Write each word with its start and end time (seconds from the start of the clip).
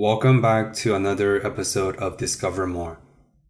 Welcome 0.00 0.40
back 0.40 0.72
to 0.76 0.94
another 0.94 1.46
episode 1.46 1.94
of 1.96 2.16
Discover 2.16 2.66
More. 2.66 2.98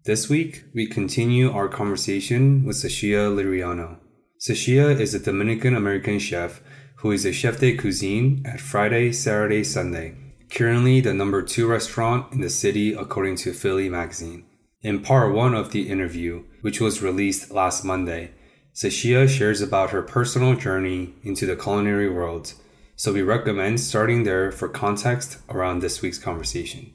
This 0.05 0.29
week, 0.29 0.65
we 0.75 0.89
continue 0.89 1.53
our 1.53 1.69
conversation 1.69 2.65
with 2.65 2.75
Sashia 2.75 3.33
Liriano. 3.33 3.99
Sashia 4.41 4.99
is 4.99 5.15
a 5.15 5.21
Dominican 5.21 5.77
American 5.77 6.19
chef 6.19 6.61
who 6.97 7.13
is 7.13 7.25
a 7.25 7.33
chef 7.33 7.61
de 7.61 7.77
cuisine 7.77 8.43
at 8.45 8.61
Friday, 8.61 9.13
Saturday, 9.13 9.63
Sunday, 9.63 10.17
currently 10.51 11.01
the 11.01 11.15
number 11.15 11.41
two 11.41 11.69
restaurant 11.69 12.33
in 12.33 12.41
the 12.41 12.51
city 12.51 12.95
according 12.95 13.37
to 13.37 13.53
Philly 13.53 13.89
Magazine. 13.89 14.45
In 14.83 15.03
part 15.03 15.33
one 15.33 15.55
of 15.55 15.71
the 15.71 15.89
interview, 15.89 16.43
which 16.63 16.81
was 16.81 17.01
released 17.01 17.53
last 17.53 17.85
Monday, 17.85 18.33
Sashia 18.75 19.29
shares 19.29 19.63
about 19.63 19.91
her 19.91 20.03
personal 20.03 20.57
journey 20.57 21.15
into 21.23 21.47
the 21.47 21.55
culinary 21.55 22.11
world, 22.11 22.55
so 23.01 23.15
we 23.15 23.23
recommend 23.23 23.81
starting 23.81 24.25
there 24.25 24.53
for 24.53 24.69
context 24.69 25.39
around 25.49 25.79
this 25.79 26.03
week's 26.03 26.19
conversation. 26.19 26.93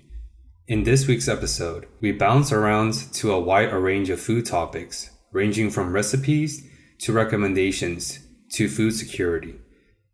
In 0.67 0.83
this 0.83 1.07
week's 1.07 1.27
episode, 1.27 1.87
we 1.99 2.11
bounce 2.11 2.51
around 2.51 2.93
to 3.13 3.33
a 3.33 3.39
wide 3.39 3.73
range 3.73 4.11
of 4.11 4.19
food 4.19 4.45
topics, 4.45 5.09
ranging 5.31 5.71
from 5.71 5.93
recipes 5.93 6.63
to 6.99 7.11
recommendations 7.11 8.19
to 8.51 8.69
food 8.69 8.91
security. 8.91 9.55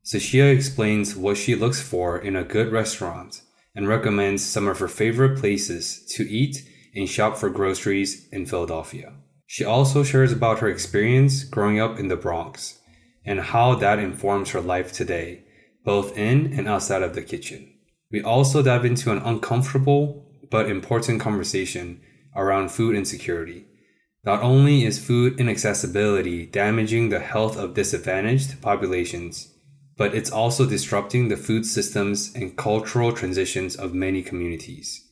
Sashia 0.06 0.56
explains 0.56 1.18
what 1.18 1.36
she 1.36 1.56
looks 1.56 1.82
for 1.82 2.18
in 2.18 2.38
a 2.38 2.46
good 2.46 2.72
restaurant 2.72 3.42
and 3.76 3.86
recommends 3.86 4.46
some 4.46 4.70
of 4.70 4.80
her 4.80 4.88
favorite 4.88 5.38
places 5.38 6.06
to 6.16 6.24
eat 6.24 6.64
and 6.96 7.10
shop 7.10 7.36
for 7.36 7.50
groceries 7.50 8.30
in 8.32 8.46
Philadelphia. 8.46 9.12
She 9.46 9.66
also 9.66 10.04
shares 10.04 10.32
about 10.32 10.60
her 10.60 10.70
experience 10.70 11.44
growing 11.44 11.82
up 11.82 12.00
in 12.00 12.08
the 12.08 12.16
Bronx 12.16 12.80
and 13.26 13.42
how 13.42 13.76
that 13.76 14.00
informs 14.00 14.52
her 14.52 14.62
life 14.62 14.94
today, 14.94 15.44
both 15.84 16.18
in 16.18 16.54
and 16.54 16.68
outside 16.68 17.04
of 17.04 17.16
the 17.16 17.22
kitchen. 17.22 17.74
We 18.12 18.22
also 18.22 18.62
dive 18.62 18.86
into 18.86 19.12
an 19.12 19.20
uncomfortable 19.20 20.28
but 20.50 20.70
important 20.70 21.22
conversation 21.22 22.02
around 22.36 22.72
food 22.72 22.96
insecurity. 22.96 23.66
Not 24.24 24.44
only 24.44 24.86
is 24.86 25.04
food 25.04 25.40
inaccessibility 25.40 26.46
damaging 26.46 27.10
the 27.10 27.20
health 27.20 27.58
of 27.58 27.74
disadvantaged 27.74 28.62
populations, 28.62 29.52
but 29.98 30.14
it's 30.14 30.32
also 30.32 30.66
disrupting 30.66 31.28
the 31.28 31.38
food 31.38 31.66
systems 31.66 32.32
and 32.36 32.58
cultural 32.58 33.12
transitions 33.12 33.76
of 33.76 33.94
many 33.94 34.22
communities. 34.22 35.08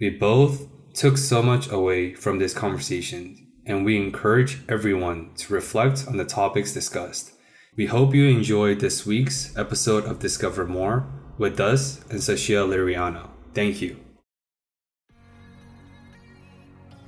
We 0.00 0.10
both 0.10 0.68
took 0.94 1.16
so 1.16 1.42
much 1.42 1.70
away 1.70 2.14
from 2.14 2.38
this 2.38 2.54
conversation, 2.54 3.48
and 3.66 3.84
we 3.84 3.96
encourage 3.96 4.60
everyone 4.68 5.34
to 5.36 5.54
reflect 5.54 6.06
on 6.06 6.16
the 6.16 6.24
topics 6.24 6.72
discussed. 6.72 7.31
We 7.74 7.86
hope 7.86 8.14
you 8.14 8.26
enjoyed 8.26 8.80
this 8.80 9.06
week's 9.06 9.56
episode 9.56 10.04
of 10.04 10.18
Discover 10.18 10.66
More 10.66 11.06
with 11.38 11.58
us 11.58 12.02
and 12.10 12.18
Sashia 12.20 12.68
Liriano. 12.68 13.30
Thank 13.54 13.80
you. 13.80 13.96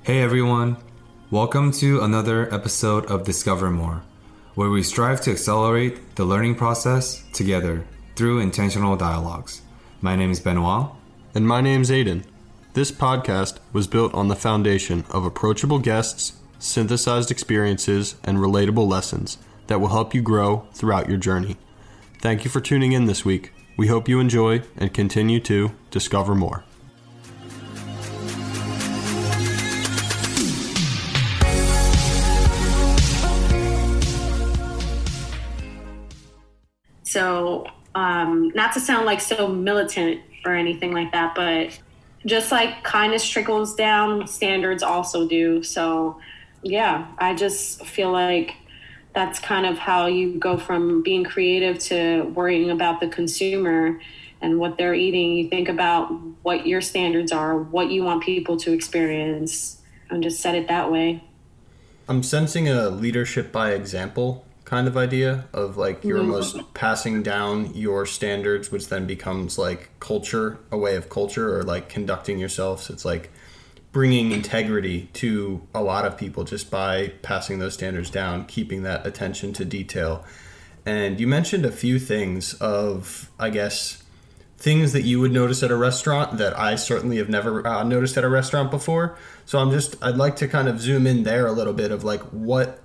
Hey 0.01 0.23
everyone, 0.23 0.77
welcome 1.29 1.71
to 1.73 2.01
another 2.01 2.51
episode 2.51 3.05
of 3.05 3.25
Discover 3.25 3.69
More, 3.69 4.01
where 4.55 4.71
we 4.71 4.81
strive 4.81 5.21
to 5.21 5.31
accelerate 5.31 6.15
the 6.15 6.25
learning 6.25 6.55
process 6.55 7.23
together 7.31 7.85
through 8.15 8.39
intentional 8.39 8.95
dialogues. 8.95 9.61
My 10.01 10.15
name 10.15 10.31
is 10.31 10.39
Benoit. 10.39 10.87
And 11.35 11.47
my 11.47 11.61
name 11.61 11.81
is 11.81 11.91
Aiden. 11.91 12.23
This 12.73 12.91
podcast 12.91 13.59
was 13.71 13.85
built 13.85 14.15
on 14.15 14.29
the 14.29 14.35
foundation 14.35 15.05
of 15.11 15.25
approachable 15.25 15.77
guests, 15.77 16.33
synthesized 16.57 17.29
experiences, 17.29 18.15
and 18.23 18.39
relatable 18.39 18.87
lessons 18.87 19.37
that 19.67 19.79
will 19.79 19.89
help 19.89 20.13
you 20.13 20.21
grow 20.21 20.67
throughout 20.73 21.09
your 21.09 21.17
journey. 21.17 21.57
Thank 22.19 22.43
you 22.43 22.49
for 22.49 22.61
tuning 22.61 22.91
in 22.91 23.05
this 23.05 23.23
week. 23.25 23.51
We 23.77 23.87
hope 23.87 24.07
you 24.07 24.19
enjoy 24.19 24.61
and 24.77 24.93
continue 24.93 25.39
to 25.41 25.71
discover 25.91 26.33
more. 26.33 26.63
So, 37.03 37.65
um, 37.93 38.49
not 38.55 38.73
to 38.73 38.79
sound 38.79 39.05
like 39.05 39.21
so 39.21 39.47
militant 39.47 40.19
or 40.45 40.53
anything 40.53 40.91
like 40.91 41.13
that, 41.13 41.33
but 41.33 41.79
just 42.25 42.51
like 42.51 42.83
kindness 42.83 43.27
trickles 43.27 43.75
down, 43.75 44.27
standards 44.27 44.83
also 44.83 45.27
do. 45.27 45.63
So, 45.63 46.19
yeah, 46.61 47.07
I 47.17 47.33
just 47.33 47.85
feel 47.85 48.11
like 48.11 48.55
that's 49.15 49.39
kind 49.39 49.65
of 49.65 49.77
how 49.77 50.07
you 50.07 50.37
go 50.37 50.57
from 50.57 51.01
being 51.01 51.23
creative 51.23 51.79
to 51.79 52.23
worrying 52.35 52.69
about 52.69 52.99
the 52.99 53.07
consumer 53.07 53.99
and 54.41 54.59
what 54.59 54.77
they're 54.77 54.93
eating. 54.93 55.33
You 55.33 55.49
think 55.49 55.69
about 55.69 56.11
what 56.43 56.67
your 56.67 56.81
standards 56.81 57.31
are, 57.31 57.57
what 57.57 57.89
you 57.89 58.03
want 58.03 58.23
people 58.23 58.57
to 58.57 58.73
experience, 58.73 59.81
and 60.09 60.21
just 60.21 60.41
set 60.41 60.53
it 60.53 60.67
that 60.67 60.91
way. 60.91 61.23
I'm 62.07 62.21
sensing 62.21 62.69
a 62.69 62.89
leadership 62.89 63.51
by 63.51 63.71
example 63.71 64.45
kind 64.65 64.87
of 64.87 64.97
idea 64.97 65.47
of 65.53 65.77
like 65.77 66.03
you're 66.03 66.17
mm-hmm. 66.17 66.31
almost 66.31 66.73
passing 66.73 67.21
down 67.21 67.73
your 67.75 68.03
standards 68.05 68.71
which 68.71 68.89
then 68.89 69.05
becomes 69.05 69.59
like 69.59 69.91
culture 69.99 70.57
a 70.71 70.77
way 70.77 70.95
of 70.95 71.07
culture 71.07 71.55
or 71.55 71.61
like 71.61 71.87
conducting 71.87 72.39
yourself 72.39 72.81
so 72.81 72.91
it's 72.91 73.05
like 73.05 73.29
bringing 73.95 74.33
integrity 74.33 75.07
to 75.13 75.65
a 75.73 75.81
lot 75.81 76.03
of 76.03 76.17
people 76.17 76.43
just 76.43 76.69
by 76.69 77.07
passing 77.21 77.59
those 77.59 77.73
standards 77.73 78.09
down 78.09 78.43
keeping 78.43 78.83
that 78.83 79.07
attention 79.07 79.53
to 79.53 79.63
detail. 79.63 80.21
And 80.85 81.17
you 81.17 81.27
mentioned 81.27 81.65
a 81.65 81.71
few 81.71 81.97
things 81.97 82.55
of 82.55 83.31
i 83.39 83.49
guess 83.49 84.03
things 84.57 84.91
that 84.91 85.03
you 85.03 85.21
would 85.21 85.31
notice 85.31 85.63
at 85.63 85.71
a 85.71 85.77
restaurant 85.77 86.37
that 86.39 86.59
i 86.59 86.75
certainly 86.75 87.15
have 87.15 87.29
never 87.29 87.65
uh, 87.65 87.83
noticed 87.83 88.17
at 88.17 88.25
a 88.25 88.29
restaurant 88.29 88.69
before. 88.69 89.17
So 89.45 89.59
i'm 89.59 89.71
just 89.71 89.95
i'd 90.03 90.17
like 90.17 90.35
to 90.37 90.47
kind 90.49 90.67
of 90.67 90.81
zoom 90.81 91.07
in 91.07 91.23
there 91.23 91.47
a 91.47 91.53
little 91.53 91.71
bit 91.71 91.91
of 91.91 92.03
like 92.03 92.21
what 92.31 92.81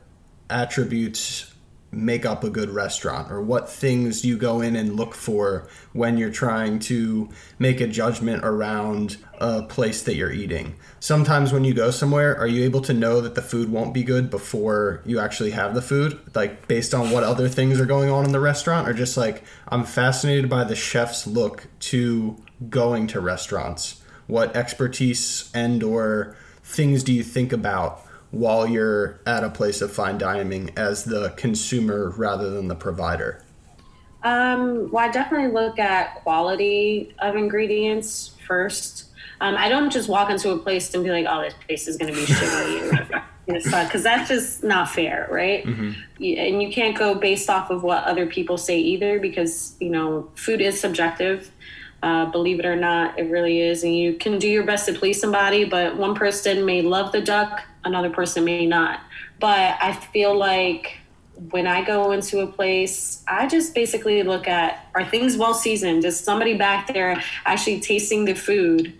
attributes 0.48 1.49
make 1.92 2.24
up 2.24 2.44
a 2.44 2.50
good 2.50 2.70
restaurant 2.70 3.32
or 3.32 3.40
what 3.40 3.68
things 3.68 4.24
you 4.24 4.36
go 4.36 4.60
in 4.60 4.76
and 4.76 4.94
look 4.94 5.14
for 5.14 5.68
when 5.92 6.16
you're 6.16 6.30
trying 6.30 6.78
to 6.78 7.28
make 7.58 7.80
a 7.80 7.86
judgment 7.86 8.44
around 8.44 9.16
a 9.40 9.62
place 9.62 10.02
that 10.02 10.14
you're 10.14 10.32
eating. 10.32 10.74
Sometimes 11.00 11.52
when 11.52 11.64
you 11.64 11.74
go 11.74 11.90
somewhere, 11.90 12.36
are 12.36 12.46
you 12.46 12.62
able 12.64 12.80
to 12.82 12.94
know 12.94 13.20
that 13.20 13.34
the 13.34 13.42
food 13.42 13.70
won't 13.70 13.92
be 13.92 14.04
good 14.04 14.30
before 14.30 15.02
you 15.04 15.18
actually 15.18 15.50
have 15.50 15.74
the 15.74 15.82
food? 15.82 16.20
Like 16.34 16.68
based 16.68 16.94
on 16.94 17.10
what 17.10 17.24
other 17.24 17.48
things 17.48 17.80
are 17.80 17.86
going 17.86 18.10
on 18.10 18.24
in 18.24 18.32
the 18.32 18.40
restaurant 18.40 18.88
or 18.88 18.92
just 18.92 19.16
like 19.16 19.42
I'm 19.68 19.84
fascinated 19.84 20.48
by 20.48 20.64
the 20.64 20.76
chef's 20.76 21.26
look 21.26 21.66
to 21.80 22.36
going 22.68 23.08
to 23.08 23.20
restaurants. 23.20 24.00
What 24.26 24.54
expertise 24.54 25.50
and 25.52 25.82
or 25.82 26.36
things 26.62 27.02
do 27.02 27.12
you 27.12 27.24
think 27.24 27.52
about 27.52 28.06
while 28.30 28.66
you're 28.66 29.20
at 29.26 29.42
a 29.42 29.50
place 29.50 29.80
of 29.80 29.92
fine 29.92 30.18
dining 30.18 30.70
as 30.76 31.04
the 31.04 31.30
consumer 31.30 32.10
rather 32.16 32.50
than 32.50 32.68
the 32.68 32.74
provider? 32.74 33.44
Um, 34.22 34.90
well, 34.90 35.08
I 35.08 35.10
definitely 35.10 35.52
look 35.52 35.78
at 35.78 36.22
quality 36.22 37.14
of 37.20 37.36
ingredients 37.36 38.36
first. 38.46 39.06
Um, 39.40 39.56
I 39.56 39.68
don't 39.68 39.90
just 39.90 40.08
walk 40.08 40.30
into 40.30 40.50
a 40.50 40.58
place 40.58 40.92
and 40.92 41.02
be 41.02 41.10
like, 41.10 41.26
"Oh, 41.28 41.40
this 41.40 41.54
place 41.66 41.88
is 41.88 41.96
going 41.96 42.12
to 42.12 42.20
be 42.20 42.26
shitty," 42.26 43.22
because 43.46 44.02
that's 44.02 44.28
just 44.28 44.62
not 44.62 44.90
fair, 44.90 45.26
right? 45.30 45.64
Mm-hmm. 45.64 45.92
And 46.22 46.62
you 46.62 46.70
can't 46.70 46.96
go 46.96 47.14
based 47.14 47.48
off 47.48 47.70
of 47.70 47.82
what 47.82 48.04
other 48.04 48.26
people 48.26 48.58
say 48.58 48.78
either, 48.78 49.18
because 49.18 49.76
you 49.80 49.88
know, 49.88 50.30
food 50.34 50.60
is 50.60 50.78
subjective. 50.78 51.50
Uh, 52.02 52.26
believe 52.26 52.58
it 52.58 52.66
or 52.66 52.76
not, 52.76 53.18
it 53.18 53.30
really 53.30 53.60
is. 53.60 53.82
And 53.82 53.94
you 53.94 54.14
can 54.14 54.38
do 54.38 54.48
your 54.48 54.64
best 54.64 54.86
to 54.86 54.94
please 54.94 55.20
somebody, 55.20 55.64
but 55.64 55.96
one 55.96 56.14
person 56.14 56.64
may 56.64 56.80
love 56.80 57.12
the 57.12 57.20
duck, 57.20 57.62
another 57.84 58.10
person 58.10 58.44
may 58.44 58.66
not. 58.66 59.00
But 59.38 59.78
I 59.80 59.92
feel 59.92 60.36
like 60.36 60.98
when 61.50 61.66
I 61.66 61.82
go 61.84 62.12
into 62.12 62.40
a 62.40 62.46
place, 62.46 63.24
I 63.26 63.46
just 63.46 63.74
basically 63.74 64.22
look 64.22 64.46
at 64.46 64.86
are 64.94 65.04
things 65.04 65.36
well 65.36 65.54
seasoned? 65.54 66.04
Is 66.04 66.18
somebody 66.20 66.54
back 66.54 66.92
there 66.92 67.22
actually 67.46 67.80
tasting 67.80 68.26
the 68.26 68.34
food? 68.34 68.92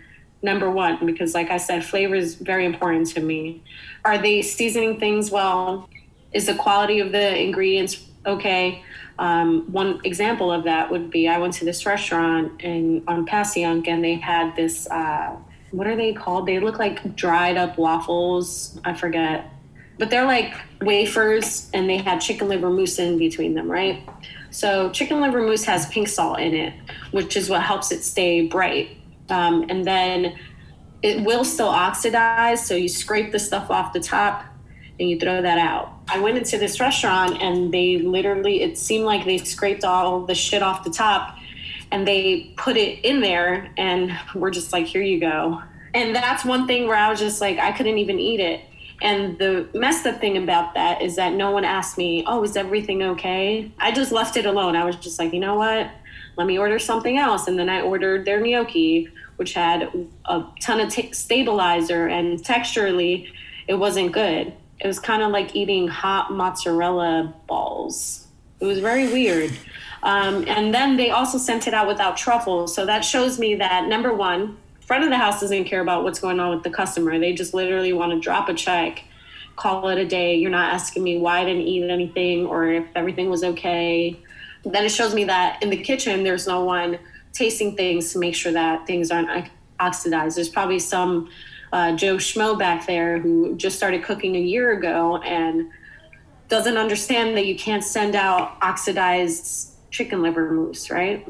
Number 0.43 0.71
one, 0.71 1.05
because 1.05 1.35
like 1.35 1.51
I 1.51 1.59
said, 1.59 1.85
flavor 1.85 2.15
is 2.15 2.37
very 2.37 2.65
important 2.65 3.09
to 3.09 3.21
me. 3.21 3.63
Are 4.07 4.17
they 4.17 4.41
seasoning 4.41 4.99
things 4.99 5.31
well? 5.31 5.89
Is 6.33 6.47
the 6.47 6.55
quality 6.55 7.01
of 7.01 7.13
the 7.13 7.39
ingredients 7.39 8.07
okay? 8.25 8.83
Um, 9.19 9.71
one 9.71 10.01
example 10.05 10.51
of 10.51 10.65
that 10.65 10.91
would 10.91 11.11
be 11.11 11.29
I 11.29 11.37
went 11.37 11.53
to 11.55 11.67
this 11.67 11.85
restaurant 11.85 12.63
in 12.63 13.05
on 13.07 13.27
Passyunk 13.27 13.87
and 13.87 14.03
they 14.03 14.15
had 14.15 14.57
this 14.57 14.89
uh, 14.91 15.37
what 15.71 15.87
are 15.87 15.97
they 15.97 16.13
called? 16.13 16.47
They 16.47 16.59
look 16.61 16.79
like 16.79 17.17
dried 17.17 17.57
up 17.57 17.79
waffles. 17.79 18.79
I 18.85 18.95
forget. 18.95 19.51
But 19.99 20.11
they're 20.11 20.25
like 20.25 20.55
wafers 20.81 21.71
and 21.75 21.89
they 21.89 21.99
had 21.99 22.21
chicken 22.21 22.49
liver 22.49 22.71
mousse 22.71 22.99
in 22.99 23.19
between 23.19 23.55
them, 23.55 23.71
right? 23.71 24.03
So 24.51 24.91
chicken 24.91 25.21
liver 25.21 25.43
mousse 25.43 25.65
has 25.65 25.87
pink 25.87 26.09
salt 26.09 26.41
in 26.41 26.55
it, 26.55 26.73
which 27.11 27.37
is 27.37 27.51
what 27.51 27.63
helps 27.63 27.93
it 27.93 28.03
stay 28.03 28.47
bright. 28.47 28.97
Um, 29.29 29.67
and 29.69 29.85
then 29.85 30.39
it 31.03 31.25
will 31.25 31.45
still 31.45 31.69
oxidize. 31.69 32.67
So 32.67 32.75
you 32.75 32.89
scrape 32.89 33.31
the 33.31 33.39
stuff 33.39 33.71
off 33.71 33.93
the 33.93 34.01
top 34.01 34.45
and 34.99 35.09
you 35.09 35.19
throw 35.19 35.41
that 35.43 35.59
out. 35.59 35.93
I 36.09 36.19
went 36.19 36.39
into 36.39 36.59
this 36.59 36.81
restaurant 36.81 37.41
and 37.41 37.73
they 37.73 37.99
literally, 37.99 38.63
it 38.63 38.77
seemed 38.77 39.05
like 39.05 39.25
they 39.25 39.39
scraped 39.39 39.85
all 39.85 40.27
the 40.27 40.35
shit 40.35 40.63
off 40.63 40.83
the 40.83 40.91
top 40.91 41.37
and 41.93 42.07
they 42.07 42.53
put 42.57 42.77
it 42.77 43.05
in 43.05 43.21
there 43.21 43.73
and 43.77 44.17
we're 44.35 44.51
just 44.51 44.73
like 44.73 44.87
here 44.87 45.03
you 45.03 45.21
go. 45.21 45.63
And 45.93 46.15
that's 46.15 46.45
one 46.45 46.67
thing 46.67 46.87
where 46.87 46.97
i 46.97 47.11
was 47.11 47.19
just 47.19 47.41
like 47.41 47.59
i 47.59 47.73
couldn't 47.73 47.99
even 47.99 48.19
eat 48.19 48.41
it. 48.41 48.61
And 49.03 49.39
the 49.39 49.67
messed 49.75 50.07
up 50.07 50.21
thing 50.21 50.37
about 50.37 50.75
that 50.75 51.01
is 51.01 51.17
that 51.17 51.33
no 51.33 51.51
one 51.51 51.65
asked 51.65 51.99
me 51.99 52.25
oh 52.27 52.43
is 52.43 52.57
everything 52.57 53.03
okay? 53.03 53.73
I 53.79 53.93
just 53.93 54.13
left 54.13 54.37
it 54.37 54.47
alone. 54.47 54.77
I 54.77 54.85
was 54.85 54.97
just 54.97 55.19
like 55.19 55.33
you 55.33 55.41
know 55.41 55.57
what? 55.57 55.91
Let 56.37 56.47
me 56.47 56.59
order 56.59 56.79
something 56.79 57.19
else. 57.19 57.49
And 57.49 57.59
then 57.59 57.69
i 57.69 57.81
ordered 57.81 58.25
their 58.25 58.41
gnocchi 58.41 59.09
which 59.37 59.55
had 59.55 59.91
a 60.27 60.45
ton 60.61 60.81
of 60.81 60.93
t- 60.93 61.13
stabilizer 61.13 62.07
and 62.07 62.39
texturally 62.41 63.27
it 63.69 63.75
wasn't 63.75 64.13
good. 64.13 64.53
It 64.81 64.87
was 64.87 64.99
kind 64.99 65.23
of 65.23 65.31
like 65.31 65.55
eating 65.55 65.89
hot 65.89 66.33
mozzarella 66.33 67.35
balls. 67.47 68.27
It 68.61 68.65
was 68.65 68.81
very 68.81 69.11
weird 69.11 69.53
um, 70.03 70.45
and 70.49 70.73
then 70.75 70.97
they 70.97 71.11
also 71.11 71.39
sent 71.39 71.67
it 71.67 71.75
out 71.75 71.87
without 71.87 72.17
truffles. 72.17 72.75
So 72.75 72.87
that 72.87 73.05
shows 73.05 73.39
me 73.39 73.57
that 73.57 73.87
number 73.87 74.15
one, 74.15 74.57
front 74.81 75.05
of 75.05 75.11
the 75.11 75.19
house 75.19 75.41
doesn't 75.41 75.65
care 75.65 75.81
about 75.81 76.05
what's 76.05 76.19
going 76.19 76.41
on 76.41 76.55
with 76.55 76.65
the 76.65 76.71
customer. 76.71 77.19
They 77.19 77.33
just 77.33 77.55
literally 77.55 77.93
want 77.93 78.13
to 78.13 78.19
drop 78.19 78.49
a 78.49 78.55
check, 78.55 79.05
call 79.57 79.89
it 79.89 79.99
a 79.99 80.07
day. 80.07 80.37
You're 80.37 80.51
not 80.51 80.73
asking 80.73 81.05
me 81.05 81.19
why 81.19 81.41
I 81.41 81.45
didn't 81.45 81.63
eat 81.63 81.89
anything 81.89 82.47
or 82.47 82.67
if 82.69 82.87
everything 82.97 83.31
was 83.31 83.45
okay. 83.45 84.19
Then 84.65 84.85
it 84.85 84.91
shows 84.91 85.15
me 85.15 85.25
that 85.25 85.63
in 85.63 85.71
the 85.71 85.77
kitchen, 85.77 86.25
there's 86.25 86.47
no 86.47 86.65
one 86.65 86.99
tasting 87.33 87.77
things 87.77 88.13
to 88.13 88.19
make 88.19 88.35
sure 88.35 88.53
that 88.53 88.87
things 88.87 89.11
aren't 89.11 89.49
oxidized. 89.79 90.37
There's 90.37 90.49
probably 90.49 90.79
some 90.79 91.31
uh, 91.73 91.95
Joe 91.95 92.17
Schmo 92.17 92.59
back 92.59 92.87
there 92.87 93.19
who 93.19 93.55
just 93.57 93.77
started 93.77 94.03
cooking 94.03 94.35
a 94.35 94.41
year 94.41 94.73
ago 94.73 95.19
and 95.19 95.71
doesn't 96.49 96.77
understand 96.77 97.37
that 97.37 97.47
you 97.47 97.57
can't 97.57 97.85
send 97.85 98.17
out 98.17 98.57
oxidized 98.61 99.70
chicken 99.91 100.23
liver 100.23 100.51
mousse, 100.51 100.91
right? 100.91 101.27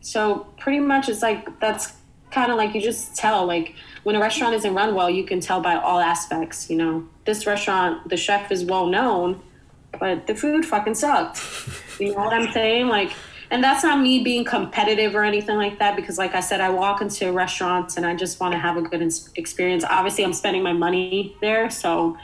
So 0.00 0.46
pretty 0.58 0.80
much 0.80 1.08
it's 1.08 1.22
like 1.22 1.60
that's 1.60 1.92
kind 2.30 2.50
of 2.50 2.58
like 2.58 2.74
you 2.74 2.80
just 2.80 3.16
tell 3.16 3.46
like 3.46 3.74
when 4.04 4.14
a 4.16 4.20
restaurant 4.20 4.54
isn't 4.54 4.74
run 4.74 4.94
well, 4.94 5.10
you 5.10 5.24
can 5.24 5.40
tell 5.40 5.60
by 5.60 5.74
all 5.74 6.00
aspects. 6.00 6.70
You 6.70 6.76
know, 6.76 7.08
this 7.24 7.46
restaurant, 7.46 8.08
the 8.08 8.16
chef 8.16 8.50
is 8.50 8.64
well 8.64 8.86
known, 8.86 9.40
but 9.98 10.26
the 10.26 10.34
food 10.34 10.64
fucking 10.64 10.94
sucked. 10.94 11.40
you 12.00 12.12
know 12.12 12.18
what 12.18 12.32
I'm 12.32 12.52
saying? 12.52 12.88
Like, 12.88 13.12
and 13.50 13.64
that's 13.64 13.82
not 13.82 14.00
me 14.00 14.22
being 14.22 14.44
competitive 14.44 15.14
or 15.14 15.24
anything 15.24 15.56
like 15.56 15.78
that 15.78 15.96
because, 15.96 16.18
like 16.18 16.34
I 16.34 16.40
said, 16.40 16.60
I 16.60 16.68
walk 16.68 17.00
into 17.00 17.32
restaurants 17.32 17.96
and 17.96 18.04
I 18.04 18.14
just 18.14 18.40
want 18.40 18.52
to 18.52 18.58
have 18.58 18.76
a 18.76 18.82
good 18.82 19.02
experience. 19.36 19.84
Obviously, 19.84 20.24
I'm 20.24 20.34
spending 20.34 20.62
my 20.62 20.74
money 20.74 21.34
there, 21.40 21.70
so 21.70 22.16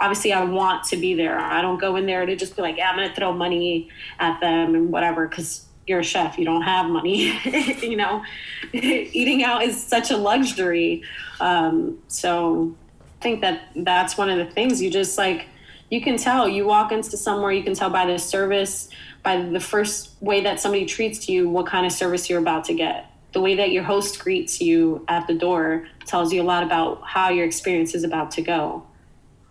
obviously 0.00 0.32
I 0.32 0.42
want 0.44 0.84
to 0.84 0.96
be 0.96 1.14
there. 1.14 1.38
I 1.38 1.60
don't 1.60 1.78
go 1.78 1.94
in 1.96 2.06
there 2.06 2.24
to 2.24 2.34
just 2.34 2.56
be 2.56 2.62
like, 2.62 2.78
yeah, 2.78 2.90
I'm 2.90 2.96
going 2.96 3.08
to 3.08 3.14
throw 3.14 3.32
money 3.32 3.90
at 4.18 4.40
them 4.40 4.74
and 4.74 4.90
whatever, 4.90 5.28
because 5.28 5.66
you're 5.86 6.00
a 6.00 6.04
chef, 6.04 6.38
you 6.38 6.44
don't 6.44 6.62
have 6.62 6.86
money. 6.86 7.38
you 7.82 7.96
know, 7.96 8.24
eating 8.72 9.44
out 9.44 9.62
is 9.62 9.80
such 9.80 10.10
a 10.10 10.16
luxury. 10.16 11.02
Um, 11.38 11.98
so 12.08 12.74
I 13.20 13.22
think 13.22 13.42
that 13.42 13.68
that's 13.76 14.16
one 14.16 14.30
of 14.30 14.38
the 14.38 14.52
things 14.52 14.80
you 14.80 14.90
just 14.90 15.18
like, 15.18 15.46
you 15.90 16.00
can 16.00 16.16
tell 16.16 16.48
you 16.48 16.66
walk 16.66 16.92
into 16.92 17.16
somewhere, 17.16 17.52
you 17.52 17.62
can 17.62 17.74
tell 17.74 17.90
by 17.90 18.06
the 18.06 18.18
service, 18.18 18.88
by 19.22 19.42
the 19.42 19.60
first 19.60 20.14
way 20.20 20.40
that 20.40 20.60
somebody 20.60 20.86
treats 20.86 21.28
you, 21.28 21.48
what 21.48 21.66
kind 21.66 21.84
of 21.84 21.92
service 21.92 22.30
you're 22.30 22.38
about 22.38 22.64
to 22.64 22.74
get. 22.74 23.06
The 23.32 23.40
way 23.40 23.54
that 23.56 23.70
your 23.70 23.82
host 23.82 24.18
greets 24.18 24.60
you 24.60 25.04
at 25.08 25.26
the 25.26 25.34
door 25.34 25.88
tells 26.06 26.32
you 26.32 26.42
a 26.42 26.44
lot 26.44 26.62
about 26.62 27.02
how 27.04 27.28
your 27.28 27.44
experience 27.44 27.94
is 27.94 28.02
about 28.02 28.30
to 28.32 28.42
go. 28.42 28.86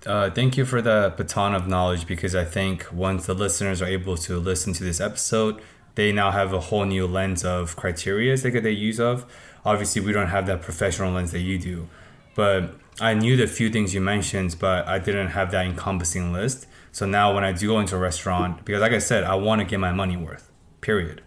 Uh, 0.05 0.29
thank 0.29 0.55
you 0.55 0.63
for 0.63 0.81
the 0.81 1.13
baton 1.17 1.53
of 1.53 1.67
knowledge 1.67 2.07
because 2.07 2.33
I 2.33 2.45
think 2.45 2.87
once 2.91 3.25
the 3.25 3.33
listeners 3.33 3.81
are 3.81 3.87
able 3.87 4.15
to 4.17 4.39
listen 4.39 4.71
to 4.73 4.83
this 4.83 5.01
episode, 5.01 5.61
they 5.95 6.13
now 6.13 6.31
have 6.31 6.53
a 6.53 6.59
whole 6.59 6.85
new 6.85 7.05
lens 7.05 7.43
of 7.43 7.75
criteria 7.75 8.37
they 8.37 8.51
could 8.51 8.63
they 8.63 8.71
use 8.71 8.99
of. 8.99 9.25
Obviously, 9.65 10.01
we 10.01 10.13
don't 10.13 10.27
have 10.27 10.47
that 10.47 10.61
professional 10.61 11.11
lens 11.11 11.31
that 11.31 11.41
you 11.41 11.59
do, 11.59 11.89
but 12.33 12.75
I 13.01 13.13
knew 13.13 13.35
the 13.35 13.45
few 13.45 13.69
things 13.69 13.93
you 13.93 13.99
mentioned, 13.99 14.55
but 14.57 14.87
I 14.87 14.99
didn't 14.99 15.29
have 15.29 15.51
that 15.51 15.65
encompassing 15.65 16.31
list. 16.31 16.65
So 16.93 17.05
now 17.05 17.35
when 17.35 17.43
I 17.43 17.51
do 17.51 17.67
go 17.67 17.79
into 17.79 17.97
a 17.97 17.99
restaurant, 17.99 18.63
because 18.63 18.81
like 18.81 18.93
I 18.93 18.99
said, 18.99 19.25
I 19.25 19.35
want 19.35 19.59
to 19.59 19.65
get 19.65 19.79
my 19.81 19.91
money 19.91 20.15
worth. 20.15 20.49
Period. 20.79 21.21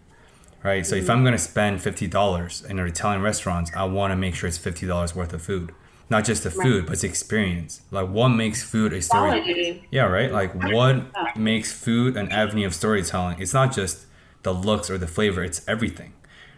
Right. 0.63 0.87
So 0.87 0.95
if 0.95 1.11
I'm 1.11 1.23
going 1.23 1.33
to 1.33 1.39
spend 1.39 1.83
fifty 1.83 2.07
dollars 2.07 2.63
in 2.63 2.79
a 2.79 2.85
Italian 2.85 3.21
restaurant, 3.21 3.71
I 3.77 3.85
want 3.85 4.13
to 4.13 4.17
make 4.17 4.35
sure 4.35 4.49
it's 4.49 4.59
fifty 4.59 4.87
dollars 4.87 5.15
worth 5.15 5.35
of 5.35 5.43
food 5.43 5.75
not 6.13 6.25
just 6.25 6.45
the 6.45 6.51
food, 6.51 6.81
right. 6.81 6.87
but 6.87 6.93
it's 6.93 7.05
experience. 7.05 7.81
Like 7.91 8.09
what 8.09 8.29
makes 8.29 8.63
food 8.63 8.93
a 8.93 9.03
story? 9.03 9.41
Quality. 9.41 9.89
Yeah, 9.91 10.05
right. 10.05 10.31
Like 10.31 10.55
what 10.55 11.37
makes 11.37 11.73
food 11.73 12.17
an 12.17 12.31
avenue 12.31 12.67
of 12.67 12.75
storytelling? 12.75 13.41
It's 13.41 13.55
not 13.55 13.75
just 13.75 14.07
the 14.45 14.53
looks 14.53 14.89
or 14.91 14.99
the 14.99 15.09
flavor; 15.09 15.43
it's 15.43 15.67
everything. 15.67 16.13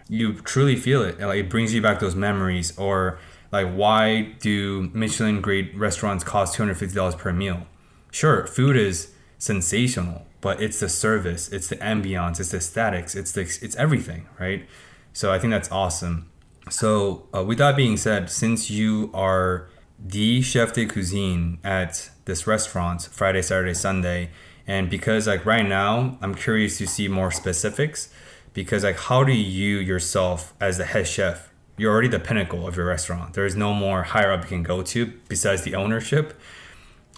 You 0.09 0.35
truly 0.35 0.77
feel 0.77 1.03
it, 1.03 1.17
and 1.19 1.29
like 1.29 1.39
it 1.39 1.49
brings 1.49 1.73
you 1.73 1.81
back 1.81 2.01
those 2.01 2.17
memories. 2.17 2.77
Or 2.77 3.19
like, 3.51 3.73
why 3.73 4.35
do 4.41 4.91
Michelin 4.93 5.41
grade 5.41 5.75
restaurants 5.75 6.25
cost 6.25 6.55
two 6.55 6.63
hundred 6.63 6.75
fifty 6.75 6.97
dollars 6.97 7.15
per 7.15 7.33
meal? 7.33 7.67
Sure, 8.11 8.47
food 8.47 8.77
is 8.77 9.13
sensational, 9.39 10.27
but 10.41 10.61
it's 10.61 10.81
the 10.81 10.89
service, 10.89 11.49
it's 11.53 11.69
the 11.69 11.77
ambiance, 11.77 12.41
it's 12.41 12.51
the 12.51 12.61
statics, 12.61 13.15
it's 13.15 13.33
the 13.33 13.43
it's 13.43 13.77
everything, 13.77 14.27
right? 14.39 14.67
So 15.13 15.33
I 15.33 15.39
think 15.39 15.53
that's 15.53 15.71
awesome. 15.71 16.29
So, 16.71 17.29
uh, 17.35 17.45
with 17.45 17.59
that 17.59 17.77
being 17.77 17.97
said, 17.97 18.31
since 18.31 18.71
you 18.71 19.11
are 19.13 19.69
the 19.99 20.43
chef 20.43 20.73
de 20.73 20.87
cuisine 20.87 21.59
at 21.63 22.11
this 22.25 22.47
restaurant 22.47 23.03
Friday, 23.03 23.43
Saturday, 23.43 23.75
Sunday, 23.75 24.31
and 24.67 24.89
because 24.89 25.27
like 25.27 25.45
right 25.45 25.67
now, 25.67 26.19
I'm 26.23 26.35
curious 26.35 26.79
to 26.79 26.87
see 26.87 27.09
more 27.09 27.31
specifics 27.31 28.09
because 28.55 28.85
like 28.85 28.99
how 28.99 29.25
do 29.25 29.33
you 29.33 29.79
yourself 29.79 30.55
as 30.61 30.79
the 30.79 30.85
head 30.85 31.07
chef, 31.07 31.53
you're 31.77 31.93
already 31.93 32.09
the 32.09 32.21
pinnacle 32.21 32.67
of 32.67 32.77
your 32.77 32.87
restaurant. 32.87 33.35
There 33.35 33.45
is 33.45 33.57
no 33.57 33.75
more 33.75 34.05
higher 34.05 34.33
up 34.33 34.43
you 34.43 34.49
can 34.49 34.63
go 34.63 34.83
to 34.83 35.13
besides 35.29 35.63
the 35.63 35.75
ownership. 35.75 36.39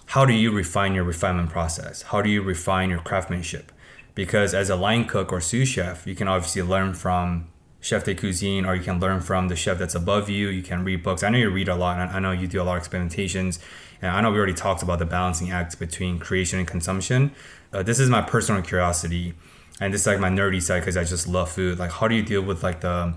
How 0.07 0.25
do 0.25 0.33
you 0.33 0.51
refine 0.51 0.93
your 0.93 1.03
refinement 1.03 1.49
process? 1.49 2.03
How 2.03 2.21
do 2.21 2.29
you 2.29 2.41
refine 2.41 2.89
your 2.89 2.99
craftsmanship? 2.99 3.71
Because 4.15 4.53
as 4.53 4.69
a 4.69 4.75
line 4.75 5.05
cook 5.05 5.31
or 5.31 5.39
sous 5.39 5.67
chef, 5.67 6.07
you 6.07 6.15
can 6.15 6.27
obviously 6.27 6.63
learn 6.63 6.93
from 6.93 7.49
chef 7.87 8.03
de 8.03 8.13
cuisine 8.13 8.65
or 8.65 8.75
you 8.75 8.83
can 8.83 8.99
learn 8.99 9.21
from 9.21 9.47
the 9.47 9.55
chef 9.55 9.77
that's 9.77 9.95
above 9.95 10.29
you. 10.29 10.49
You 10.49 10.61
can 10.61 10.83
read 10.83 11.03
books. 11.03 11.23
I 11.23 11.29
know 11.29 11.37
you 11.37 11.49
read 11.49 11.69
a 11.69 11.75
lot 11.75 11.97
and 11.99 12.11
i 12.11 12.19
know 12.19 12.31
you 12.31 12.45
do 12.45 12.61
a 12.61 12.65
lot 12.65 12.77
of 12.77 12.83
experimentations. 12.83 13.59
And 14.01 14.11
i 14.11 14.19
know 14.19 14.29
we 14.29 14.37
already 14.37 14.53
talked 14.53 14.83
about 14.83 14.99
the 14.99 15.05
balancing 15.05 15.51
act 15.51 15.79
between 15.79 16.19
creation 16.19 16.59
and 16.59 16.67
consumption. 16.67 17.31
Uh, 17.71 17.83
this 17.83 17.99
is 17.99 18.09
my 18.09 18.21
personal 18.21 18.61
curiosity 18.61 19.33
and 19.79 19.93
this 19.93 20.01
is 20.01 20.07
like 20.07 20.19
my 20.19 20.29
nerdy 20.29 20.61
side 20.61 20.81
because 20.81 20.97
i 20.97 21.03
just 21.05 21.27
love 21.27 21.49
food. 21.49 21.79
Like 21.79 21.91
how 21.91 22.09
do 22.09 22.15
you 22.15 22.23
deal 22.23 22.41
with 22.41 22.61
like 22.61 22.81
the 22.81 23.15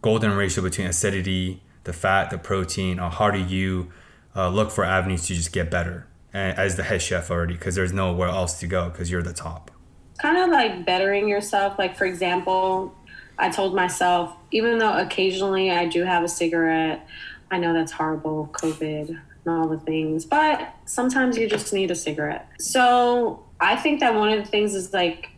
golden 0.00 0.32
ratio 0.36 0.64
between 0.64 0.86
acidity 0.86 1.62
the 1.84 1.92
fat 1.92 2.30
the 2.30 2.38
protein 2.38 2.98
or 2.98 3.10
how 3.10 3.30
do 3.30 3.38
you 3.38 3.92
uh, 4.34 4.48
look 4.48 4.70
for 4.70 4.84
avenues 4.84 5.26
to 5.26 5.34
just 5.34 5.52
get 5.52 5.70
better 5.70 6.06
as 6.32 6.76
the 6.76 6.84
head 6.84 7.02
chef 7.02 7.30
already? 7.30 7.54
Because 7.54 7.74
there's 7.74 7.92
nowhere 7.92 8.28
else 8.28 8.58
to 8.60 8.66
go 8.66 8.88
because 8.88 9.10
you're 9.10 9.22
the 9.22 9.34
top. 9.34 9.70
Kind 10.18 10.38
of 10.38 10.48
like 10.50 10.86
bettering 10.86 11.28
yourself. 11.28 11.78
Like 11.78 11.94
for 11.96 12.06
example 12.06 12.94
I 13.38 13.50
told 13.50 13.74
myself, 13.74 14.34
even 14.50 14.78
though 14.78 14.98
occasionally 14.98 15.70
I 15.70 15.86
do 15.86 16.04
have 16.04 16.24
a 16.24 16.28
cigarette, 16.28 17.06
I 17.50 17.58
know 17.58 17.72
that's 17.72 17.92
horrible, 17.92 18.50
COVID 18.52 19.08
and 19.08 19.20
all 19.46 19.68
the 19.68 19.78
things, 19.78 20.24
but 20.24 20.74
sometimes 20.84 21.38
you 21.38 21.48
just 21.48 21.72
need 21.72 21.90
a 21.90 21.94
cigarette. 21.94 22.48
So 22.58 23.44
I 23.60 23.76
think 23.76 24.00
that 24.00 24.14
one 24.14 24.32
of 24.32 24.44
the 24.44 24.50
things 24.50 24.74
is 24.74 24.92
like, 24.92 25.30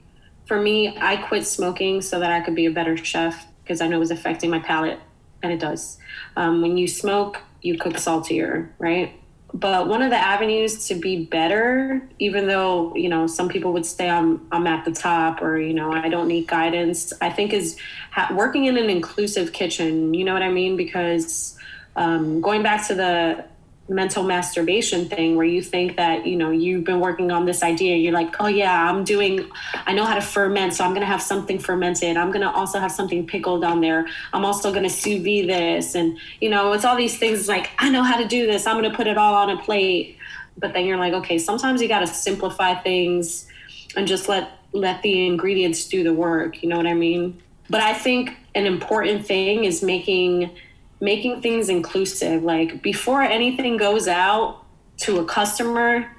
for 0.47 0.61
me, 0.61 0.97
I 0.99 1.17
quit 1.17 1.47
smoking 1.47 2.01
so 2.01 2.19
that 2.19 2.33
I 2.33 2.41
could 2.41 2.57
be 2.57 2.67
a 2.67 2.71
better 2.71 2.97
chef 2.97 3.47
because 3.63 3.81
I 3.81 3.87
know 3.87 3.97
it 3.97 4.01
was 4.01 4.11
affecting 4.11 4.51
my 4.51 4.59
palate, 4.59 4.99
and 5.43 5.53
it 5.53 5.61
does. 5.61 5.99
Um, 6.37 6.61
when 6.61 6.77
you 6.77 6.89
smoke, 6.89 7.39
you 7.63 7.79
cook 7.79 7.99
saltier, 7.99 8.75
right? 8.79 9.20
But 9.53 9.89
one 9.89 10.03
of 10.03 10.11
the 10.11 10.17
avenues 10.17 10.87
to 10.89 10.95
be 10.95 11.25
better 11.25 12.01
even 12.19 12.47
though 12.47 12.95
you 12.95 13.09
know 13.09 13.27
some 13.27 13.49
people 13.49 13.73
would 13.73 13.85
say 13.85 14.09
i'm 14.09 14.47
i'm 14.53 14.67
at 14.67 14.85
the 14.85 14.93
top 14.93 15.43
or 15.43 15.59
you 15.59 15.75
know 15.75 15.93
i 15.93 16.09
don't 16.09 16.29
need 16.29 16.47
guidance 16.47 17.13
i 17.21 17.31
think 17.31 17.53
is 17.53 17.77
ha- 18.11 18.33
working 18.35 18.67
in 18.67 18.77
an 18.77 18.89
inclusive 18.89 19.53
kitchen 19.53 20.15
you 20.15 20.25
know 20.25 20.33
what 20.33 20.43
i 20.43 20.51
mean? 20.51 20.77
Because 20.77 21.57
um, 21.97 22.41
going 22.41 22.63
back 22.63 22.87
to 22.89 22.95
the 22.95 23.45
mental 23.91 24.23
masturbation 24.23 25.09
thing 25.09 25.35
where 25.35 25.45
you 25.45 25.61
think 25.61 25.97
that 25.97 26.25
you 26.25 26.37
know 26.37 26.51
you've 26.51 26.85
been 26.85 27.01
working 27.01 27.33
on 27.33 27.45
this 27.45 27.63
idea. 27.63 27.97
You're 27.97 28.13
like 28.13 28.37
oh 28.39 28.47
yeah 28.47 28.89
i'm 28.89 29.03
doing 29.03 29.51
i 29.87 29.93
know 29.93 30.05
how 30.05 30.15
to 30.15 30.21
ferment 30.21 30.75
so 30.75 30.85
i'm 30.85 30.91
going 30.91 31.01
to 31.01 31.07
have 31.07 31.21
something 31.21 31.59
fermented. 31.59 32.17
I'm 32.17 32.31
going 32.31 32.43
to 32.43 32.51
also 32.51 32.79
have 32.79 32.93
something 32.93 33.27
pickled 33.27 33.65
on 33.65 33.81
there. 33.81 34.07
I'm 34.33 34.45
also 34.45 34.71
going 34.71 34.85
to 34.85 34.89
sous 34.89 35.19
vide 35.19 35.49
this. 35.49 35.97
And 35.97 36.19
you 36.41 36.49
know 36.49 36.73
it's 36.73 36.85
all 36.85 36.97
these 36.97 37.19
things 37.19 37.49
like 37.49 37.71
i 37.79 37.91
know 37.91 38.05
how 38.05 38.17
to 38.17 38.29
do 38.29 38.47
this. 38.47 38.67
I'm 38.67 38.79
going 38.79 38.91
to 38.91 38.97
put 38.97 39.09
it 39.09 39.19
all 39.19 39.35
on 39.35 39.51
a 39.51 39.61
plate. 39.61 40.17
But 40.57 40.73
then 40.73 40.87
you're 40.87 40.99
like 40.99 41.13
okay 41.15 41.39
sometimes 41.39 41.83
you 41.83 41.89
got 41.89 42.01
to 42.01 42.07
simplify 42.07 42.75
things 42.75 43.49
and 43.97 44.07
just 44.07 44.29
let 44.29 44.53
let 44.73 45.03
the 45.03 45.27
ingredients 45.27 45.89
do 45.89 46.05
the 46.05 46.15
work. 46.15 46.63
You 46.63 46.69
know 46.69 46.77
what 46.77 46.87
i 46.87 46.95
mean? 46.95 47.43
But 47.69 47.81
i 47.81 47.93
think 47.93 48.37
an 48.55 48.67
important 48.67 49.27
thing 49.27 49.65
is 49.65 49.83
making 49.83 50.51
making 51.01 51.41
things 51.41 51.69
inclusive. 51.69 52.43
Like 52.43 52.83
before 52.83 53.23
anything 53.23 53.77
goes 53.77 54.07
out 54.09 54.65
to 54.99 55.19
a 55.21 55.25
customer, 55.25 56.11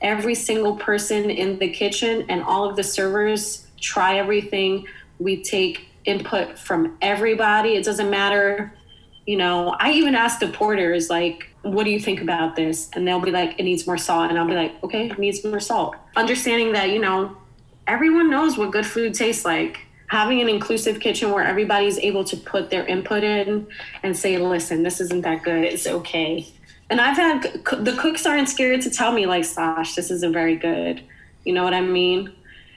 every 0.00 0.34
single 0.34 0.76
person 0.76 1.30
in 1.30 1.58
the 1.58 1.68
kitchen 1.68 2.24
and 2.28 2.42
all 2.42 2.68
of 2.68 2.76
the 2.76 2.82
servers 2.82 3.66
try 3.80 4.16
everything. 4.16 4.86
We 5.18 5.42
take 5.42 5.86
input 6.04 6.58
from 6.58 6.96
everybody. 7.02 7.74
It 7.74 7.84
doesn't 7.84 8.08
matter, 8.10 8.72
you 9.26 9.36
know. 9.36 9.76
I 9.78 9.92
even 9.92 10.14
ask 10.14 10.40
the 10.40 10.48
porters, 10.48 11.10
like, 11.10 11.48
what 11.62 11.84
do 11.84 11.90
you 11.90 12.00
think 12.00 12.22
about 12.22 12.56
this? 12.56 12.88
And 12.94 13.06
they'll 13.06 13.20
be 13.20 13.30
like, 13.30 13.58
it 13.58 13.64
needs 13.64 13.86
more 13.86 13.98
salt. 13.98 14.30
And 14.30 14.38
I'll 14.38 14.46
be 14.46 14.54
like, 14.54 14.82
okay, 14.82 15.10
it 15.10 15.18
needs 15.18 15.44
more 15.44 15.60
salt. 15.60 15.96
Understanding 16.16 16.72
that, 16.72 16.88
you 16.88 16.98
know, 16.98 17.36
everyone 17.86 18.30
knows 18.30 18.56
what 18.56 18.70
good 18.70 18.86
food 18.86 19.12
tastes 19.12 19.44
like. 19.44 19.80
Having 20.10 20.40
an 20.40 20.48
inclusive 20.48 20.98
kitchen 20.98 21.30
where 21.30 21.44
everybody's 21.44 21.96
able 21.98 22.24
to 22.24 22.36
put 22.36 22.68
their 22.68 22.84
input 22.84 23.22
in 23.22 23.68
and 24.02 24.16
say, 24.16 24.38
listen, 24.38 24.82
this 24.82 25.00
isn't 25.00 25.20
that 25.20 25.44
good. 25.44 25.62
It's 25.62 25.86
okay. 25.86 26.48
And 26.90 27.00
I've 27.00 27.16
had 27.16 27.42
the 27.84 27.96
cooks 27.96 28.26
aren't 28.26 28.48
scared 28.48 28.80
to 28.82 28.90
tell 28.90 29.12
me, 29.12 29.26
like, 29.26 29.44
Sash, 29.44 29.94
this 29.94 30.10
isn't 30.10 30.32
very 30.32 30.56
good. 30.56 31.00
You 31.44 31.52
know 31.52 31.62
what 31.62 31.74
I 31.74 31.80
mean? 31.80 32.32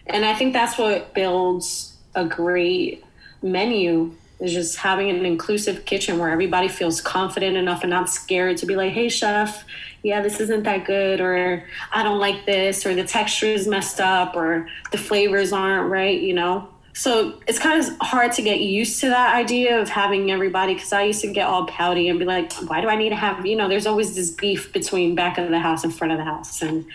And 0.05 0.23
I 0.23 0.35
think 0.35 0.53
that's 0.53 0.77
what 0.77 1.15
builds 1.15 1.97
a 2.13 2.23
great 2.23 3.03
menu 3.41 4.15
is 4.39 4.53
just 4.53 4.77
having 4.77 5.09
an 5.09 5.25
inclusive 5.25 5.85
kitchen 5.85 6.19
where 6.19 6.29
everybody 6.29 6.67
feels 6.67 7.01
confident 7.01 7.57
enough 7.57 7.81
and 7.81 7.89
not 7.89 8.09
scared 8.09 8.57
to 8.57 8.65
be 8.65 8.75
like, 8.75 8.91
hey, 8.91 9.09
chef, 9.09 9.65
yeah, 10.03 10.21
this 10.21 10.39
isn't 10.39 10.63
that 10.63 10.85
good, 10.85 11.21
or 11.21 11.63
I 11.91 12.03
don't 12.03 12.19
like 12.19 12.45
this, 12.45 12.85
or 12.85 12.93
the 12.93 13.05
texture 13.05 13.47
is 13.47 13.67
messed 13.67 13.99
up, 13.99 14.35
or 14.35 14.67
the 14.91 14.97
flavors 14.97 15.53
aren't 15.53 15.89
right, 15.89 16.21
you 16.21 16.33
know? 16.33 16.67
So 16.93 17.41
it's 17.47 17.57
kind 17.57 17.83
of 17.83 17.97
hard 17.99 18.33
to 18.33 18.43
get 18.43 18.59
used 18.59 18.99
to 19.01 19.09
that 19.09 19.35
idea 19.35 19.81
of 19.81 19.89
having 19.89 20.29
everybody 20.29 20.75
because 20.75 20.93
I 20.93 21.03
used 21.03 21.21
to 21.21 21.33
get 21.33 21.47
all 21.47 21.65
pouty 21.65 22.07
and 22.07 22.19
be 22.19 22.25
like, 22.25 22.53
why 22.53 22.81
do 22.81 22.87
I 22.87 22.95
need 22.95 23.09
to 23.09 23.15
have, 23.15 23.45
you 23.45 23.55
know, 23.55 23.67
there's 23.67 23.87
always 23.87 24.15
this 24.15 24.29
beef 24.29 24.71
between 24.71 25.15
back 25.15 25.39
of 25.39 25.49
the 25.49 25.59
house 25.59 25.83
and 25.83 25.93
front 25.93 26.13
of 26.13 26.19
the 26.19 26.23
house. 26.23 26.61
And 26.61 26.85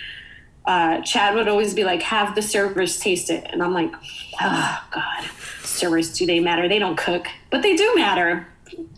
uh, 0.64 1.00
Chad 1.00 1.34
would 1.34 1.48
always 1.48 1.74
be 1.74 1.82
like, 1.82 2.02
have 2.02 2.36
the 2.36 2.42
servers 2.42 3.00
taste 3.00 3.28
it. 3.28 3.44
And 3.50 3.60
I'm 3.60 3.72
like, 3.72 3.92
oh, 4.40 4.84
God, 4.92 5.24
servers, 5.64 6.16
do 6.16 6.26
they 6.26 6.38
matter? 6.38 6.68
They 6.68 6.78
don't 6.78 6.96
cook, 6.96 7.26
but 7.50 7.62
they 7.62 7.74
do 7.74 7.92
matter. 7.96 8.46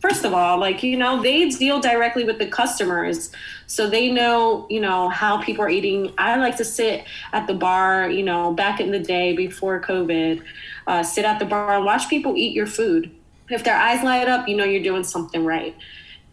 First 0.01 0.25
of 0.25 0.33
all, 0.33 0.59
like, 0.59 0.83
you 0.83 0.97
know, 0.97 1.23
they 1.23 1.49
deal 1.49 1.81
directly 1.81 2.25
with 2.25 2.39
the 2.39 2.47
customers. 2.47 3.31
So 3.67 3.89
they 3.89 4.11
know, 4.11 4.67
you 4.71 4.81
know, 4.81 5.09
how 5.09 5.43
people 5.43 5.65
are 5.65 5.69
eating. 5.69 6.13
I 6.19 6.37
like 6.37 6.57
to 6.57 6.65
sit 6.65 7.05
at 7.33 7.47
the 7.47 7.55
bar, 7.55 8.11
you 8.11 8.23
know, 8.23 8.53
back 8.53 8.81
in 8.81 8.91
the 8.91 8.99
day 8.99 9.35
before 9.35 9.81
COVID, 9.81 10.43
uh, 10.87 11.03
sit 11.03 11.25
at 11.25 11.39
the 11.39 11.45
bar 11.45 11.77
and 11.77 11.85
watch 11.85 12.09
people 12.09 12.37
eat 12.37 12.53
your 12.55 12.67
food. 12.67 13.11
If 13.49 13.65
their 13.65 13.77
eyes 13.77 14.03
light 14.05 14.29
up, 14.29 14.49
you 14.49 14.57
know 14.57 14.65
you're 14.65 14.83
doing 14.83 15.05
something 15.05 15.45
right. 15.45 15.77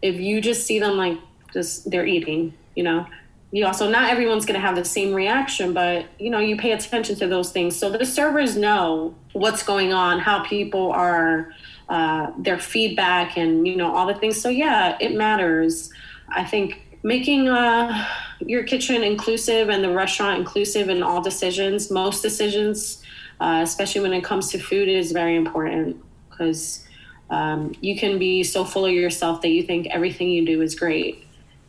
If 0.02 0.16
you 0.20 0.40
just 0.40 0.68
see 0.68 0.80
them 0.80 0.98
like 0.98 1.18
just 1.54 1.90
they're 1.90 2.06
eating, 2.06 2.54
you 2.76 2.84
know, 2.84 3.08
you 3.52 3.66
also 3.66 3.90
not 3.90 4.10
everyone's 4.10 4.46
going 4.46 4.60
to 4.60 4.66
have 4.66 4.76
the 4.76 4.86
same 4.86 5.14
reaction 5.14 5.74
but 5.74 6.06
you 6.20 6.30
know 6.30 6.40
you 6.40 6.58
pay 6.58 6.72
attention 6.72 7.16
to 7.16 7.28
those 7.28 7.52
things 7.52 7.76
so 7.76 7.90
the 7.90 8.06
servers 8.06 8.58
know 8.58 9.16
what's 9.34 9.64
going 9.64 9.94
on 9.94 10.20
how 10.20 10.44
people 10.44 10.92
are 10.92 11.54
uh, 11.90 12.32
their 12.38 12.60
feedback 12.60 13.38
and 13.38 13.68
you 13.68 13.76
know 13.76 13.96
all 13.96 14.06
the 14.06 14.16
things 14.16 14.40
so 14.40 14.50
yeah 14.50 14.98
it 15.00 15.16
matters 15.16 15.90
i 16.30 16.44
think 16.44 16.98
making 17.04 17.48
uh, 17.48 18.06
your 18.40 18.64
kitchen 18.64 19.04
inclusive 19.04 19.70
and 19.70 19.84
the 19.84 19.92
restaurant 19.92 20.40
inclusive 20.40 20.90
in 20.90 21.02
all 21.02 21.22
decisions 21.22 21.90
most 21.90 22.22
decisions 22.22 23.04
uh, 23.40 23.62
especially 23.64 24.02
when 24.02 24.14
it 24.14 24.24
comes 24.24 24.50
to 24.50 24.58
food 24.58 24.90
is 24.90 25.12
very 25.12 25.36
important 25.36 25.96
because 26.30 26.86
um, 27.30 27.74
you 27.82 27.98
can 27.98 28.18
be 28.18 28.44
so 28.44 28.64
full 28.64 28.86
of 28.86 28.92
yourself 28.92 29.42
that 29.42 29.50
you 29.50 29.64
think 29.64 29.88
everything 29.88 30.30
you 30.30 30.46
do 30.46 30.62
is 30.62 30.76
great 30.76 31.24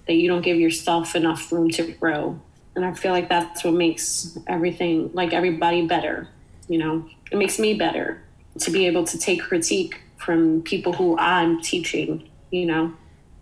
that 0.09 0.15
you 0.15 0.27
don't 0.27 0.43
give 0.43 0.59
yourself 0.59 1.15
enough 1.15 1.53
room 1.53 1.71
to 1.71 1.93
grow. 1.93 2.41
And 2.75 2.85
I 2.85 2.95
feel 2.95 3.13
like 3.13 3.29
that's 3.29 3.63
what 3.63 3.75
makes 3.75 4.39
everything, 4.47 5.11
like 5.13 5.33
everybody 5.33 5.87
better. 5.87 6.29
You 6.69 6.79
know, 6.79 7.09
it 7.31 7.37
makes 7.37 7.59
me 7.59 7.75
better 7.75 8.23
to 8.61 8.71
be 8.71 8.87
able 8.87 9.05
to 9.05 9.19
take 9.19 9.43
critique 9.43 10.01
from 10.19 10.63
people 10.63 10.93
who 10.93 11.17
I'm 11.19 11.61
teaching, 11.63 12.29
you 12.51 12.67
know? 12.67 12.93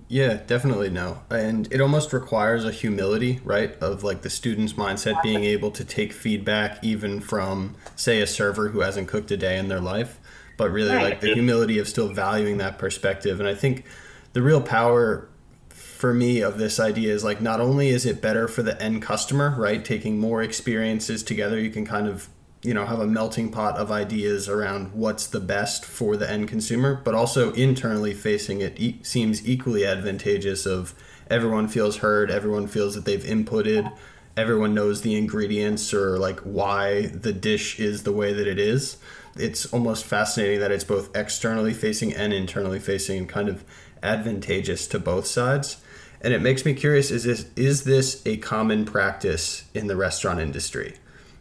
Yeah, 0.09 0.35
definitely 0.47 0.91
no. 0.91 1.23
And 1.31 1.73
it 1.73 1.81
almost 1.81 2.13
requires 2.13 2.65
a 2.65 2.71
humility, 2.71 3.41
right? 3.43 3.75
Of 3.81 4.05
like 4.05 4.23
the 4.23 4.31
student's 4.31 4.75
mindset 4.75 5.21
being 5.23 5.43
able 5.43 5.73
to 5.73 5.85
take 5.85 6.13
feedback 6.13 6.83
even 6.85 7.21
from, 7.21 7.75
say, 7.97 8.21
a 8.21 8.27
server 8.27 8.69
who 8.69 8.81
hasn't 8.81 9.09
cooked 9.09 9.31
a 9.33 9.37
day 9.37 9.59
in 9.59 9.67
their 9.69 9.81
life, 9.81 10.21
but 10.57 10.71
really 10.71 10.95
right. 10.95 11.03
like 11.03 11.21
the 11.21 11.35
humility 11.35 11.79
of 11.79 11.89
still 11.89 12.09
valuing 12.09 12.59
that 12.59 12.79
perspective. 12.79 13.41
And 13.41 13.49
I 13.49 13.55
think 13.55 13.85
the 14.33 14.43
real 14.43 14.61
power 14.61 15.29
for 15.71 16.15
me 16.15 16.41
of 16.41 16.59
this 16.59 16.79
idea 16.79 17.13
is 17.13 17.25
like 17.25 17.41
not 17.41 17.61
only 17.61 17.89
is 17.89 18.07
it 18.07 18.21
better 18.21 18.47
for 18.47 18.63
the 18.63 18.81
end 18.81 19.03
customer, 19.03 19.55
right? 19.59 19.85
Taking 19.85 20.21
more 20.21 20.43
experiences 20.43 21.23
together, 21.23 21.59
you 21.59 21.71
can 21.71 21.85
kind 21.85 22.07
of 22.07 22.29
you 22.63 22.75
know 22.75 22.87
have 22.87 23.01
a 23.01 23.07
melting 23.07 23.51
pot 23.51 23.77
of 23.77 23.91
ideas 23.91 24.49
around 24.49 24.93
what's 24.93 25.27
the 25.27 25.41
best 25.41 25.85
for 25.85 26.17
the 26.17 26.31
end 26.31 26.49
consumer 26.49 27.01
but 27.05 27.15
also 27.15 27.53
internally 27.53 28.15
facing 28.15 28.61
it 28.61 28.79
e- 28.81 28.99
seems 29.03 29.47
equally 29.47 29.85
advantageous 29.85 30.67
of 30.67 30.95
everyone 31.31 31.69
feels 31.69 31.99
heard 31.99 32.31
everyone 32.31 32.67
feels 32.67 32.95
that 32.95 33.05
they've 33.05 33.25
inputted 33.25 33.93
everyone 34.37 34.75
knows 34.75 35.01
the 35.01 35.15
ingredients 35.17 35.95
or 35.95 36.19
like 36.19 36.41
why 36.41 37.07
the 37.07 37.33
dish 37.33 37.81
is 37.81 38.03
the 38.03 38.13
way 38.13 38.33
that 38.33 38.47
it 38.47 38.59
is. 38.59 38.99
It's 39.37 39.67
almost 39.67 40.05
fascinating 40.05 40.61
that 40.61 40.71
it's 40.71 40.85
both 40.85 41.15
externally 41.17 41.73
facing 41.73 42.13
and 42.15 42.33
internally 42.33 42.79
facing 42.79 43.19
and 43.19 43.29
kind 43.29 43.49
of 43.49 43.65
advantageous 44.03 44.87
to 44.89 44.99
both 44.99 45.27
sides. 45.27 45.79
And 46.21 46.35
it 46.35 46.43
makes 46.43 46.65
me 46.65 46.75
curious 46.75 47.11
is 47.11 47.25
this 47.25 47.47
is 47.57 47.85
this 47.85 48.23
a 48.27 48.37
common 48.39 48.85
practice 48.85 49.65
in 49.75 49.87
the 49.87 49.97
restaurant 49.97 50.41
industry 50.41 50.95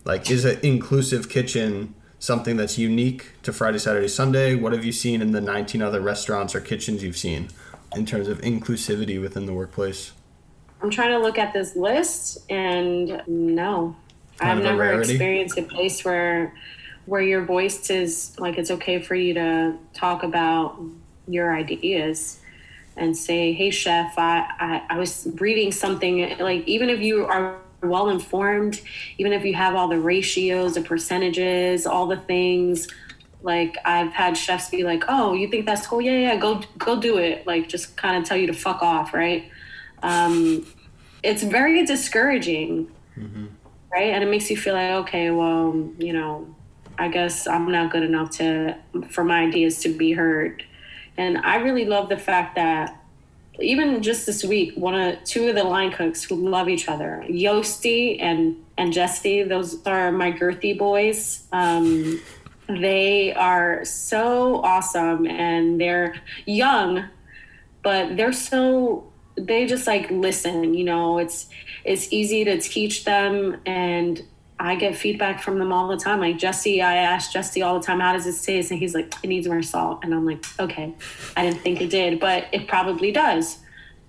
like 0.06 0.32
is 0.32 0.46
an 0.46 0.60
inclusive 0.64 1.28
kitchen 1.28 1.94
something 2.20 2.56
that's 2.56 2.78
unique 2.78 3.34
to 3.44 3.52
friday 3.52 3.78
saturday 3.78 4.08
sunday? 4.08 4.56
What 4.56 4.72
have 4.72 4.86
you 4.86 4.94
seen 4.94 5.22
in 5.22 5.32
the 5.32 5.42
19 5.42 5.82
other 5.82 6.00
restaurants 6.00 6.56
or 6.56 6.62
kitchens 6.62 7.04
you've 7.04 7.18
seen 7.18 7.50
in 7.96 8.06
terms 8.06 8.28
of 8.28 8.40
inclusivity 8.42 9.22
within 9.22 9.46
the 9.46 9.54
workplace? 9.54 10.14
I'm 10.82 10.90
trying 10.90 11.12
to 11.12 11.20
look 11.20 11.38
at 11.38 11.54
this 11.54 11.76
list 11.76 12.50
and 12.50 13.22
no. 13.28 13.96
Kind 14.38 14.60
i've 14.60 14.64
never 14.64 14.78
rarity. 14.78 15.12
experienced 15.14 15.58
a 15.58 15.64
place 15.64 16.04
where 16.04 16.54
where 17.06 17.22
your 17.22 17.44
voice 17.44 17.90
is 17.90 18.36
like 18.40 18.58
it's 18.58 18.72
okay 18.72 19.02
for 19.02 19.16
you 19.16 19.34
to 19.34 19.76
talk 19.94 20.24
about 20.24 20.80
your 21.28 21.56
ideas 21.56 22.40
and 22.98 23.16
say, 23.16 23.54
"Hey, 23.54 23.72
chef, 23.72 24.18
I, 24.18 24.48
I, 24.60 24.96
I 24.96 25.00
was 25.00 25.28
reading 25.40 25.72
something 25.72 26.38
like 26.40 26.68
even 26.68 26.90
if 26.90 27.02
you 27.02 27.26
are 27.26 27.60
well 27.86 28.10
informed, 28.10 28.82
even 29.18 29.34
if 29.34 29.46
you 29.46 29.54
have 29.54 29.76
all 29.76 29.88
the 29.88 30.00
ratios, 30.00 30.76
the 30.76 30.82
percentages, 30.82 31.86
all 31.86 32.08
the 32.08 32.18
things." 32.18 32.88
Like 33.42 33.78
I've 33.86 34.12
had 34.12 34.36
chefs 34.36 34.70
be 34.70 34.84
like, 34.84 35.04
"Oh, 35.08 35.34
you 35.34 35.48
think 35.48 35.66
that's 35.66 35.86
cool? 35.86 36.02
Yeah, 36.02 36.18
yeah, 36.18 36.36
go 36.36 36.62
go 36.78 37.00
do 37.00 37.18
it." 37.18 37.46
Like 37.46 37.70
just 37.70 37.96
kind 37.96 38.18
of 38.18 38.28
tell 38.28 38.38
you 38.38 38.48
to 38.48 38.54
fuck 38.54 38.82
off, 38.82 39.14
right? 39.14 39.52
Um, 40.02 40.66
it's 41.24 41.44
very 41.44 41.86
discouraging, 41.86 42.88
mm-hmm. 43.18 43.46
right? 43.92 44.14
And 44.14 44.24
it 44.24 44.28
makes 44.28 44.50
you 44.50 44.58
feel 44.58 44.76
like, 44.76 44.92
okay, 44.92 45.32
well, 45.32 45.90
you 45.98 46.14
know, 46.14 46.56
I 46.98 47.08
guess 47.08 47.48
I'm 47.48 47.72
not 47.72 47.92
good 47.92 48.04
enough 48.04 48.32
to 48.38 48.78
for 49.10 49.24
my 49.24 49.42
ideas 49.42 49.80
to 49.80 49.90
be 49.90 50.14
heard. 50.14 50.64
And 51.18 51.38
I 51.40 51.58
really 51.58 51.86
love 51.86 52.10
the 52.10 52.18
fact 52.18 52.56
that 52.56 52.96
even 53.60 54.02
just 54.02 54.26
this 54.26 54.44
week, 54.44 54.74
one 54.76 54.96
of 54.96 55.24
two 55.24 55.48
of 55.50 55.56
the 55.56 55.64
line 55.64 55.92
cooks 55.92 56.24
who 56.24 56.36
love 56.36 56.70
each 56.70 56.88
other, 56.88 57.24
Yosti 57.28 58.22
and 58.22 58.64
and 58.78 58.92
Jesse, 58.92 59.44
those 59.44 59.86
are 59.86 60.12
my 60.12 60.32
girthy 60.32 60.78
boys. 60.78 61.48
Um, 61.52 62.22
they 62.68 63.34
are 63.34 63.86
so 63.86 64.58
awesome 64.58 65.28
and 65.28 65.80
they're 65.80 66.16
young, 66.46 67.06
but 67.84 68.18
they're 68.18 68.34
so 68.34 69.12
they 69.38 69.66
just 69.66 69.88
like 69.88 70.10
listen. 70.12 70.74
You 70.74 70.84
know, 70.84 71.18
it's 71.20 71.48
it's 71.84 72.12
easy 72.12 72.44
to 72.46 72.60
teach 72.60 73.06
them 73.06 73.58
and 73.66 74.22
I 74.60 74.76
get 74.76 74.96
feedback 74.96 75.42
from 75.42 75.60
them 75.60 75.74
all 75.74 75.88
the 75.88 75.98
time. 75.98 76.20
Like 76.20 76.38
Jesse, 76.38 76.82
I 76.82 76.96
ask 76.96 77.32
Jesse 77.32 77.62
all 77.62 77.80
the 77.80 77.86
time, 77.86 78.00
how 78.00 78.14
does 78.14 78.26
this 78.26 78.44
taste? 78.44 78.72
And 78.72 78.80
he's 78.80 78.96
like, 78.96 79.14
it 79.22 79.28
needs 79.28 79.48
more 79.48 79.62
salt. 79.62 80.00
And 80.04 80.14
I'm 80.14 80.26
like, 80.26 80.46
okay, 80.60 80.96
I 81.36 81.44
didn't 81.44 81.62
think 81.62 81.82
it 81.82 81.90
did, 81.90 82.20
but 82.20 82.46
it 82.52 82.68
probably 82.68 83.12
does. 83.12 83.60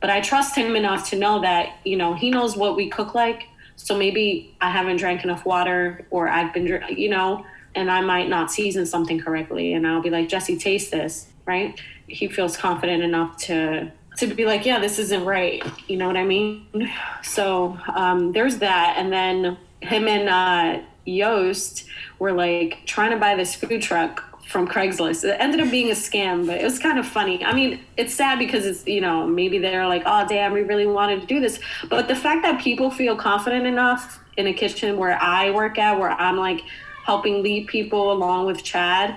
But 0.01 0.11
I 0.11 0.21
trust 0.21 0.55
him 0.55 0.77
enough 0.77 1.11
to 1.11 1.17
know 1.17 1.41
that, 1.41 1.79
you 1.85 1.97
know, 1.97 2.15
he 2.15 2.31
knows 2.31 2.57
what 2.57 2.77
we 2.77 2.89
cook 2.89 3.15
like. 3.15 3.49
So 3.77 3.97
maybe 3.97 4.57
I 4.61 4.71
haven't 4.71 4.99
drank 4.99 5.25
enough 5.25 5.45
water 5.45 6.07
or 6.11 6.29
I've 6.29 6.55
been, 6.55 6.67
you 6.97 7.09
know, 7.09 7.45
and 7.75 7.91
I 7.91 8.01
might 8.01 8.29
not 8.29 8.51
season 8.51 8.87
something 8.87 9.21
correctly. 9.21 9.75
And 9.75 9.87
I'll 9.87 10.03
be 10.03 10.11
like, 10.11 10.29
Jesse, 10.29 10.57
taste 10.57 10.91
this, 10.91 11.27
right? 11.45 11.79
He 12.07 12.29
feels 12.29 12.57
confident 12.57 13.03
enough 13.03 13.37
to 13.39 13.93
to 14.19 14.27
be 14.27 14.47
like, 14.47 14.65
yeah, 14.65 14.79
this 14.79 14.99
isn't 14.99 15.27
right. 15.27 15.63
You 15.89 15.99
know 15.99 16.07
what 16.07 16.17
I 16.17 16.25
mean? 16.25 16.91
So 17.23 17.79
um, 17.95 18.33
there's 18.33 18.59
that. 18.59 18.95
And 18.97 19.13
then 19.13 19.59
him 19.87 20.09
and 20.09 20.29
uh, 20.29 20.83
Yost 21.05 21.85
were 22.19 22.33
like 22.33 22.85
trying 22.87 23.11
to 23.11 23.17
buy 23.17 23.35
this 23.35 23.55
food 23.55 23.83
truck 23.83 24.23
from 24.47 24.69
Craigslist. 24.69 25.25
It 25.25 25.37
ended 25.41 25.61
up 25.61 25.71
being 25.71 25.91
a 25.91 25.95
scam, 25.95 26.47
but 26.47 26.61
it 26.61 26.65
was 26.65 26.79
kind 26.79 26.99
of 26.99 27.07
funny. 27.07 27.45
I 27.45 27.53
mean, 27.53 27.81
it's 27.97 28.15
sad 28.15 28.39
because 28.39 28.65
it's, 28.65 28.87
you 28.87 29.01
know, 29.01 29.27
maybe 29.27 29.59
they're 29.59 29.89
like, 29.89 30.03
oh, 30.07 30.27
damn, 30.29 30.53
we 30.53 30.63
really 30.63 30.87
wanted 30.87 31.21
to 31.23 31.27
do 31.27 31.41
this. 31.41 31.59
But 31.89 32.07
the 32.07 32.15
fact 32.15 32.43
that 32.43 32.61
people 32.61 32.91
feel 32.91 33.17
confident 33.17 33.67
enough 33.67 34.23
in 34.37 34.47
a 34.47 34.53
kitchen 34.53 34.97
where 34.99 35.21
I 35.21 35.51
work 35.51 35.79
at, 35.79 35.99
where 35.99 36.11
I'm 36.11 36.37
like 36.37 36.61
helping 37.05 37.43
lead 37.43 37.67
people 37.67 38.13
along 38.13 38.47
with 38.47 38.63
Chad, 38.63 39.17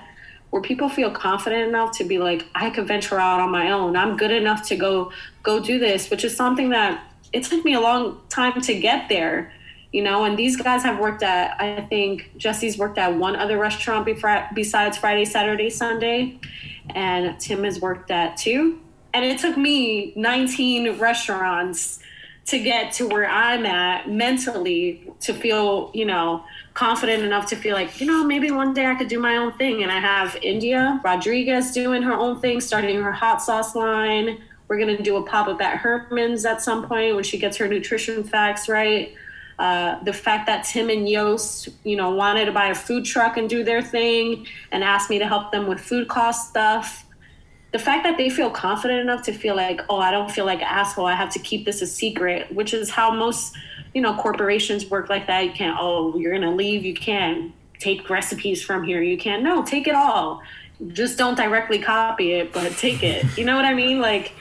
where 0.49 0.61
people 0.61 0.89
feel 0.89 1.11
confident 1.11 1.67
enough 1.67 1.95
to 1.97 2.03
be 2.03 2.17
like, 2.17 2.45
I 2.55 2.71
could 2.71 2.87
venture 2.87 3.19
out 3.19 3.39
on 3.39 3.51
my 3.51 3.71
own. 3.71 3.95
I'm 3.95 4.17
good 4.17 4.31
enough 4.31 4.67
to 4.69 4.75
go 4.75 5.11
go 5.43 5.59
do 5.59 5.77
this, 5.77 6.09
which 6.09 6.23
is 6.23 6.35
something 6.35 6.71
that 6.71 7.03
it 7.31 7.43
took 7.43 7.63
me 7.63 7.73
a 7.73 7.79
long 7.79 8.19
time 8.29 8.59
to 8.61 8.79
get 8.79 9.09
there. 9.09 9.51
You 9.91 10.03
know, 10.03 10.23
and 10.23 10.37
these 10.37 10.55
guys 10.55 10.83
have 10.83 10.99
worked 10.99 11.23
at, 11.23 11.59
I 11.59 11.81
think 11.81 12.31
Jesse's 12.37 12.77
worked 12.77 12.99
at 12.99 13.15
one 13.15 13.35
other 13.35 13.57
restaurant 13.57 14.05
besides 14.53 14.97
Friday, 14.97 15.25
Saturday, 15.25 15.71
Sunday, 15.71 16.39
and 16.89 17.39
Tim 17.39 17.63
has 17.63 17.81
worked 17.81 18.11
at 18.11 18.37
two. 18.37 18.79
And 19.13 19.25
it 19.25 19.39
took 19.39 19.57
me 19.57 20.13
19 20.15 20.99
restaurants 20.99 21.99
to 22.49 22.59
get 22.59 22.93
to 22.93 23.07
where 23.07 23.27
I'm 23.27 23.65
at 23.65 24.09
mentally 24.09 25.11
to 25.21 25.33
feel, 25.33 25.91
you 25.93 26.05
know, 26.05 26.43
confident 26.73 27.23
enough 27.23 27.47
to 27.47 27.55
feel 27.55 27.75
like, 27.75 27.99
you 28.01 28.07
know, 28.07 28.23
maybe 28.23 28.49
one 28.49 28.73
day 28.73 28.87
I 28.87 28.95
could 28.95 29.07
do 29.07 29.19
my 29.19 29.37
own 29.37 29.53
thing. 29.53 29.83
And 29.83 29.91
I 29.91 29.99
have 29.99 30.35
India 30.41 30.99
Rodriguez 31.03 31.71
doing 31.71 32.01
her 32.01 32.13
own 32.13 32.39
thing, 32.41 32.59
starting 32.59 33.01
her 33.01 33.11
hot 33.11 33.41
sauce 33.41 33.75
line. 33.75 34.41
We're 34.67 34.77
going 34.77 34.95
to 34.95 35.03
do 35.03 35.17
a 35.17 35.23
pop 35.23 35.47
up 35.47 35.61
at 35.61 35.77
Herman's 35.77 36.45
at 36.45 36.61
some 36.61 36.87
point 36.87 37.15
when 37.15 37.23
she 37.23 37.37
gets 37.37 37.57
her 37.57 37.67
nutrition 37.67 38.23
facts 38.23 38.67
right. 38.67 39.13
Uh, 39.59 40.01
the 40.03 40.13
fact 40.13 40.47
that 40.47 40.63
Tim 40.63 40.89
and 40.89 41.07
Yost, 41.07 41.69
you 41.83 41.95
know, 41.95 42.11
wanted 42.11 42.45
to 42.45 42.51
buy 42.51 42.69
a 42.69 42.75
food 42.75 43.05
truck 43.05 43.37
and 43.37 43.49
do 43.49 43.63
their 43.63 43.81
thing 43.81 44.47
and 44.71 44.83
asked 44.83 45.09
me 45.09 45.19
to 45.19 45.27
help 45.27 45.51
them 45.51 45.67
with 45.67 45.79
food 45.79 46.07
cost 46.07 46.49
stuff. 46.49 47.05
The 47.71 47.79
fact 47.79 48.03
that 48.05 48.17
they 48.17 48.29
feel 48.29 48.49
confident 48.49 49.01
enough 49.01 49.21
to 49.23 49.33
feel 49.33 49.55
like, 49.55 49.81
oh, 49.89 49.99
I 49.99 50.09
don't 50.09 50.31
feel 50.31 50.45
like 50.45 50.61
asshole. 50.61 51.05
I 51.05 51.13
have 51.13 51.29
to 51.31 51.39
keep 51.39 51.65
this 51.65 51.81
a 51.81 51.87
secret, 51.87 52.51
which 52.51 52.73
is 52.73 52.89
how 52.89 53.11
most 53.11 53.55
you 53.93 54.01
know, 54.01 54.15
corporations 54.15 54.89
work 54.89 55.09
like 55.09 55.27
that. 55.27 55.45
You 55.45 55.51
can't, 55.51 55.77
oh, 55.79 56.17
you're 56.17 56.31
going 56.31 56.43
to 56.43 56.55
leave. 56.55 56.85
You 56.85 56.93
can't 56.93 57.51
take 57.79 58.09
recipes 58.09 58.61
from 58.61 58.83
here. 58.83 59.01
You 59.01 59.17
can't, 59.17 59.43
no, 59.43 59.63
take 59.63 59.87
it 59.87 59.95
all. 59.95 60.41
Just 60.89 61.17
don't 61.17 61.35
directly 61.35 61.79
copy 61.79 62.33
it, 62.33 62.53
but 62.53 62.71
take 62.73 63.03
it. 63.03 63.25
You 63.37 63.45
know 63.45 63.55
what 63.55 63.65
I 63.65 63.73
mean? 63.73 63.99
Like, 63.99 64.33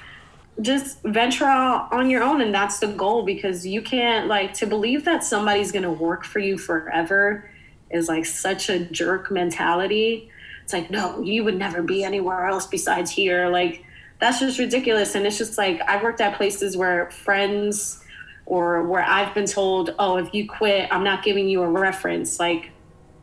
just 0.60 1.02
venture 1.02 1.44
out 1.44 1.92
on 1.92 2.10
your 2.10 2.22
own. 2.22 2.40
And 2.40 2.54
that's 2.54 2.78
the 2.78 2.88
goal 2.88 3.24
because 3.24 3.66
you 3.66 3.82
can't, 3.82 4.26
like, 4.26 4.54
to 4.54 4.66
believe 4.66 5.04
that 5.04 5.24
somebody's 5.24 5.72
going 5.72 5.84
to 5.84 5.90
work 5.90 6.24
for 6.24 6.38
you 6.38 6.58
forever 6.58 7.50
is 7.90 8.08
like 8.08 8.26
such 8.26 8.68
a 8.68 8.80
jerk 8.80 9.30
mentality. 9.30 10.30
It's 10.62 10.72
like, 10.72 10.90
no, 10.90 11.22
you 11.22 11.44
would 11.44 11.56
never 11.56 11.82
be 11.82 12.04
anywhere 12.04 12.46
else 12.46 12.66
besides 12.66 13.10
here. 13.10 13.48
Like, 13.48 13.84
that's 14.20 14.40
just 14.40 14.58
ridiculous. 14.58 15.14
And 15.14 15.26
it's 15.26 15.38
just 15.38 15.56
like, 15.56 15.80
I've 15.88 16.02
worked 16.02 16.20
at 16.20 16.36
places 16.36 16.76
where 16.76 17.10
friends, 17.10 18.04
or 18.44 18.82
where 18.84 19.02
I've 19.02 19.34
been 19.34 19.46
told, 19.46 19.94
oh, 19.98 20.16
if 20.16 20.32
you 20.32 20.48
quit, 20.48 20.88
I'm 20.90 21.04
not 21.04 21.22
giving 21.22 21.48
you 21.48 21.62
a 21.62 21.68
reference. 21.68 22.40
Like, 22.40 22.70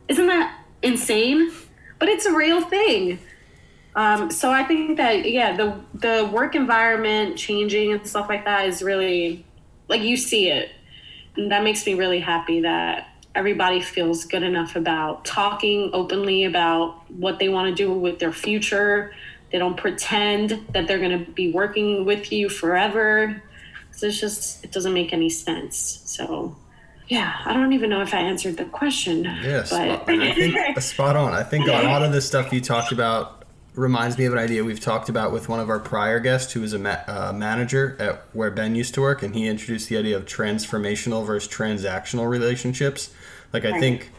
isn't 0.06 0.28
that 0.28 0.56
insane? 0.82 1.50
But 1.98 2.08
it's 2.08 2.26
a 2.26 2.32
real 2.32 2.60
thing. 2.60 3.18
Um, 3.96 4.30
so 4.30 4.50
I 4.50 4.62
think 4.62 4.98
that 4.98 5.30
yeah, 5.30 5.56
the 5.56 5.74
the 5.94 6.30
work 6.32 6.54
environment 6.54 7.36
changing 7.36 7.92
and 7.92 8.06
stuff 8.06 8.28
like 8.28 8.44
that 8.44 8.66
is 8.66 8.82
really 8.82 9.44
like 9.88 10.02
you 10.02 10.16
see 10.16 10.48
it, 10.48 10.70
and 11.34 11.50
that 11.50 11.64
makes 11.64 11.84
me 11.86 11.94
really 11.94 12.20
happy 12.20 12.60
that 12.60 13.08
everybody 13.34 13.80
feels 13.80 14.24
good 14.24 14.42
enough 14.42 14.76
about 14.76 15.24
talking 15.24 15.90
openly 15.92 16.44
about 16.44 17.10
what 17.10 17.38
they 17.38 17.48
want 17.48 17.68
to 17.68 17.74
do 17.74 17.92
with 17.92 18.18
their 18.18 18.32
future. 18.32 19.14
They 19.50 19.58
don't 19.58 19.76
pretend 19.76 20.66
that 20.72 20.86
they're 20.86 20.98
going 20.98 21.24
to 21.24 21.30
be 21.32 21.52
working 21.52 22.04
with 22.04 22.32
you 22.32 22.48
forever 22.48 23.42
it's 24.02 24.20
just 24.20 24.64
it 24.64 24.72
doesn't 24.72 24.92
make 24.92 25.12
any 25.12 25.30
sense. 25.30 26.02
So 26.04 26.56
yeah, 27.08 27.36
I 27.44 27.52
don't 27.52 27.72
even 27.72 27.90
know 27.90 28.02
if 28.02 28.12
I 28.12 28.18
answered 28.18 28.56
the 28.56 28.64
question. 28.64 29.24
Yes, 29.24 29.70
yeah, 29.72 30.02
I 30.06 30.34
think 30.34 30.80
spot 30.80 31.16
on. 31.16 31.32
I 31.32 31.42
think 31.42 31.68
a 31.68 31.82
lot 31.82 32.02
of 32.02 32.12
the 32.12 32.20
stuff 32.20 32.52
you 32.52 32.60
talked 32.60 32.92
about 32.92 33.35
reminds 33.76 34.16
me 34.16 34.24
of 34.24 34.32
an 34.32 34.38
idea 34.38 34.64
we've 34.64 34.80
talked 34.80 35.08
about 35.08 35.32
with 35.32 35.48
one 35.48 35.60
of 35.60 35.68
our 35.68 35.78
prior 35.78 36.18
guests 36.18 36.52
who 36.54 36.62
was 36.62 36.72
a 36.72 36.78
ma- 36.78 37.02
uh, 37.06 37.32
manager 37.34 37.94
at 38.00 38.22
where 38.32 38.50
Ben 38.50 38.74
used 38.74 38.94
to 38.94 39.02
work, 39.02 39.22
and 39.22 39.34
he 39.34 39.46
introduced 39.46 39.88
the 39.88 39.98
idea 39.98 40.16
of 40.16 40.24
transformational 40.24 41.24
versus 41.24 41.52
transactional 41.52 42.28
relationships. 42.28 43.10
Like 43.52 43.64
I 43.64 43.78
think 43.78 44.10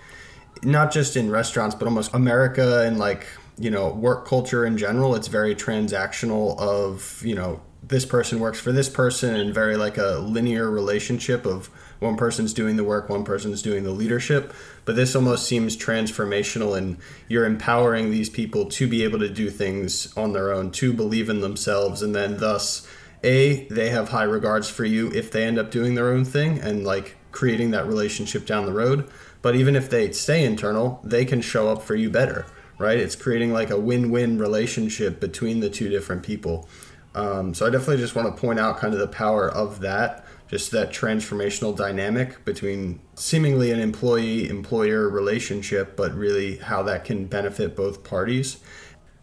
not 0.64 0.92
just 0.92 1.18
in 1.18 1.30
restaurants, 1.30 1.76
but 1.76 1.86
almost 1.86 2.14
America 2.14 2.84
and 2.86 2.98
like 2.98 3.28
you 3.58 3.72
know 3.72 3.90
work 3.90 4.28
culture 4.28 4.66
in 4.66 4.78
general, 4.78 5.16
it's 5.16 5.28
very 5.28 5.56
transactional. 5.56 6.58
Of 6.60 7.22
you 7.26 7.36
know 7.36 7.62
this 7.84 8.06
person 8.06 8.40
works 8.40 8.60
for 8.60 8.72
this 8.72 8.90
person 8.90 9.36
and 9.36 9.54
very 9.54 9.76
like 9.76 9.98
a 9.98 10.20
linear 10.20 10.70
relationship 10.70 11.46
of 11.46 11.70
one 12.00 12.18
person's 12.18 12.54
doing 12.54 12.76
the 12.76 12.84
work, 12.84 13.10
one 13.10 13.24
person's 13.24 13.62
doing 13.62 13.84
the 13.84 13.92
leadership. 13.92 14.54
But 14.86 14.96
this 14.96 15.16
almost 15.16 15.48
seems 15.48 15.76
transformational, 15.76 16.78
and 16.78 16.98
you're 17.28 17.46
empowering 17.46 18.12
these 18.12 18.30
people 18.30 18.66
to 18.66 18.88
be 18.88 19.04
able 19.04 19.20
to 19.20 19.30
do 19.30 19.50
things 19.50 20.16
on 20.16 20.34
their 20.34 20.52
own, 20.52 20.72
to 20.72 20.94
believe 20.94 21.30
in 21.30 21.42
themselves, 21.42 22.02
and 22.02 22.16
then 22.16 22.38
thus, 22.38 22.88
A, 23.24 23.68
they 23.70 23.90
have 23.90 24.10
high 24.10 24.24
regards 24.24 24.70
for 24.70 24.86
you 24.86 25.12
if 25.12 25.32
they 25.32 25.44
end 25.44 25.58
up 25.60 25.72
doing 25.72 25.96
their 25.96 26.10
own 26.10 26.24
thing 26.24 26.60
and 26.60 26.84
like 26.84 27.16
creating 27.32 27.72
that 27.72 27.88
relationship 27.88 28.46
down 28.46 28.66
the 28.66 28.74
road. 28.74 29.10
But 29.42 29.56
even 29.56 29.76
if 29.76 29.90
they 29.90 30.12
stay 30.12 30.44
internal, 30.44 31.00
they 31.04 31.24
can 31.26 31.42
show 31.42 31.70
up 31.70 31.82
for 31.82 31.96
you 31.96 32.10
better, 32.10 32.46
right? 32.80 32.98
It's 32.98 33.16
creating 33.16 33.54
like 33.54 33.70
a 33.70 33.80
win 33.80 34.12
win 34.12 34.40
relationship 34.40 35.20
between 35.20 35.60
the 35.60 35.70
two 35.70 35.90
different 35.90 36.24
people. 36.24 36.68
Um, 37.16 37.54
so 37.54 37.66
I 37.66 37.70
definitely 37.70 37.98
just 37.98 38.16
want 38.16 38.34
to 38.34 38.40
point 38.40 38.60
out 38.60 38.78
kind 38.78 38.94
of 38.94 39.00
the 39.00 39.08
power 39.08 39.50
of 39.50 39.80
that, 39.80 40.26
just 40.48 40.72
that 40.72 40.92
transformational 40.92 41.76
dynamic 41.76 42.44
between 42.46 43.00
seemingly 43.16 43.72
an 43.72 43.80
employee 43.80 44.50
employer 44.50 45.10
relationship, 45.10 45.96
but 45.96 46.14
really 46.14 46.58
how 46.58 46.82
that 46.84 47.04
can 47.04 47.26
benefit 47.26 47.76
both 47.76 48.04
parties. 48.04 48.58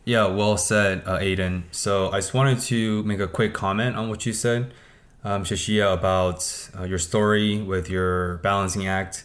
Yeah, 0.05 0.27
well 0.27 0.59
said, 0.59 1.03
uh, 1.07 1.19
Aiden. 1.19 1.63
So 1.71 2.11
I 2.11 2.19
just 2.19 2.35
wanted 2.35 2.61
to 2.61 3.03
make 3.05 3.21
a 3.21 3.27
quick 3.27 3.55
comment 3.55 3.97
on 3.97 4.11
what 4.11 4.27
you 4.27 4.35
said, 4.35 4.75
um, 5.25 5.45
Sashia, 5.45 5.95
about 5.95 6.71
uh, 6.79 6.85
your 6.85 6.99
story 6.99 7.63
with 7.63 7.89
your 7.89 8.37
balancing 8.39 8.87
act. 8.87 9.25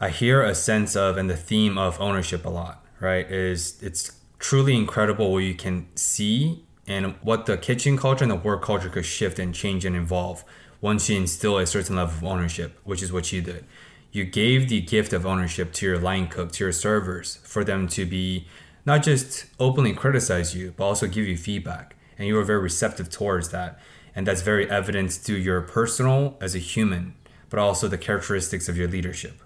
I 0.00 0.10
hear 0.10 0.42
a 0.42 0.54
sense 0.56 0.96
of 0.96 1.16
and 1.16 1.30
the 1.30 1.36
theme 1.36 1.78
of 1.78 2.00
ownership 2.00 2.44
a 2.44 2.48
lot, 2.48 2.84
right? 2.98 3.30
Is 3.30 3.80
it's 3.80 4.18
truly 4.40 4.76
incredible 4.76 5.32
what 5.32 5.38
you 5.38 5.54
can 5.54 5.86
see 5.94 6.64
and 6.88 7.14
what 7.22 7.46
the 7.46 7.56
kitchen 7.56 7.96
culture 7.96 8.24
and 8.24 8.30
the 8.30 8.36
work 8.36 8.62
culture 8.62 8.88
could 8.88 9.04
shift 9.04 9.38
and 9.38 9.54
change 9.54 9.84
and 9.84 9.94
evolve 9.94 10.44
once 10.80 11.08
you 11.08 11.16
instill 11.16 11.58
a 11.58 11.66
certain 11.66 11.96
level 11.96 12.14
of 12.14 12.24
ownership, 12.24 12.78
which 12.84 13.02
is 13.02 13.12
what 13.12 13.32
you 13.32 13.40
did. 13.42 13.64
You 14.12 14.24
gave 14.24 14.68
the 14.68 14.80
gift 14.80 15.12
of 15.12 15.26
ownership 15.26 15.72
to 15.74 15.86
your 15.86 15.98
line 15.98 16.28
cook, 16.28 16.52
to 16.52 16.64
your 16.64 16.72
servers, 16.72 17.36
for 17.42 17.64
them 17.64 17.88
to 17.88 18.06
be 18.06 18.46
not 18.86 19.02
just 19.02 19.46
openly 19.60 19.92
criticize 19.92 20.54
you, 20.54 20.72
but 20.76 20.84
also 20.84 21.06
give 21.06 21.26
you 21.26 21.36
feedback. 21.36 21.94
And 22.16 22.26
you 22.26 22.34
were 22.34 22.44
very 22.44 22.60
receptive 22.60 23.10
towards 23.10 23.50
that. 23.50 23.78
And 24.14 24.26
that's 24.26 24.42
very 24.42 24.68
evident 24.70 25.12
through 25.12 25.36
your 25.36 25.60
personal 25.60 26.36
as 26.40 26.54
a 26.54 26.58
human, 26.58 27.14
but 27.50 27.58
also 27.58 27.86
the 27.86 27.98
characteristics 27.98 28.68
of 28.68 28.76
your 28.76 28.88
leadership. 28.88 29.42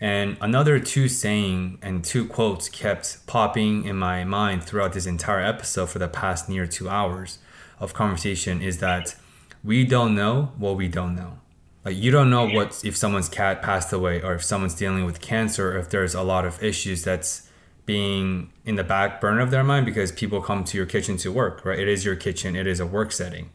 And 0.00 0.38
another 0.40 0.78
two 0.78 1.08
saying 1.08 1.78
and 1.82 2.02
two 2.02 2.26
quotes 2.26 2.68
kept 2.70 3.26
popping 3.26 3.84
in 3.84 3.96
my 3.96 4.24
mind 4.24 4.64
throughout 4.64 4.94
this 4.94 5.04
entire 5.04 5.40
episode 5.40 5.90
for 5.90 5.98
the 5.98 6.08
past 6.08 6.48
near 6.48 6.66
two 6.66 6.88
hours 6.88 7.38
of 7.78 7.92
conversation 7.92 8.62
is 8.62 8.78
that 8.78 9.14
we 9.62 9.84
don't 9.84 10.14
know 10.14 10.52
what 10.56 10.76
we 10.76 10.88
don't 10.88 11.14
know. 11.14 11.38
Like 11.84 11.96
you 11.96 12.10
don't 12.10 12.30
know 12.30 12.46
what 12.46 12.82
if 12.84 12.96
someone's 12.96 13.28
cat 13.28 13.62
passed 13.62 13.92
away 13.92 14.20
or 14.22 14.34
if 14.34 14.44
someone's 14.44 14.74
dealing 14.74 15.04
with 15.04 15.20
cancer 15.20 15.72
or 15.72 15.78
if 15.78 15.88
there's 15.88 16.14
a 16.14 16.22
lot 16.22 16.44
of 16.44 16.62
issues 16.62 17.04
that's 17.04 17.48
being 17.86 18.52
in 18.64 18.76
the 18.76 18.84
back 18.84 19.20
burner 19.20 19.40
of 19.40 19.50
their 19.50 19.64
mind 19.64 19.86
because 19.86 20.12
people 20.12 20.40
come 20.40 20.62
to 20.62 20.76
your 20.76 20.86
kitchen 20.86 21.16
to 21.16 21.32
work, 21.32 21.64
right? 21.64 21.78
It 21.78 21.88
is 21.88 22.04
your 22.04 22.16
kitchen, 22.16 22.54
it 22.54 22.66
is 22.66 22.80
a 22.80 22.86
work 22.86 23.12
setting. 23.12 23.50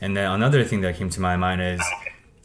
And 0.00 0.16
then 0.16 0.30
another 0.30 0.64
thing 0.64 0.80
that 0.80 0.96
came 0.96 1.10
to 1.10 1.20
my 1.20 1.36
mind 1.36 1.62
is 1.62 1.80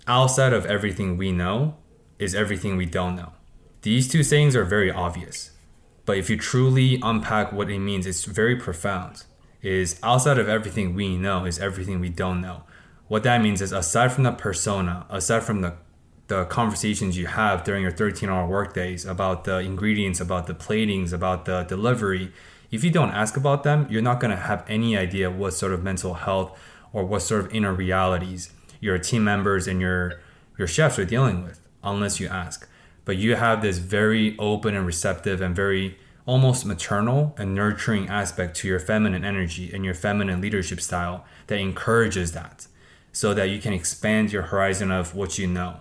outside 0.07 0.53
of 0.53 0.65
everything 0.65 1.17
we 1.17 1.31
know 1.31 1.75
is 2.19 2.35
everything 2.35 2.77
we 2.77 2.85
don't 2.85 3.15
know. 3.15 3.33
These 3.81 4.07
two 4.07 4.23
sayings 4.23 4.55
are 4.55 4.63
very 4.63 4.91
obvious, 4.91 5.51
but 6.05 6.17
if 6.17 6.29
you 6.29 6.37
truly 6.37 6.99
unpack 7.01 7.51
what 7.51 7.69
it 7.69 7.79
means, 7.79 8.05
it's 8.05 8.25
very 8.25 8.55
profound. 8.55 9.25
Is 9.61 9.99
outside 10.03 10.37
of 10.37 10.47
everything 10.47 10.93
we 10.93 11.17
know 11.17 11.45
is 11.45 11.57
everything 11.57 11.99
we 11.99 12.09
don't 12.09 12.39
know. 12.39 12.63
What 13.07 13.23
that 13.23 13.41
means 13.41 13.61
is 13.61 13.71
aside 13.71 14.11
from 14.11 14.23
the 14.23 14.31
persona, 14.31 15.05
aside 15.09 15.43
from 15.43 15.61
the 15.61 15.73
the 16.27 16.45
conversations 16.45 17.15
you 17.15 17.27
have 17.27 17.63
during 17.63 17.83
your 17.83 17.91
13 17.91 18.29
hour 18.29 18.47
workdays 18.47 19.05
about 19.05 19.43
the 19.43 19.59
ingredients, 19.59 20.19
about 20.19 20.47
the 20.47 20.55
platings, 20.55 21.13
about 21.13 21.45
the 21.45 21.61
delivery, 21.63 22.31
if 22.71 22.83
you 22.83 22.89
don't 22.89 23.11
ask 23.11 23.37
about 23.37 23.63
them, 23.63 23.87
you're 23.89 24.01
not 24.01 24.19
going 24.19 24.31
to 24.31 24.41
have 24.41 24.65
any 24.67 24.97
idea 24.97 25.29
what 25.29 25.53
sort 25.53 25.71
of 25.71 25.83
mental 25.83 26.15
health 26.15 26.59
or 26.91 27.05
what 27.05 27.21
sort 27.21 27.45
of 27.45 27.53
inner 27.53 27.73
realities 27.73 28.51
your 28.79 28.97
team 28.97 29.23
members 29.23 29.67
and 29.67 29.79
your 29.79 30.19
your 30.57 30.67
chefs 30.67 30.97
are 30.97 31.05
dealing 31.05 31.43
with 31.43 31.59
unless 31.83 32.19
you 32.19 32.27
ask. 32.27 32.67
But 33.03 33.17
you 33.17 33.35
have 33.35 33.61
this 33.61 33.77
very 33.77 34.37
open 34.39 34.75
and 34.75 34.85
receptive 34.85 35.41
and 35.41 35.55
very 35.55 35.97
almost 36.25 36.65
maternal 36.65 37.35
and 37.37 37.53
nurturing 37.53 38.09
aspect 38.09 38.57
to 38.57 38.67
your 38.67 38.79
feminine 38.79 39.23
energy 39.23 39.71
and 39.71 39.85
your 39.85 39.93
feminine 39.93 40.41
leadership 40.41 40.81
style 40.81 41.23
that 41.47 41.59
encourages 41.59 42.31
that 42.31 42.67
so 43.15 43.33
that 43.33 43.49
you 43.49 43.61
can 43.61 43.71
expand 43.71 44.29
your 44.33 44.41
horizon 44.41 44.91
of 44.91 45.15
what 45.15 45.37
you 45.37 45.47
know. 45.47 45.79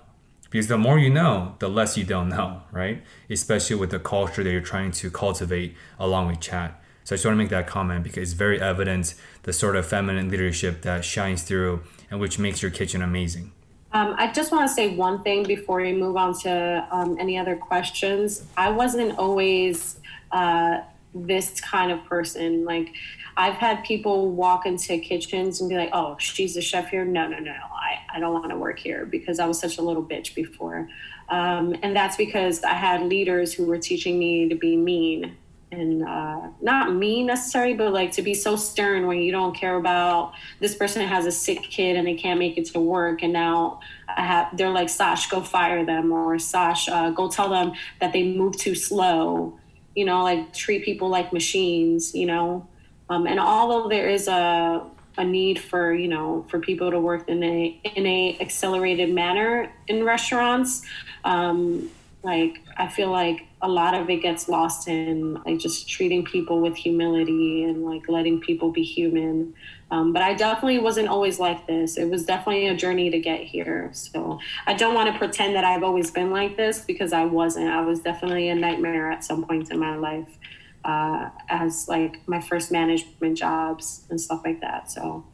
Because 0.48 0.68
the 0.68 0.78
more 0.78 1.00
you 1.00 1.10
know, 1.10 1.56
the 1.58 1.68
less 1.68 1.98
you 1.98 2.04
don't 2.04 2.28
know, 2.28 2.62
right? 2.70 3.02
Especially 3.28 3.74
with 3.74 3.90
the 3.90 3.98
culture 3.98 4.44
that 4.44 4.52
you're 4.52 4.60
trying 4.60 4.92
to 4.92 5.10
cultivate 5.10 5.74
along 5.98 6.28
with 6.28 6.38
Chad. 6.38 6.74
So 7.02 7.12
I 7.12 7.16
just 7.16 7.24
want 7.26 7.34
to 7.34 7.38
make 7.38 7.48
that 7.48 7.66
comment 7.66 8.04
because 8.04 8.22
it's 8.22 8.32
very 8.34 8.60
evident 8.60 9.16
the 9.42 9.52
sort 9.52 9.74
of 9.74 9.84
feminine 9.84 10.28
leadership 10.28 10.82
that 10.82 11.04
shines 11.04 11.42
through 11.42 11.82
and 12.08 12.20
which 12.20 12.38
makes 12.38 12.62
your 12.62 12.70
kitchen 12.70 13.02
amazing. 13.02 13.50
Um, 13.92 14.14
I 14.16 14.30
just 14.30 14.52
want 14.52 14.68
to 14.68 14.72
say 14.72 14.94
one 14.94 15.24
thing 15.24 15.42
before 15.42 15.80
we 15.80 15.92
move 15.92 16.16
on 16.16 16.38
to 16.42 16.86
um, 16.92 17.16
any 17.18 17.36
other 17.36 17.56
questions. 17.56 18.44
I 18.56 18.70
wasn't 18.70 19.18
always 19.18 19.98
uh, 20.30 20.82
this 21.12 21.60
kind 21.60 21.90
of 21.90 22.04
person. 22.04 22.64
Like, 22.64 22.94
I've 23.36 23.54
had 23.54 23.84
people 23.84 24.30
walk 24.30 24.66
into 24.66 24.98
kitchens 24.98 25.60
and 25.60 25.68
be 25.68 25.76
like, 25.76 25.90
oh, 25.92 26.16
she's 26.18 26.56
a 26.56 26.62
chef 26.62 26.88
here. 26.88 27.04
No, 27.04 27.26
no, 27.26 27.38
no, 27.38 27.52
I, 27.52 27.98
I 28.14 28.20
don't 28.20 28.32
want 28.32 28.50
to 28.50 28.56
work 28.56 28.78
here 28.78 29.06
because 29.06 29.38
I 29.38 29.46
was 29.46 29.58
such 29.58 29.78
a 29.78 29.82
little 29.82 30.04
bitch 30.04 30.34
before. 30.34 30.88
Um, 31.28 31.74
and 31.82 31.96
that's 31.96 32.16
because 32.16 32.62
I 32.62 32.74
had 32.74 33.02
leaders 33.02 33.52
who 33.52 33.64
were 33.64 33.78
teaching 33.78 34.18
me 34.18 34.48
to 34.48 34.54
be 34.54 34.76
mean 34.76 35.36
and 35.74 36.04
uh, 36.04 36.48
not 36.60 36.94
mean 36.94 37.26
necessarily, 37.26 37.74
but 37.74 37.92
like 37.92 38.12
to 38.12 38.22
be 38.22 38.34
so 38.34 38.56
stern 38.56 39.06
when 39.06 39.20
you 39.20 39.32
don't 39.32 39.54
care 39.54 39.76
about 39.76 40.32
this 40.60 40.74
person 40.74 41.06
has 41.06 41.26
a 41.26 41.32
sick 41.32 41.62
kid 41.62 41.96
and 41.96 42.06
they 42.06 42.14
can't 42.14 42.38
make 42.38 42.56
it 42.56 42.66
to 42.66 42.80
work, 42.80 43.22
and 43.22 43.32
now 43.32 43.80
I 44.08 44.24
have 44.24 44.56
they're 44.56 44.70
like 44.70 44.88
Sash, 44.88 45.28
go 45.28 45.40
fire 45.40 45.84
them, 45.84 46.12
or 46.12 46.38
Sash, 46.38 46.88
uh, 46.88 47.10
go 47.10 47.28
tell 47.28 47.48
them 47.48 47.72
that 48.00 48.12
they 48.12 48.22
move 48.22 48.56
too 48.56 48.74
slow. 48.74 49.58
You 49.94 50.04
know, 50.04 50.22
like 50.22 50.52
treat 50.52 50.84
people 50.84 51.08
like 51.08 51.32
machines. 51.32 52.14
You 52.14 52.26
know, 52.26 52.68
um, 53.08 53.26
and 53.26 53.38
although 53.38 53.88
there 53.88 54.08
is 54.08 54.28
a 54.28 54.82
a 55.16 55.24
need 55.24 55.58
for 55.58 55.94
you 55.94 56.08
know 56.08 56.44
for 56.48 56.58
people 56.58 56.90
to 56.90 56.98
work 56.98 57.28
in 57.28 57.42
a 57.42 57.80
in 57.94 58.06
a 58.06 58.36
accelerated 58.40 59.10
manner 59.10 59.72
in 59.86 60.04
restaurants. 60.04 60.82
Um, 61.24 61.90
like 62.22 62.60
I 62.78 62.88
feel 62.88 63.10
like 63.10 63.46
a 63.60 63.68
lot 63.68 63.94
of 63.94 64.08
it 64.08 64.22
gets 64.22 64.48
lost 64.48 64.88
in 64.88 65.34
like 65.44 65.58
just 65.58 65.88
treating 65.88 66.24
people 66.24 66.60
with 66.60 66.74
humility 66.74 67.64
and 67.64 67.84
like 67.84 68.08
letting 68.08 68.40
people 68.40 68.72
be 68.72 68.82
human. 68.82 69.54
Um, 69.90 70.12
but 70.14 70.22
I 70.22 70.32
definitely 70.32 70.78
wasn't 70.78 71.08
always 71.08 71.38
like 71.38 71.66
this. 71.66 71.98
It 71.98 72.08
was 72.08 72.24
definitely 72.24 72.66
a 72.68 72.74
journey 72.74 73.10
to 73.10 73.18
get 73.18 73.40
here. 73.40 73.90
So 73.92 74.40
I 74.66 74.72
don't 74.72 74.94
want 74.94 75.12
to 75.12 75.18
pretend 75.18 75.54
that 75.54 75.64
I've 75.64 75.82
always 75.82 76.10
been 76.10 76.30
like 76.30 76.56
this 76.56 76.80
because 76.80 77.12
I 77.12 77.26
wasn't. 77.26 77.68
I 77.68 77.82
was 77.82 78.00
definitely 78.00 78.48
a 78.48 78.54
nightmare 78.54 79.12
at 79.12 79.22
some 79.22 79.44
points 79.44 79.70
in 79.70 79.78
my 79.78 79.94
life 79.94 80.38
uh, 80.84 81.30
as 81.48 81.88
like 81.88 82.26
my 82.28 82.40
first 82.40 82.70
management 82.70 83.38
jobs 83.38 84.04
and 84.10 84.20
stuff 84.20 84.42
like 84.44 84.60
that. 84.60 84.90
So. 84.90 85.24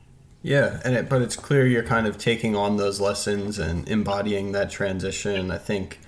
Yeah, 0.42 0.80
and 0.84 0.94
it, 0.94 1.08
but 1.08 1.20
it's 1.20 1.36
clear 1.36 1.66
you're 1.66 1.82
kind 1.82 2.06
of 2.06 2.16
taking 2.16 2.56
on 2.56 2.78
those 2.78 2.98
lessons 2.98 3.58
and 3.58 3.86
embodying 3.88 4.52
that 4.52 4.70
transition. 4.70 5.50
I 5.50 5.58
think 5.58 5.98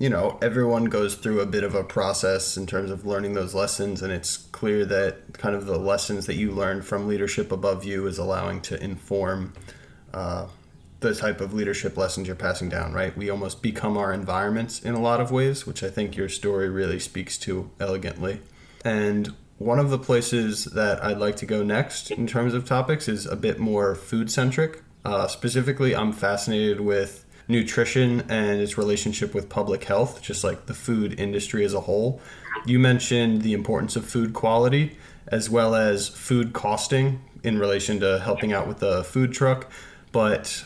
you 0.00 0.08
know, 0.08 0.38
everyone 0.40 0.86
goes 0.86 1.14
through 1.14 1.40
a 1.40 1.46
bit 1.46 1.62
of 1.62 1.74
a 1.74 1.84
process 1.84 2.56
in 2.56 2.66
terms 2.66 2.90
of 2.90 3.04
learning 3.04 3.34
those 3.34 3.54
lessons, 3.54 4.00
and 4.00 4.10
it's 4.10 4.38
clear 4.38 4.86
that 4.86 5.34
kind 5.34 5.54
of 5.54 5.66
the 5.66 5.78
lessons 5.78 6.24
that 6.24 6.36
you 6.36 6.52
learned 6.52 6.86
from 6.86 7.06
leadership 7.06 7.52
above 7.52 7.84
you 7.84 8.06
is 8.06 8.16
allowing 8.16 8.62
to 8.62 8.82
inform 8.82 9.52
uh, 10.14 10.46
the 11.00 11.14
type 11.14 11.42
of 11.42 11.52
leadership 11.52 11.98
lessons 11.98 12.26
you're 12.26 12.34
passing 12.34 12.70
down, 12.70 12.94
right? 12.94 13.14
We 13.14 13.28
almost 13.28 13.60
become 13.60 13.98
our 13.98 14.10
environments 14.10 14.80
in 14.80 14.94
a 14.94 15.00
lot 15.00 15.20
of 15.20 15.30
ways, 15.30 15.66
which 15.66 15.82
I 15.82 15.90
think 15.90 16.16
your 16.16 16.30
story 16.30 16.70
really 16.70 16.98
speaks 16.98 17.36
to 17.38 17.70
elegantly. 17.78 18.40
And 18.84 19.34
one 19.58 19.78
of 19.78 19.90
the 19.90 19.98
places 19.98 20.64
that 20.66 21.04
I'd 21.04 21.18
like 21.18 21.36
to 21.36 21.46
go 21.46 21.62
next 21.62 22.10
in 22.10 22.26
terms 22.26 22.54
of 22.54 22.64
topics 22.64 23.08
is 23.08 23.26
a 23.26 23.36
bit 23.36 23.58
more 23.58 23.94
food 23.94 24.30
centric. 24.30 24.82
Uh, 25.04 25.26
specifically, 25.28 25.94
I'm 25.94 26.12
fascinated 26.12 26.80
with 26.80 27.24
nutrition 27.46 28.20
and 28.30 28.60
its 28.60 28.78
relationship 28.78 29.34
with 29.34 29.48
public 29.48 29.84
health, 29.84 30.22
just 30.22 30.44
like 30.44 30.66
the 30.66 30.74
food 30.74 31.18
industry 31.18 31.64
as 31.64 31.74
a 31.74 31.80
whole. 31.80 32.20
You 32.64 32.78
mentioned 32.78 33.42
the 33.42 33.52
importance 33.52 33.96
of 33.96 34.04
food 34.04 34.32
quality 34.32 34.96
as 35.26 35.50
well 35.50 35.74
as 35.74 36.08
food 36.08 36.52
costing 36.52 37.20
in 37.42 37.58
relation 37.58 38.00
to 38.00 38.18
helping 38.20 38.52
out 38.52 38.66
with 38.66 38.78
the 38.78 39.04
food 39.04 39.32
truck. 39.32 39.70
But 40.12 40.64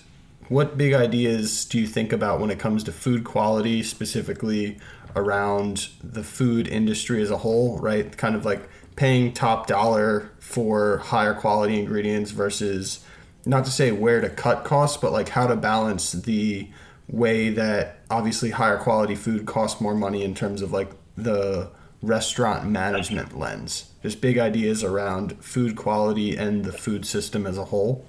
what 0.48 0.76
big 0.76 0.92
ideas 0.92 1.64
do 1.64 1.80
you 1.80 1.86
think 1.86 2.12
about 2.12 2.40
when 2.40 2.50
it 2.50 2.58
comes 2.58 2.84
to 2.84 2.92
food 2.92 3.24
quality, 3.24 3.82
specifically 3.82 4.78
around 5.16 5.88
the 6.02 6.22
food 6.22 6.66
industry 6.68 7.22
as 7.22 7.30
a 7.30 7.38
whole, 7.38 7.78
right? 7.78 8.16
Kind 8.16 8.34
of 8.34 8.44
like 8.44 8.68
paying 8.96 9.32
top 9.32 9.66
dollar 9.66 10.30
for 10.38 10.98
higher 10.98 11.34
quality 11.34 11.78
ingredients 11.78 12.30
versus 12.30 13.04
not 13.46 13.64
to 13.64 13.70
say 13.70 13.92
where 13.92 14.20
to 14.20 14.28
cut 14.28 14.64
costs, 14.64 14.96
but 14.96 15.12
like 15.12 15.30
how 15.30 15.46
to 15.46 15.56
balance 15.56 16.12
the 16.12 16.68
way 17.08 17.50
that 17.50 17.98
obviously 18.10 18.50
higher 18.50 18.78
quality 18.78 19.14
food 19.14 19.46
costs 19.46 19.80
more 19.80 19.94
money 19.94 20.22
in 20.22 20.34
terms 20.34 20.62
of 20.62 20.72
like 20.72 20.90
the 21.16 21.68
restaurant 22.02 22.68
management 22.68 23.38
lens. 23.38 23.90
Just 24.02 24.20
big 24.20 24.38
ideas 24.38 24.84
around 24.84 25.42
food 25.42 25.76
quality 25.76 26.36
and 26.36 26.64
the 26.64 26.72
food 26.72 27.06
system 27.06 27.46
as 27.46 27.58
a 27.58 27.66
whole. 27.66 28.06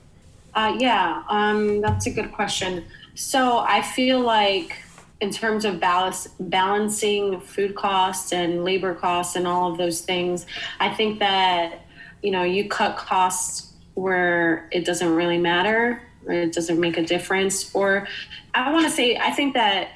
Uh, 0.54 0.76
yeah, 0.80 1.24
um, 1.30 1.82
that's 1.82 2.06
a 2.06 2.12
good 2.12 2.32
question. 2.32 2.86
So 3.16 3.60
I 3.60 3.82
feel 3.82 4.20
like 4.20 4.78
in 5.22 5.32
terms 5.32 5.66
of 5.66 5.80
balance, 5.80 6.28
balancing 6.40 7.40
food 7.40 7.76
costs 7.76 8.34
and 8.34 8.64
labor 8.64 8.94
costs 8.94 9.36
and 9.36 9.48
all 9.48 9.72
of 9.72 9.78
those 9.78 10.02
things, 10.02 10.46
I 10.80 10.94
think 10.94 11.20
that 11.20 11.82
you 12.22 12.32
know 12.32 12.44
you 12.44 12.68
cut 12.68 12.98
costs 12.98 13.74
where 13.94 14.68
it 14.72 14.86
doesn't 14.86 15.14
really 15.16 15.38
matter 15.38 16.02
or 16.26 16.34
it 16.34 16.54
doesn't 16.54 16.80
make 16.80 16.98
a 16.98 17.04
difference 17.04 17.74
or 17.76 18.08
i 18.56 18.72
want 18.74 18.84
to 18.84 18.92
say 18.92 19.16
i 19.18 19.30
think 19.30 19.54
that 19.54 19.90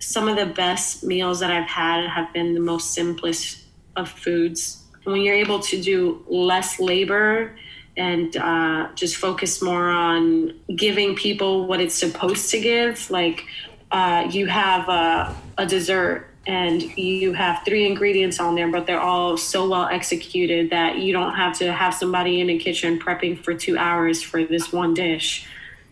some 0.00 0.26
of 0.28 0.36
the 0.36 0.44
best 0.44 1.04
meals 1.04 1.38
that 1.38 1.50
i've 1.52 1.68
had 1.68 2.04
have 2.08 2.32
been 2.32 2.52
the 2.52 2.60
most 2.60 2.92
simplest 2.92 3.68
of 3.98 4.08
foods. 4.08 4.84
When 5.04 5.20
you're 5.20 5.34
able 5.34 5.60
to 5.60 5.82
do 5.82 6.24
less 6.28 6.80
labor 6.80 7.56
and 7.96 8.36
uh, 8.36 8.88
just 8.94 9.16
focus 9.16 9.60
more 9.60 9.88
on 9.88 10.54
giving 10.74 11.16
people 11.16 11.66
what 11.66 11.80
it's 11.80 11.96
supposed 11.96 12.50
to 12.52 12.60
give 12.60 13.10
like 13.10 13.44
uh, 13.90 14.28
you 14.30 14.46
have 14.46 14.88
a, 14.88 15.34
a 15.56 15.66
dessert 15.66 16.26
and 16.46 16.82
you 16.96 17.34
have 17.34 17.62
three 17.64 17.86
ingredients 17.86 18.40
on 18.40 18.54
there, 18.54 18.70
but 18.70 18.86
they're 18.86 19.00
all 19.00 19.36
so 19.36 19.68
well 19.68 19.86
executed 19.86 20.70
that 20.70 20.96
you 20.98 21.12
don't 21.12 21.34
have 21.34 21.56
to 21.58 21.70
have 21.72 21.92
somebody 21.92 22.40
in 22.40 22.46
the 22.46 22.58
kitchen 22.58 22.98
prepping 22.98 23.38
for 23.42 23.52
two 23.52 23.76
hours 23.76 24.22
for 24.22 24.44
this 24.44 24.72
one 24.72 24.94
dish. 24.94 25.46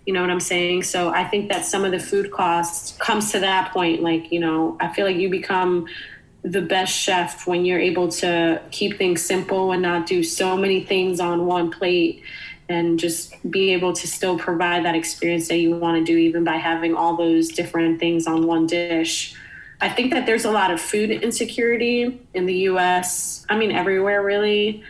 You 0.06 0.14
know 0.14 0.22
what 0.22 0.30
I'm 0.30 0.40
saying? 0.40 0.84
So 0.84 1.10
I 1.10 1.24
think 1.24 1.50
that 1.50 1.66
some 1.66 1.84
of 1.84 1.90
the 1.90 1.98
food 1.98 2.30
costs 2.30 2.96
comes 2.98 3.32
to 3.32 3.40
that 3.40 3.72
point. 3.72 4.02
Like, 4.02 4.32
you 4.32 4.40
know, 4.40 4.76
I 4.80 4.92
feel 4.94 5.04
like 5.04 5.16
you 5.16 5.28
become 5.28 5.88
the 6.42 6.62
best 6.62 6.96
chef 6.96 7.46
when 7.46 7.64
you're 7.64 7.80
able 7.80 8.08
to 8.08 8.62
keep 8.70 8.96
things 8.96 9.20
simple 9.20 9.72
and 9.72 9.82
not 9.82 10.06
do 10.06 10.22
so 10.22 10.56
many 10.56 10.82
things 10.82 11.18
on 11.18 11.44
one 11.44 11.70
plate 11.70 12.22
and 12.68 12.98
just 12.98 13.34
be 13.50 13.72
able 13.72 13.92
to 13.92 14.06
still 14.06 14.38
provide 14.38 14.84
that 14.84 14.94
experience 14.94 15.48
that 15.48 15.58
you 15.58 15.76
want 15.76 15.98
to 15.98 16.04
do 16.04 16.16
even 16.18 16.42
by 16.44 16.56
having 16.56 16.94
all 16.94 17.16
those 17.16 17.48
different 17.48 18.00
things 18.00 18.26
on 18.26 18.46
one 18.46 18.66
dish 18.66 19.36
I 19.80 19.88
think 19.88 20.12
that 20.12 20.24
there's 20.26 20.44
a 20.44 20.50
lot 20.50 20.70
of 20.70 20.80
food 20.80 21.10
insecurity 21.10 22.20
in 22.32 22.46
the 22.46 22.54
US. 22.70 23.44
I 23.48 23.58
mean, 23.58 23.72
everywhere 23.72 24.22
really. 24.22 24.82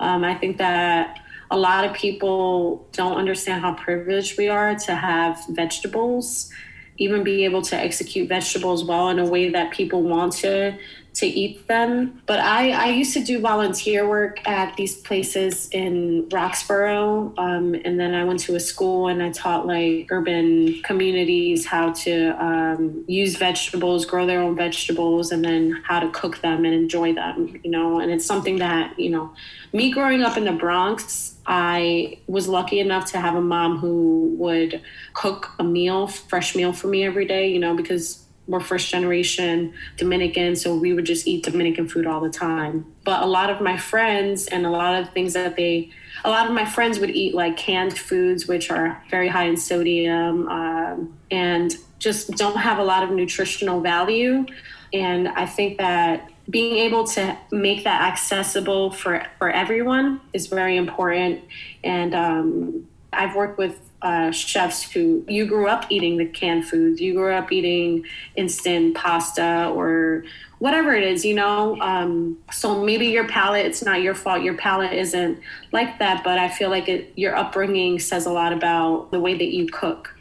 Um, 0.00 0.24
I 0.24 0.34
think 0.34 0.58
that 0.58 1.20
a 1.50 1.56
lot 1.56 1.84
of 1.84 1.94
people 1.94 2.86
don't 2.92 3.16
understand 3.16 3.62
how 3.62 3.74
privileged 3.74 4.36
we 4.36 4.48
are 4.48 4.74
to 4.74 4.94
have 4.94 5.42
vegetables, 5.48 6.50
even 6.98 7.22
be 7.22 7.44
able 7.44 7.62
to 7.62 7.76
execute 7.76 8.28
vegetables 8.28 8.84
well 8.84 9.08
in 9.08 9.18
a 9.18 9.26
way 9.26 9.50
that 9.50 9.72
people 9.72 10.02
want 10.02 10.32
to 10.34 10.76
to 11.14 11.26
eat 11.26 11.66
them. 11.68 12.20
But 12.26 12.40
I, 12.40 12.70
I 12.70 12.88
used 12.90 13.14
to 13.14 13.22
do 13.22 13.40
volunteer 13.40 14.08
work 14.08 14.46
at 14.46 14.76
these 14.76 14.96
places 14.96 15.68
in 15.70 16.28
Roxborough. 16.28 17.38
Um, 17.38 17.74
and 17.84 17.98
then 18.00 18.14
I 18.14 18.24
went 18.24 18.40
to 18.40 18.56
a 18.56 18.60
school 18.60 19.06
and 19.06 19.22
I 19.22 19.30
taught 19.30 19.66
like 19.66 20.08
urban 20.10 20.82
communities 20.82 21.66
how 21.66 21.92
to 21.92 22.44
um, 22.44 23.04
use 23.06 23.36
vegetables, 23.36 24.04
grow 24.04 24.26
their 24.26 24.40
own 24.40 24.56
vegetables, 24.56 25.30
and 25.30 25.44
then 25.44 25.82
how 25.84 26.00
to 26.00 26.10
cook 26.10 26.40
them 26.40 26.64
and 26.64 26.74
enjoy 26.74 27.14
them, 27.14 27.60
you 27.62 27.70
know. 27.70 28.00
And 28.00 28.10
it's 28.10 28.26
something 28.26 28.58
that, 28.58 28.98
you 28.98 29.10
know, 29.10 29.32
me 29.72 29.90
growing 29.90 30.22
up 30.22 30.36
in 30.36 30.44
the 30.44 30.52
Bronx, 30.52 31.36
I 31.46 32.18
was 32.26 32.48
lucky 32.48 32.80
enough 32.80 33.12
to 33.12 33.20
have 33.20 33.34
a 33.34 33.40
mom 33.40 33.78
who 33.78 34.34
would 34.38 34.80
cook 35.12 35.52
a 35.58 35.64
meal, 35.64 36.06
fresh 36.06 36.56
meal 36.56 36.72
for 36.72 36.88
me 36.88 37.04
every 37.04 37.26
day, 37.26 37.48
you 37.50 37.60
know, 37.60 37.76
because 37.76 38.23
we're 38.46 38.60
first 38.60 38.90
generation 38.90 39.72
Dominican, 39.96 40.56
so 40.56 40.74
we 40.76 40.92
would 40.92 41.06
just 41.06 41.26
eat 41.26 41.44
Dominican 41.44 41.88
food 41.88 42.06
all 42.06 42.20
the 42.20 42.30
time. 42.30 42.86
But 43.04 43.22
a 43.22 43.26
lot 43.26 43.50
of 43.50 43.60
my 43.60 43.76
friends 43.76 44.46
and 44.48 44.66
a 44.66 44.70
lot 44.70 45.00
of 45.00 45.10
things 45.10 45.32
that 45.32 45.56
they, 45.56 45.90
a 46.24 46.30
lot 46.30 46.46
of 46.46 46.52
my 46.52 46.64
friends 46.64 46.98
would 46.98 47.10
eat 47.10 47.34
like 47.34 47.56
canned 47.56 47.98
foods, 47.98 48.46
which 48.46 48.70
are 48.70 49.02
very 49.10 49.28
high 49.28 49.44
in 49.44 49.56
sodium 49.56 50.48
um, 50.48 51.16
and 51.30 51.74
just 51.98 52.30
don't 52.32 52.58
have 52.58 52.78
a 52.78 52.84
lot 52.84 53.02
of 53.02 53.10
nutritional 53.10 53.80
value. 53.80 54.44
And 54.92 55.28
I 55.28 55.46
think 55.46 55.78
that 55.78 56.30
being 56.48 56.76
able 56.76 57.06
to 57.06 57.36
make 57.50 57.84
that 57.84 58.02
accessible 58.02 58.90
for, 58.90 59.24
for 59.38 59.50
everyone 59.50 60.20
is 60.34 60.46
very 60.46 60.76
important. 60.76 61.42
And 61.82 62.14
um, 62.14 62.88
I've 63.12 63.34
worked 63.34 63.56
with 63.56 63.83
uh, 64.04 64.30
chefs 64.30 64.82
who 64.92 65.24
you 65.26 65.46
grew 65.46 65.66
up 65.66 65.86
eating 65.90 66.18
the 66.18 66.26
canned 66.26 66.68
foods, 66.68 67.00
you 67.00 67.14
grew 67.14 67.32
up 67.32 67.50
eating 67.50 68.04
instant 68.36 68.94
pasta 68.94 69.68
or 69.74 70.24
whatever 70.58 70.94
it 70.94 71.02
is, 71.02 71.24
you 71.24 71.34
know. 71.34 71.80
Um, 71.80 72.38
so 72.52 72.84
maybe 72.84 73.06
your 73.06 73.26
palate, 73.26 73.66
it's 73.66 73.82
not 73.82 74.02
your 74.02 74.14
fault. 74.14 74.42
Your 74.42 74.54
palate 74.54 74.92
isn't 74.92 75.40
like 75.72 75.98
that, 75.98 76.22
but 76.22 76.38
I 76.38 76.48
feel 76.48 76.70
like 76.70 76.88
it, 76.88 77.12
your 77.16 77.34
upbringing 77.34 77.98
says 77.98 78.26
a 78.26 78.30
lot 78.30 78.52
about 78.52 79.10
the 79.10 79.18
way 79.18 79.36
that 79.36 79.48
you 79.48 79.66
cook. 79.66 80.14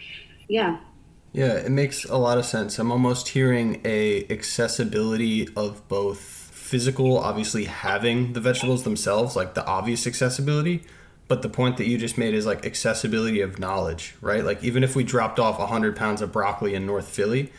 Yeah. 0.48 0.80
Yeah, 1.34 1.54
it 1.54 1.72
makes 1.72 2.06
a 2.06 2.18
lot 2.18 2.38
of 2.38 2.46
sense. 2.46 2.80
I'm 2.80 2.92
almost 2.92 3.30
hearing 3.30 3.82
a 3.84 4.26
accessibility 4.30 5.50
of 5.56 5.88
both 5.88 6.20
physical, 6.20 7.18
obviously 7.18 7.66
having 7.66 8.34
the 8.34 8.40
vegetables 8.40 8.84
themselves, 8.84 9.36
like 9.36 9.56
the 9.56 9.66
obvious 9.66 10.08
accessibility, 10.08 10.84
but 11.34 11.42
the 11.42 11.50
point 11.50 11.78
that 11.78 11.88
you 11.88 11.98
just 11.98 12.16
made 12.16 12.36
is 12.36 12.46
like 12.46 12.64
accessibility 12.64 13.42
of 13.42 13.58
knowledge, 13.58 14.14
right? 14.22 14.46
Like 14.46 14.64
even 14.64 14.84
if 14.84 14.96
we 14.96 15.04
dropped 15.04 15.40
off 15.40 15.58
100 15.58 15.96
pounds 15.96 16.22
of 16.22 16.32
broccoli 16.32 16.76
in 16.76 16.86
North 16.86 17.08
Philly, 17.08 17.52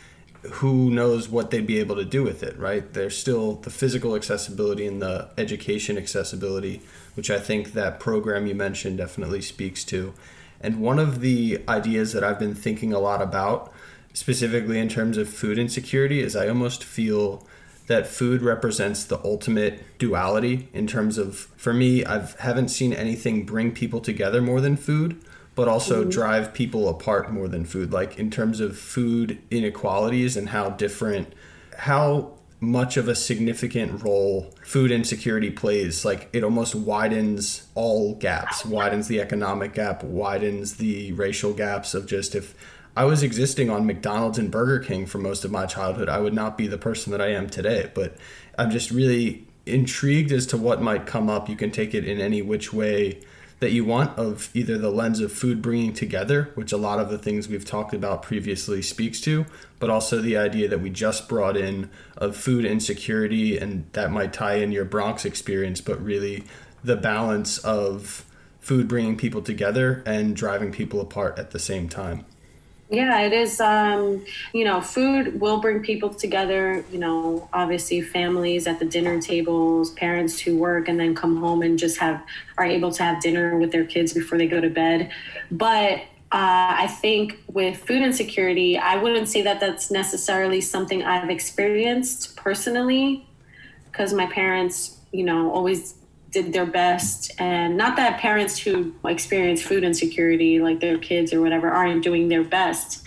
who 0.43 0.89
knows 0.89 1.27
what 1.27 1.51
they'd 1.51 1.67
be 1.67 1.77
able 1.79 1.97
to 1.97 2.05
do 2.05 2.23
with 2.23 2.41
it, 2.41 2.57
right? 2.57 2.93
There's 2.93 3.17
still 3.17 3.55
the 3.55 3.69
physical 3.69 4.15
accessibility 4.15 4.87
and 4.87 5.01
the 5.01 5.27
education 5.37 5.97
accessibility, 5.97 6.83
which 7.15 7.29
I 7.29 7.37
think 7.37 7.73
that 7.73 7.99
program 7.99 8.47
you 8.47 8.55
mentioned 8.55 8.97
definitely 8.97 9.41
speaks 9.41 9.83
to. 9.85 10.13
And 10.61 10.79
one 10.79 10.97
of 10.97 11.19
the 11.19 11.61
ideas 11.67 12.13
that 12.13 12.23
I've 12.23 12.39
been 12.39 12.55
thinking 12.55 12.93
a 12.93 12.99
lot 12.99 13.21
about, 13.21 13.73
specifically 14.13 14.79
in 14.79 14.87
terms 14.87 15.17
of 15.17 15.27
food 15.27 15.59
insecurity, 15.59 16.21
is 16.21 16.33
I 16.33 16.47
almost 16.47 16.81
feel 16.81 17.45
that 17.87 18.07
food 18.07 18.41
represents 18.41 19.03
the 19.03 19.23
ultimate 19.23 19.97
duality 19.97 20.69
in 20.73 20.87
terms 20.87 21.17
of 21.17 21.37
for 21.55 21.73
me 21.73 22.03
I've 22.03 22.37
haven't 22.39 22.69
seen 22.69 22.93
anything 22.93 23.45
bring 23.45 23.71
people 23.71 24.01
together 24.01 24.41
more 24.41 24.61
than 24.61 24.75
food 24.75 25.21
but 25.53 25.67
also 25.67 26.01
mm-hmm. 26.01 26.09
drive 26.09 26.53
people 26.53 26.89
apart 26.89 27.31
more 27.31 27.47
than 27.47 27.65
food 27.65 27.91
like 27.91 28.17
in 28.17 28.29
terms 28.31 28.59
of 28.59 28.77
food 28.77 29.39
inequalities 29.51 30.35
and 30.35 30.49
how 30.49 30.69
different 30.69 31.33
how 31.77 32.31
much 32.59 32.97
of 32.97 33.07
a 33.07 33.15
significant 33.15 34.03
role 34.03 34.53
food 34.63 34.89
insecurity 34.89 35.51
plays 35.51 36.03
like 36.05 36.29
it 36.33 36.43
almost 36.43 36.73
widens 36.73 37.67
all 37.75 38.15
gaps 38.15 38.65
widens 38.65 39.07
the 39.07 39.21
economic 39.21 39.73
gap 39.73 40.03
widens 40.03 40.77
the 40.77 41.11
racial 41.13 41.53
gaps 41.53 41.93
of 41.93 42.07
just 42.07 42.33
if 42.33 42.55
I 42.97 43.03
was 43.03 43.23
existing 43.23 43.69
on 43.69 43.85
McDonald's 43.85 44.37
and 44.37 44.49
Burger 44.49 44.79
King 44.79 45.05
for 45.05 45.17
most 45.17 45.43
of 45.43 45.51
my 45.51 45.65
childhood, 45.65 46.07
I 46.07 46.19
would 46.19 46.33
not 46.33 46.57
be 46.57 46.67
the 46.67 46.77
person 46.77 47.11
that 47.11 47.21
I 47.21 47.31
am 47.31 47.49
today. 47.49 47.91
But 47.93 48.15
I'm 48.57 48.71
just 48.71 48.89
really 48.89 49.45
intrigued 49.65 50.31
as 50.31 50.45
to 50.47 50.57
what 50.57 50.81
might 50.81 51.05
come 51.05 51.29
up. 51.29 51.49
You 51.49 51.57
can 51.57 51.71
take 51.71 51.93
it 51.93 52.05
in 52.05 52.21
any 52.21 52.41
which 52.41 52.71
way 52.71 53.19
that 53.59 53.71
you 53.71 53.83
want 53.83 54.17
of 54.17 54.49
either 54.53 54.77
the 54.77 54.91
lens 54.91 55.19
of 55.19 55.31
food 55.31 55.61
bringing 55.61 55.93
together, 55.93 56.51
which 56.55 56.71
a 56.71 56.77
lot 56.77 56.99
of 56.99 57.09
the 57.09 57.17
things 57.17 57.47
we've 57.47 57.65
talked 57.65 57.93
about 57.93 58.21
previously 58.21 58.81
speaks 58.81 59.19
to, 59.21 59.45
but 59.79 59.89
also 59.89 60.21
the 60.21 60.37
idea 60.37 60.67
that 60.67 60.81
we 60.81 60.89
just 60.89 61.27
brought 61.27 61.55
in 61.55 61.89
of 62.17 62.35
food 62.35 62.65
insecurity, 62.65 63.57
and 63.57 63.85
that 63.93 64.11
might 64.11 64.33
tie 64.33 64.55
in 64.55 64.71
your 64.71 64.85
Bronx 64.85 65.25
experience, 65.25 65.81
but 65.81 66.01
really 66.03 66.43
the 66.83 66.97
balance 66.97 67.57
of 67.59 68.25
food 68.59 68.87
bringing 68.87 69.17
people 69.17 69.41
together 69.41 70.03
and 70.05 70.35
driving 70.35 70.71
people 70.71 70.99
apart 70.99 71.39
at 71.39 71.51
the 71.51 71.59
same 71.59 71.87
time. 71.87 72.25
Yeah, 72.89 73.21
it 73.21 73.33
is. 73.33 73.59
Um, 73.59 74.23
you 74.53 74.63
know, 74.63 74.79
food 74.79 75.41
will 75.41 75.59
bring 75.59 75.81
people 75.81 76.13
together. 76.13 76.85
You 76.91 76.99
know, 76.99 77.49
obviously, 77.51 78.01
families 78.01 78.67
at 78.67 78.77
the 78.77 78.85
dinner 78.85 79.19
tables, 79.19 79.89
parents 79.91 80.39
who 80.39 80.55
work 80.55 80.87
and 80.87 80.99
then 80.99 81.15
come 81.15 81.37
home 81.37 81.63
and 81.63 81.79
just 81.79 81.97
have 81.97 82.23
are 82.57 82.65
able 82.65 82.91
to 82.91 83.03
have 83.03 83.21
dinner 83.21 83.57
with 83.57 83.71
their 83.71 83.85
kids 83.85 84.13
before 84.13 84.37
they 84.37 84.47
go 84.47 84.61
to 84.61 84.69
bed. 84.69 85.09
But 85.49 86.01
uh, 86.31 86.77
I 86.77 86.87
think 87.01 87.39
with 87.51 87.77
food 87.77 88.03
insecurity, 88.03 88.77
I 88.77 88.97
wouldn't 89.01 89.29
say 89.29 89.41
that 89.41 89.59
that's 89.59 89.89
necessarily 89.89 90.61
something 90.61 91.03
I've 91.03 91.29
experienced 91.31 92.35
personally, 92.35 93.25
because 93.91 94.13
my 94.13 94.27
parents, 94.27 94.99
you 95.11 95.23
know, 95.23 95.51
always 95.51 95.95
did 96.35 96.53
their 96.53 96.65
best. 96.65 97.31
And 97.39 97.77
not 97.77 97.95
that 97.95 98.19
parents 98.19 98.59
who 98.59 98.93
experience 99.05 99.61
food 99.61 99.83
insecurity 99.83 100.59
like 100.59 100.81
their 100.81 100.97
kids 100.97 101.33
or 101.33 101.41
whatever 101.41 101.71
aren't 101.71 102.03
doing 102.03 102.27
their 102.27 102.43
best 102.43 103.05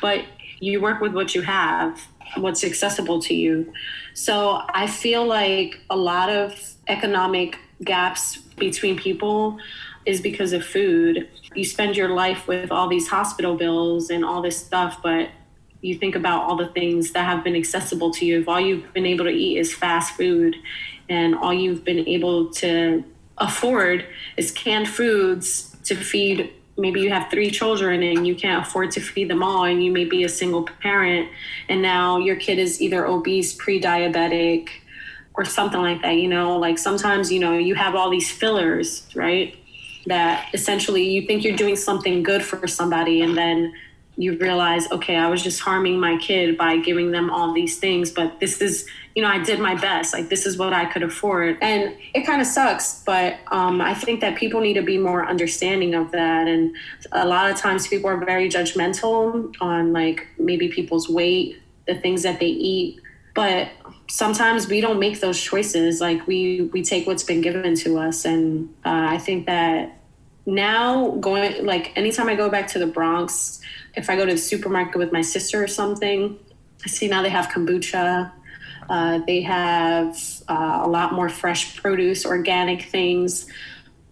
but 0.00 0.24
you 0.60 0.80
work 0.80 1.00
with 1.00 1.12
what 1.12 1.34
you 1.34 1.42
have 1.42 2.06
what's 2.36 2.62
accessible 2.62 3.20
to 3.20 3.34
you. 3.34 3.72
So 4.14 4.62
i 4.68 4.86
feel 4.86 5.26
like 5.26 5.80
a 5.90 5.96
lot 5.96 6.28
of 6.30 6.74
economic 6.86 7.58
gaps 7.82 8.36
between 8.56 8.96
people 8.96 9.58
is 10.06 10.20
because 10.20 10.52
of 10.52 10.64
food. 10.64 11.28
You 11.54 11.64
spend 11.64 11.96
your 11.96 12.10
life 12.10 12.46
with 12.46 12.70
all 12.70 12.88
these 12.88 13.08
hospital 13.08 13.56
bills 13.56 14.10
and 14.10 14.24
all 14.24 14.42
this 14.42 14.56
stuff 14.56 15.00
but 15.02 15.30
you 15.82 15.94
think 15.96 16.14
about 16.14 16.42
all 16.42 16.56
the 16.56 16.68
things 16.68 17.12
that 17.12 17.24
have 17.24 17.42
been 17.42 17.56
accessible 17.56 18.10
to 18.12 18.26
you. 18.26 18.40
If 18.40 18.48
all 18.48 18.60
you've 18.60 18.92
been 18.92 19.06
able 19.06 19.24
to 19.24 19.30
eat 19.30 19.56
is 19.56 19.74
fast 19.74 20.14
food 20.14 20.54
and 21.10 21.34
all 21.34 21.52
you've 21.52 21.84
been 21.84 22.06
able 22.08 22.48
to 22.50 23.04
afford 23.36 24.06
is 24.36 24.50
canned 24.52 24.88
foods 24.88 25.76
to 25.84 25.94
feed 25.94 26.50
maybe 26.78 27.00
you 27.00 27.10
have 27.10 27.30
three 27.30 27.50
children 27.50 28.02
and 28.02 28.26
you 28.26 28.34
can't 28.34 28.66
afford 28.66 28.90
to 28.92 29.00
feed 29.00 29.28
them 29.28 29.42
all 29.42 29.64
and 29.64 29.84
you 29.84 29.92
may 29.92 30.04
be 30.04 30.24
a 30.24 30.28
single 30.28 30.62
parent 30.80 31.28
and 31.68 31.82
now 31.82 32.16
your 32.16 32.36
kid 32.36 32.58
is 32.58 32.80
either 32.80 33.06
obese 33.06 33.54
pre-diabetic 33.54 34.68
or 35.34 35.44
something 35.44 35.80
like 35.80 36.00
that 36.02 36.12
you 36.12 36.28
know? 36.28 36.58
Like 36.58 36.78
sometimes 36.78 37.30
you 37.30 37.40
know 37.40 37.58
you 37.58 37.74
have 37.74 37.94
all 37.94 38.08
these 38.08 38.30
fillers 38.30 39.06
right 39.14 39.54
that 40.06 40.48
essentially 40.54 41.02
you 41.02 41.26
think 41.26 41.44
you're 41.44 41.56
doing 41.56 41.76
something 41.76 42.22
good 42.22 42.42
for 42.42 42.66
somebody 42.66 43.20
and 43.20 43.36
then 43.36 43.74
you 44.20 44.36
realize 44.38 44.90
okay 44.92 45.16
i 45.16 45.28
was 45.28 45.42
just 45.42 45.60
harming 45.60 45.98
my 45.98 46.16
kid 46.18 46.56
by 46.56 46.76
giving 46.76 47.10
them 47.10 47.30
all 47.30 47.52
these 47.52 47.78
things 47.78 48.10
but 48.10 48.38
this 48.40 48.60
is 48.60 48.86
you 49.14 49.22
know, 49.22 49.28
I 49.28 49.38
did 49.38 49.58
my 49.58 49.74
best. 49.74 50.14
Like, 50.14 50.28
this 50.28 50.46
is 50.46 50.56
what 50.56 50.72
I 50.72 50.84
could 50.84 51.02
afford. 51.02 51.58
And 51.60 51.96
it 52.14 52.24
kind 52.24 52.40
of 52.40 52.46
sucks, 52.46 53.02
but 53.02 53.38
um, 53.48 53.80
I 53.80 53.92
think 53.92 54.20
that 54.20 54.36
people 54.36 54.60
need 54.60 54.74
to 54.74 54.82
be 54.82 54.98
more 54.98 55.26
understanding 55.26 55.94
of 55.94 56.12
that. 56.12 56.46
And 56.46 56.76
a 57.10 57.26
lot 57.26 57.50
of 57.50 57.56
times 57.56 57.88
people 57.88 58.08
are 58.08 58.24
very 58.24 58.48
judgmental 58.48 59.52
on, 59.60 59.92
like, 59.92 60.28
maybe 60.38 60.68
people's 60.68 61.08
weight, 61.08 61.60
the 61.86 61.96
things 61.96 62.22
that 62.22 62.38
they 62.38 62.46
eat. 62.46 63.00
But 63.34 63.70
sometimes 64.08 64.68
we 64.68 64.80
don't 64.80 65.00
make 65.00 65.20
those 65.20 65.40
choices. 65.40 66.00
Like, 66.00 66.24
we, 66.26 66.70
we 66.72 66.82
take 66.82 67.06
what's 67.06 67.24
been 67.24 67.40
given 67.40 67.74
to 67.76 67.98
us. 67.98 68.24
And 68.24 68.68
uh, 68.84 69.06
I 69.10 69.18
think 69.18 69.46
that 69.46 69.98
now 70.46 71.10
going, 71.16 71.66
like, 71.66 71.96
anytime 71.96 72.28
I 72.28 72.36
go 72.36 72.48
back 72.48 72.68
to 72.68 72.78
the 72.78 72.86
Bronx, 72.86 73.59
if 73.94 74.10
I 74.10 74.16
go 74.16 74.24
to 74.24 74.32
the 74.32 74.38
supermarket 74.38 74.96
with 74.96 75.12
my 75.12 75.22
sister 75.22 75.62
or 75.62 75.68
something, 75.68 76.38
I 76.84 76.88
see 76.88 77.08
now 77.08 77.22
they 77.22 77.28
have 77.28 77.48
kombucha 77.48 78.32
uh, 78.90 79.20
they 79.24 79.40
have 79.40 80.20
uh, 80.48 80.80
a 80.82 80.88
lot 80.88 81.12
more 81.12 81.28
fresh 81.28 81.80
produce, 81.80 82.26
organic 82.26 82.82
things, 82.82 83.46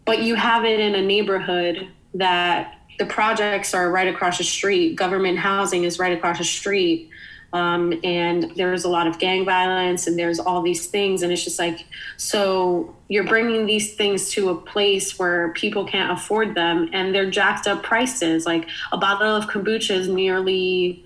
but 0.04 0.22
you 0.22 0.36
have 0.36 0.64
it 0.64 0.78
in 0.78 0.94
a 0.94 1.02
neighborhood 1.02 1.88
that 2.14 2.78
the 3.00 3.06
projects 3.06 3.74
are 3.74 3.90
right 3.90 4.06
across 4.06 4.38
the 4.38 4.44
street. 4.44 4.94
Government 4.94 5.36
housing 5.36 5.82
is 5.82 5.98
right 5.98 6.16
across 6.16 6.38
the 6.38 6.44
street. 6.44 7.10
Um, 7.52 7.98
and 8.04 8.52
there's 8.56 8.84
a 8.84 8.88
lot 8.90 9.06
of 9.06 9.18
gang 9.18 9.46
violence 9.46 10.06
and 10.06 10.18
there's 10.18 10.38
all 10.38 10.60
these 10.60 10.86
things 10.88 11.22
and 11.22 11.32
it's 11.32 11.42
just 11.42 11.58
like 11.58 11.86
so 12.18 12.94
you're 13.08 13.24
bringing 13.24 13.64
these 13.64 13.94
things 13.94 14.28
to 14.32 14.50
a 14.50 14.54
place 14.54 15.18
where 15.18 15.54
people 15.54 15.86
can't 15.86 16.12
afford 16.12 16.54
them 16.54 16.90
and 16.92 17.14
they're 17.14 17.30
jacked 17.30 17.66
up 17.66 17.82
prices 17.82 18.44
like 18.44 18.68
a 18.92 18.98
bottle 18.98 19.34
of 19.34 19.46
kombucha 19.46 19.92
is 19.92 20.08
nearly 20.08 21.02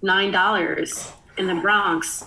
nine 0.00 0.30
dollars 0.30 1.10
in 1.36 1.48
the 1.48 1.56
bronx 1.56 2.24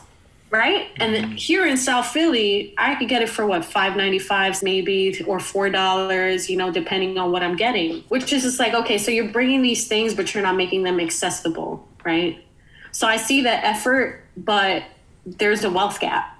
right? 0.53 0.89
And 0.97 1.15
mm-hmm. 1.15 1.31
here 1.31 1.65
in 1.65 1.75
South 1.77 2.05
Philly, 2.07 2.75
I 2.77 2.93
could 2.93 3.09
get 3.09 3.23
it 3.23 3.29
for 3.29 3.45
what 3.45 3.65
five 3.65 3.97
ninety 3.97 4.19
five 4.19 4.61
maybe 4.61 5.21
or 5.25 5.39
four 5.39 5.69
dollars, 5.69 6.47
you 6.49 6.55
know, 6.55 6.71
depending 6.71 7.17
on 7.17 7.31
what 7.31 7.41
I'm 7.41 7.55
getting. 7.55 8.03
Which 8.09 8.31
is 8.31 8.43
just 8.43 8.59
like 8.59 8.73
okay, 8.73 8.99
so 8.99 9.09
you're 9.09 9.29
bringing 9.29 9.63
these 9.63 9.87
things, 9.87 10.13
but 10.13 10.33
you're 10.33 10.43
not 10.43 10.55
making 10.55 10.83
them 10.83 10.99
accessible, 10.99 11.85
right? 12.05 12.45
So 12.93 13.05
I 13.05 13.17
see 13.17 13.41
the 13.41 13.51
effort, 13.51 14.23
but 14.37 14.83
there's 15.25 15.65
a 15.65 15.69
wealth 15.69 15.99
gap. 15.99 16.37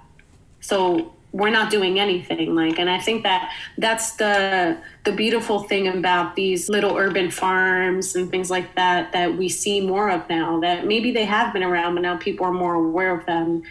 So 0.60 1.12
we're 1.32 1.50
not 1.50 1.68
doing 1.68 1.98
anything 1.98 2.54
like 2.54 2.78
and 2.78 2.88
i 2.88 2.96
think 2.96 3.24
that 3.24 3.50
that's 3.76 4.12
the 4.12 4.78
the 5.02 5.10
beautiful 5.10 5.64
thing 5.64 5.88
about 5.88 6.36
these 6.36 6.68
little 6.68 6.96
urban 6.96 7.28
farms 7.28 8.14
and 8.14 8.30
things 8.30 8.52
like 8.52 8.72
that 8.76 9.10
that 9.10 9.36
we 9.36 9.48
see 9.48 9.80
more 9.80 10.10
of 10.10 10.28
now 10.28 10.60
that 10.60 10.86
maybe 10.86 11.10
they 11.10 11.24
have 11.24 11.52
been 11.52 11.64
around 11.64 11.94
but 11.94 12.02
now 12.02 12.16
people 12.16 12.46
are 12.46 12.52
more 12.52 12.74
aware 12.74 13.18
of 13.18 13.26
them 13.26 13.64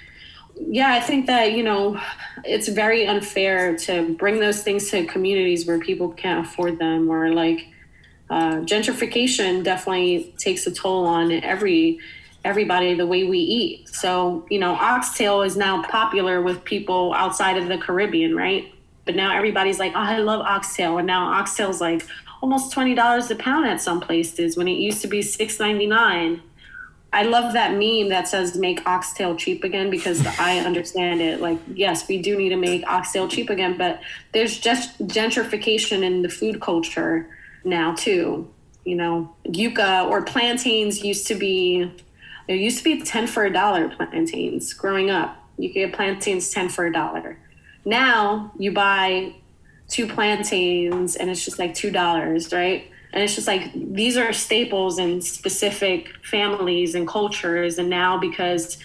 yeah, 0.56 0.94
I 0.94 1.00
think 1.00 1.26
that, 1.28 1.54
you 1.54 1.64
know, 1.64 2.00
it's 2.44 2.68
very 2.68 3.08
unfair 3.08 3.76
to 3.78 4.14
bring 4.16 4.40
those 4.40 4.62
things 4.62 4.90
to 4.92 5.06
communities 5.06 5.66
where 5.66 5.80
people 5.80 6.10
can't 6.10 6.46
afford 6.46 6.80
them 6.80 7.10
or 7.10 7.34
like 7.34 7.68
uh, 8.30 8.58
gentrification 8.58 9.64
definitely 9.64 10.34
takes 10.38 10.66
a 10.68 10.72
toll 10.72 11.06
on 11.06 11.32
every 11.32 12.00
everybody 12.44 12.94
the 12.94 13.08
way 13.08 13.24
we 13.24 13.40
eat. 13.40 13.90
So, 13.90 14.46
you 14.50 14.60
know, 14.60 14.74
oxtail 14.74 15.42
is 15.42 15.56
now 15.56 15.84
popular 15.84 16.42
with 16.42 16.64
people 16.64 17.14
outside 17.14 17.58
of 17.58 17.68
the 17.68 17.78
Caribbean, 17.78 18.36
right? 18.36 18.74
But 19.06 19.16
now 19.16 19.36
everybody's 19.36 19.80
like, 19.80 19.94
oh, 19.96 20.00
I 20.00 20.18
love 20.20 20.42
oxtail. 20.42 20.98
And 20.98 21.08
now 21.08 21.34
oxtail's 21.34 21.82
like 21.82 22.06
almost 22.42 22.76
$20 22.76 23.32
a 23.32 23.36
pound 23.36 23.66
at 23.66 23.82
some 23.82 24.00
places 24.00 24.58
when 24.58 24.68
it 24.68 24.78
used 24.78 25.02
to 25.02 25.08
be 25.08 25.20
$6.99 25.20 26.42
I 27.14 27.22
love 27.22 27.54
that 27.54 27.74
meme 27.78 28.10
that 28.10 28.28
says 28.28 28.58
make 28.58 28.86
oxtail 28.88 29.36
cheap 29.36 29.64
again 29.64 29.92
because 29.92 30.26
I 30.40 30.58
understand 30.58 31.22
it. 31.22 31.40
Like, 31.40 31.60
yes, 31.74 32.08
we 32.08 32.22
do 32.22 32.36
need 32.36 32.50
to 32.50 32.56
make 32.56 32.86
oxtail 32.88 33.28
cheap 33.28 33.50
again, 33.50 33.78
but 33.78 34.02
there's 34.34 34.60
just 34.60 35.00
gentrification 35.08 36.02
in 36.02 36.24
the 36.24 36.30
food 36.30 36.60
culture 36.60 37.30
now 37.64 37.94
too. 37.94 38.52
You 38.84 38.96
know, 38.96 39.34
yuca 39.46 40.10
or 40.10 40.24
plantains 40.24 41.04
used 41.04 41.28
to 41.28 41.36
be 41.36 41.90
there 42.48 42.56
used 42.56 42.80
to 42.80 42.84
be 42.84 43.02
10 43.02 43.28
for 43.28 43.46
a 43.46 43.54
dollar 43.54 43.90
plantains 43.90 44.74
growing 44.74 45.10
up. 45.10 45.38
You 45.58 45.70
could 45.70 45.76
get 45.76 45.94
plantains 45.94 46.50
10 46.52 46.70
for 46.70 46.86
a 46.86 46.94
dollar. 46.94 47.38
Now 47.86 48.52
you 48.58 48.72
buy 48.72 49.36
two 49.88 50.08
plantains 50.08 51.16
and 51.16 51.30
it's 51.30 51.44
just 51.44 51.60
like 51.60 51.74
$2, 51.74 52.54
right? 52.54 52.90
And 53.14 53.22
it's 53.22 53.36
just 53.36 53.48
like 53.48 53.72
these 53.74 54.18
are 54.18 54.34
staples 54.34 54.98
in 54.98 55.22
specific 55.22 56.14
families 56.26 56.96
and 56.96 57.08
cultures. 57.08 57.78
And 57.78 57.90
now, 57.90 58.18
because 58.18 58.78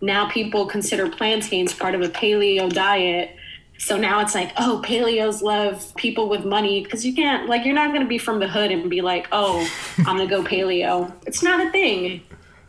now 0.00 0.28
people 0.28 0.66
consider 0.66 1.08
plantains 1.08 1.72
part 1.72 1.94
of 1.94 2.00
a 2.00 2.08
paleo 2.08 2.72
diet, 2.72 3.36
so 3.78 3.96
now 3.96 4.20
it's 4.20 4.34
like, 4.34 4.52
oh, 4.56 4.82
paleos 4.84 5.42
love 5.42 5.94
people 5.96 6.28
with 6.28 6.44
money 6.44 6.82
because 6.82 7.04
you 7.04 7.14
can't, 7.14 7.48
like, 7.48 7.64
you're 7.64 7.74
not 7.74 7.88
going 7.88 8.00
to 8.00 8.08
be 8.08 8.18
from 8.18 8.40
the 8.40 8.48
hood 8.48 8.70
and 8.70 8.88
be 8.88 9.02
like, 9.02 9.28
oh, 9.32 9.68
I'm 9.98 10.16
going 10.16 10.28
to 10.28 10.34
go 10.34 10.42
paleo. 10.42 11.12
It's 11.26 11.42
not 11.42 11.64
a 11.64 11.70
thing. 11.70 12.22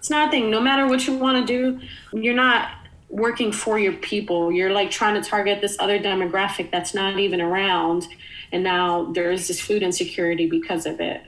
It's 0.07 0.11
not 0.11 0.29
a 0.29 0.31
thing. 0.31 0.49
No 0.49 0.61
matter 0.61 0.87
what 0.87 1.05
you 1.05 1.17
want 1.17 1.45
to 1.45 1.53
do, 1.53 1.85
you're 2.17 2.33
not 2.33 2.71
working 3.09 3.51
for 3.51 3.77
your 3.77 3.93
people. 3.93 4.51
You're 4.51 4.71
like 4.71 4.89
trying 4.89 5.21
to 5.21 5.29
target 5.29 5.59
this 5.59 5.75
other 5.79 5.99
demographic 5.99 6.71
that's 6.71 6.93
not 6.93 7.19
even 7.19 7.41
around 7.41 8.07
and 8.51 8.63
now 8.63 9.11
there 9.11 9.31
is 9.31 9.47
this 9.47 9.59
food 9.59 9.83
insecurity 9.83 10.47
because 10.47 10.85
of 10.85 10.99
it. 10.99 11.21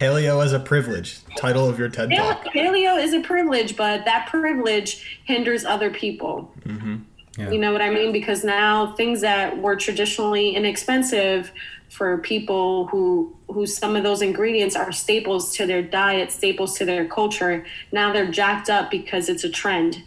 Paleo 0.00 0.44
as 0.44 0.52
a 0.52 0.58
privilege, 0.58 1.20
title 1.36 1.68
of 1.68 1.78
your 1.78 1.88
TED 1.88 2.10
Talk. 2.10 2.44
Paleo 2.46 3.00
is 3.00 3.14
a 3.14 3.20
privilege, 3.20 3.76
but 3.76 4.04
that 4.04 4.28
privilege 4.28 5.20
hinders 5.24 5.64
other 5.64 5.90
people. 5.90 6.52
Mm-hmm. 6.60 6.96
Yeah. 7.38 7.50
You 7.50 7.58
know 7.58 7.72
what 7.72 7.80
I 7.80 7.90
mean? 7.90 8.12
Because 8.12 8.44
now 8.44 8.94
things 8.94 9.20
that 9.20 9.58
were 9.58 9.76
traditionally 9.76 10.54
inexpensive 10.54 11.52
for 11.94 12.18
people 12.18 12.88
who 12.88 13.34
who 13.48 13.66
some 13.66 13.94
of 13.96 14.02
those 14.02 14.20
ingredients 14.20 14.74
are 14.74 14.90
staples 14.92 15.54
to 15.56 15.66
their 15.66 15.82
diet, 15.82 16.32
staples 16.32 16.76
to 16.78 16.84
their 16.84 17.06
culture, 17.06 17.64
now 17.92 18.12
they're 18.12 18.30
jacked 18.30 18.68
up 18.68 18.90
because 18.90 19.28
it's 19.28 19.44
a 19.44 19.50
trend. 19.50 20.02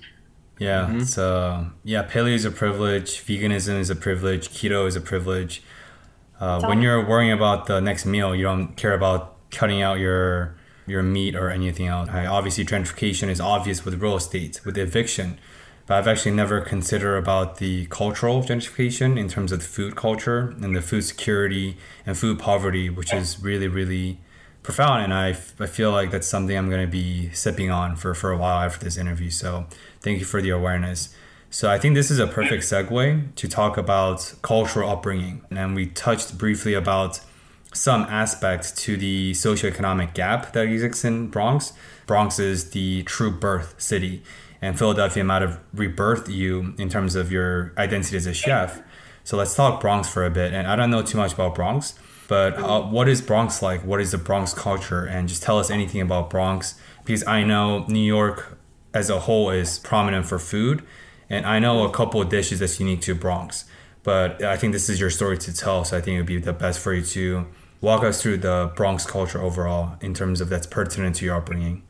Yeah, 0.59 0.87
mm-hmm. 0.87 1.03
so 1.03 1.67
yeah, 1.83 2.03
paleo 2.03 2.33
is 2.33 2.45
a 2.45 2.51
privilege, 2.51 3.25
veganism 3.25 3.79
is 3.79 3.89
a 3.89 3.95
privilege, 3.95 4.49
keto 4.49 4.87
is 4.87 4.95
a 4.95 5.01
privilege 5.01 5.61
uh, 6.39 6.61
when 6.61 6.81
you're 6.81 7.05
worrying 7.05 7.31
about 7.31 7.65
the 7.65 7.79
next 7.79 8.05
meal, 8.05 8.35
you 8.35 8.43
don't 8.43 8.75
care 8.75 8.93
about 8.93 9.35
cutting 9.49 9.81
out 9.81 9.99
your 9.99 10.55
your 10.85 11.03
meat 11.03 11.35
or 11.35 11.49
anything 11.49 11.87
else. 11.87 12.09
Right? 12.09 12.27
Obviously, 12.27 12.65
gentrification 12.65 13.29
is 13.29 13.41
obvious 13.41 13.83
with 13.83 14.01
real 14.01 14.15
estate, 14.15 14.61
with 14.63 14.77
eviction, 14.77 15.39
but 15.87 15.95
I've 15.95 16.07
actually 16.07 16.35
never 16.35 16.59
considered 16.59 17.17
about 17.17 17.57
the 17.57 17.85
cultural 17.87 18.43
gentrification 18.43 19.17
in 19.17 19.29
terms 19.29 19.51
of 19.53 19.59
the 19.59 19.65
food 19.65 19.95
culture 19.95 20.53
and 20.61 20.75
the 20.75 20.81
food 20.81 21.05
security 21.05 21.77
and 22.05 22.17
food 22.17 22.37
poverty, 22.37 22.89
which 22.89 23.13
is 23.13 23.41
really, 23.41 23.69
really 23.69 24.19
profound. 24.63 25.05
And 25.05 25.13
I, 25.13 25.29
I 25.29 25.65
feel 25.65 25.91
like 25.91 26.11
that's 26.11 26.27
something 26.27 26.57
I'm 26.57 26.69
going 26.69 26.85
to 26.85 26.91
be 26.91 27.31
sipping 27.31 27.71
on 27.71 27.95
for, 27.95 28.13
for 28.13 28.31
a 28.31 28.37
while 28.37 28.63
after 28.63 28.83
this 28.83 28.97
interview. 28.97 29.29
So 29.29 29.65
thank 30.01 30.19
you 30.19 30.25
for 30.25 30.41
the 30.41 30.49
awareness. 30.49 31.15
So 31.49 31.71
I 31.71 31.79
think 31.79 31.95
this 31.95 32.11
is 32.11 32.19
a 32.19 32.27
perfect 32.27 32.63
segue 32.63 33.33
to 33.35 33.47
talk 33.47 33.77
about 33.77 34.33
cultural 34.41 34.89
upbringing. 34.89 35.41
And 35.49 35.73
we 35.73 35.85
touched 35.87 36.37
briefly 36.37 36.73
about 36.73 37.21
some 37.73 38.03
aspects 38.03 38.71
to 38.83 38.97
the 38.97 39.31
socioeconomic 39.31 40.13
gap 40.13 40.51
that 40.51 40.65
exists 40.65 41.05
in 41.05 41.27
Bronx. 41.27 41.71
Bronx 42.05 42.39
is 42.39 42.71
the 42.71 43.03
true 43.03 43.31
birth 43.31 43.75
city, 43.77 44.23
and 44.61 44.77
Philadelphia 44.77 45.23
might 45.23 45.41
have 45.41 45.59
rebirthed 45.75 46.33
you 46.33 46.73
in 46.77 46.89
terms 46.89 47.15
of 47.15 47.31
your 47.31 47.73
identity 47.77 48.17
as 48.17 48.25
a 48.25 48.33
chef. 48.33 48.81
So 49.23 49.37
let's 49.37 49.55
talk 49.55 49.81
Bronx 49.81 50.07
for 50.07 50.25
a 50.25 50.29
bit. 50.29 50.53
And 50.53 50.67
I 50.67 50.75
don't 50.75 50.89
know 50.89 51.01
too 51.01 51.17
much 51.17 51.33
about 51.33 51.55
Bronx, 51.55 51.95
but 52.27 52.55
uh, 52.57 52.81
what 52.81 53.07
is 53.07 53.21
Bronx 53.21 53.61
like? 53.61 53.83
What 53.83 54.01
is 54.01 54.11
the 54.11 54.17
Bronx 54.17 54.53
culture? 54.53 55.05
And 55.05 55.27
just 55.27 55.43
tell 55.43 55.59
us 55.59 55.69
anything 55.69 56.01
about 56.01 56.29
Bronx, 56.29 56.75
because 57.03 57.25
I 57.27 57.43
know 57.43 57.85
New 57.87 57.99
York 57.99 58.57
as 58.93 59.09
a 59.09 59.19
whole 59.19 59.49
is 59.49 59.79
prominent 59.79 60.25
for 60.25 60.39
food 60.39 60.83
and 61.29 61.45
I 61.45 61.59
know 61.59 61.83
a 61.83 61.91
couple 61.91 62.21
of 62.21 62.29
dishes 62.29 62.59
that's 62.59 62.79
unique 62.79 63.01
to 63.01 63.15
Bronx, 63.15 63.65
but 64.03 64.41
I 64.43 64.57
think 64.57 64.73
this 64.73 64.89
is 64.89 64.99
your 64.99 65.09
story 65.09 65.37
to 65.39 65.53
tell. 65.53 65.83
So 65.83 65.97
I 65.97 66.01
think 66.01 66.15
it 66.15 66.19
would 66.19 66.27
be 66.27 66.37
the 66.37 66.53
best 66.53 66.79
for 66.79 66.93
you 66.93 67.03
to 67.03 67.47
walk 67.81 68.03
us 68.03 68.21
through 68.21 68.37
the 68.37 68.71
Bronx 68.75 69.05
culture 69.05 69.41
overall 69.41 69.97
in 70.01 70.13
terms 70.13 70.41
of 70.41 70.49
that's 70.49 70.67
pertinent 70.67 71.17
to 71.17 71.25
your 71.25 71.35
upbringing. 71.35 71.83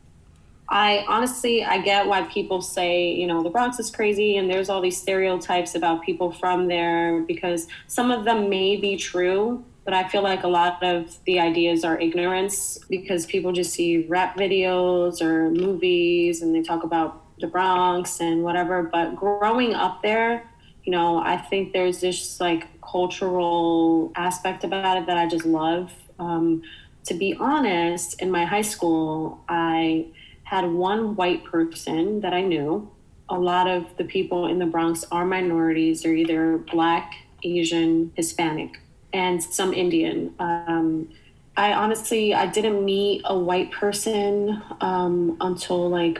I 0.70 1.04
honestly, 1.08 1.64
I 1.64 1.80
get 1.80 2.06
why 2.06 2.22
people 2.22 2.60
say, 2.60 3.10
you 3.10 3.26
know, 3.26 3.42
the 3.42 3.48
Bronx 3.48 3.78
is 3.78 3.90
crazy 3.90 4.36
and 4.36 4.50
there's 4.50 4.68
all 4.68 4.82
these 4.82 5.00
stereotypes 5.00 5.74
about 5.74 6.02
people 6.02 6.30
from 6.30 6.68
there 6.68 7.22
because 7.22 7.68
some 7.86 8.10
of 8.10 8.24
them 8.24 8.50
may 8.50 8.76
be 8.76 8.96
true, 8.96 9.64
but 9.84 9.94
I 9.94 10.06
feel 10.08 10.22
like 10.22 10.44
a 10.44 10.48
lot 10.48 10.82
of 10.82 11.16
the 11.24 11.40
ideas 11.40 11.84
are 11.84 11.98
ignorance 11.98 12.78
because 12.90 13.24
people 13.24 13.52
just 13.52 13.72
see 13.72 14.04
rap 14.08 14.36
videos 14.36 15.22
or 15.22 15.50
movies 15.50 16.42
and 16.42 16.54
they 16.54 16.62
talk 16.62 16.84
about 16.84 17.24
the 17.40 17.46
Bronx 17.46 18.20
and 18.20 18.42
whatever. 18.42 18.82
But 18.82 19.16
growing 19.16 19.74
up 19.74 20.02
there, 20.02 20.50
you 20.84 20.92
know, 20.92 21.18
I 21.18 21.38
think 21.38 21.72
there's 21.72 22.00
this 22.00 22.40
like 22.40 22.66
cultural 22.82 24.12
aspect 24.16 24.64
about 24.64 24.98
it 24.98 25.06
that 25.06 25.16
I 25.16 25.26
just 25.26 25.46
love. 25.46 25.92
Um, 26.18 26.62
to 27.06 27.14
be 27.14 27.34
honest, 27.40 28.20
in 28.20 28.30
my 28.30 28.44
high 28.44 28.62
school, 28.62 29.42
I 29.48 30.08
had 30.48 30.64
one 30.64 31.14
white 31.14 31.44
person 31.44 32.22
that 32.22 32.32
I 32.32 32.40
knew. 32.40 32.90
A 33.28 33.38
lot 33.38 33.68
of 33.68 33.84
the 33.98 34.04
people 34.04 34.46
in 34.46 34.58
the 34.58 34.64
Bronx 34.64 35.04
are 35.12 35.26
minorities. 35.26 36.02
They're 36.02 36.14
either 36.14 36.56
black, 36.56 37.12
Asian, 37.42 38.12
Hispanic, 38.16 38.80
and 39.12 39.42
some 39.42 39.74
Indian. 39.74 40.34
Um, 40.38 41.10
I 41.54 41.74
honestly, 41.74 42.32
I 42.32 42.46
didn't 42.46 42.82
meet 42.82 43.20
a 43.26 43.38
white 43.38 43.72
person 43.72 44.62
um, 44.80 45.36
until 45.42 45.90
like 45.90 46.18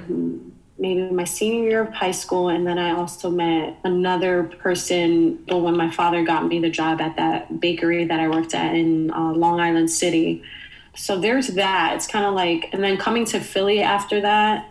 maybe 0.78 1.10
my 1.10 1.24
senior 1.24 1.66
year 1.66 1.80
of 1.80 1.94
high 1.94 2.10
school. 2.10 2.50
And 2.50 2.66
then 2.66 2.78
I 2.78 2.90
also 2.90 3.30
met 3.30 3.78
another 3.82 4.44
person 4.58 5.42
when 5.48 5.74
my 5.74 5.90
father 5.90 6.22
got 6.22 6.46
me 6.46 6.60
the 6.60 6.68
job 6.68 7.00
at 7.00 7.16
that 7.16 7.60
bakery 7.60 8.04
that 8.04 8.20
I 8.20 8.28
worked 8.28 8.54
at 8.54 8.74
in 8.74 9.10
uh, 9.10 9.32
Long 9.32 9.58
Island 9.58 9.90
City. 9.90 10.42
So 10.98 11.16
there's 11.16 11.46
that. 11.48 11.94
It's 11.94 12.08
kind 12.08 12.26
of 12.26 12.34
like, 12.34 12.70
and 12.72 12.82
then 12.82 12.96
coming 12.96 13.24
to 13.26 13.38
Philly 13.38 13.80
after 13.80 14.20
that, 14.20 14.68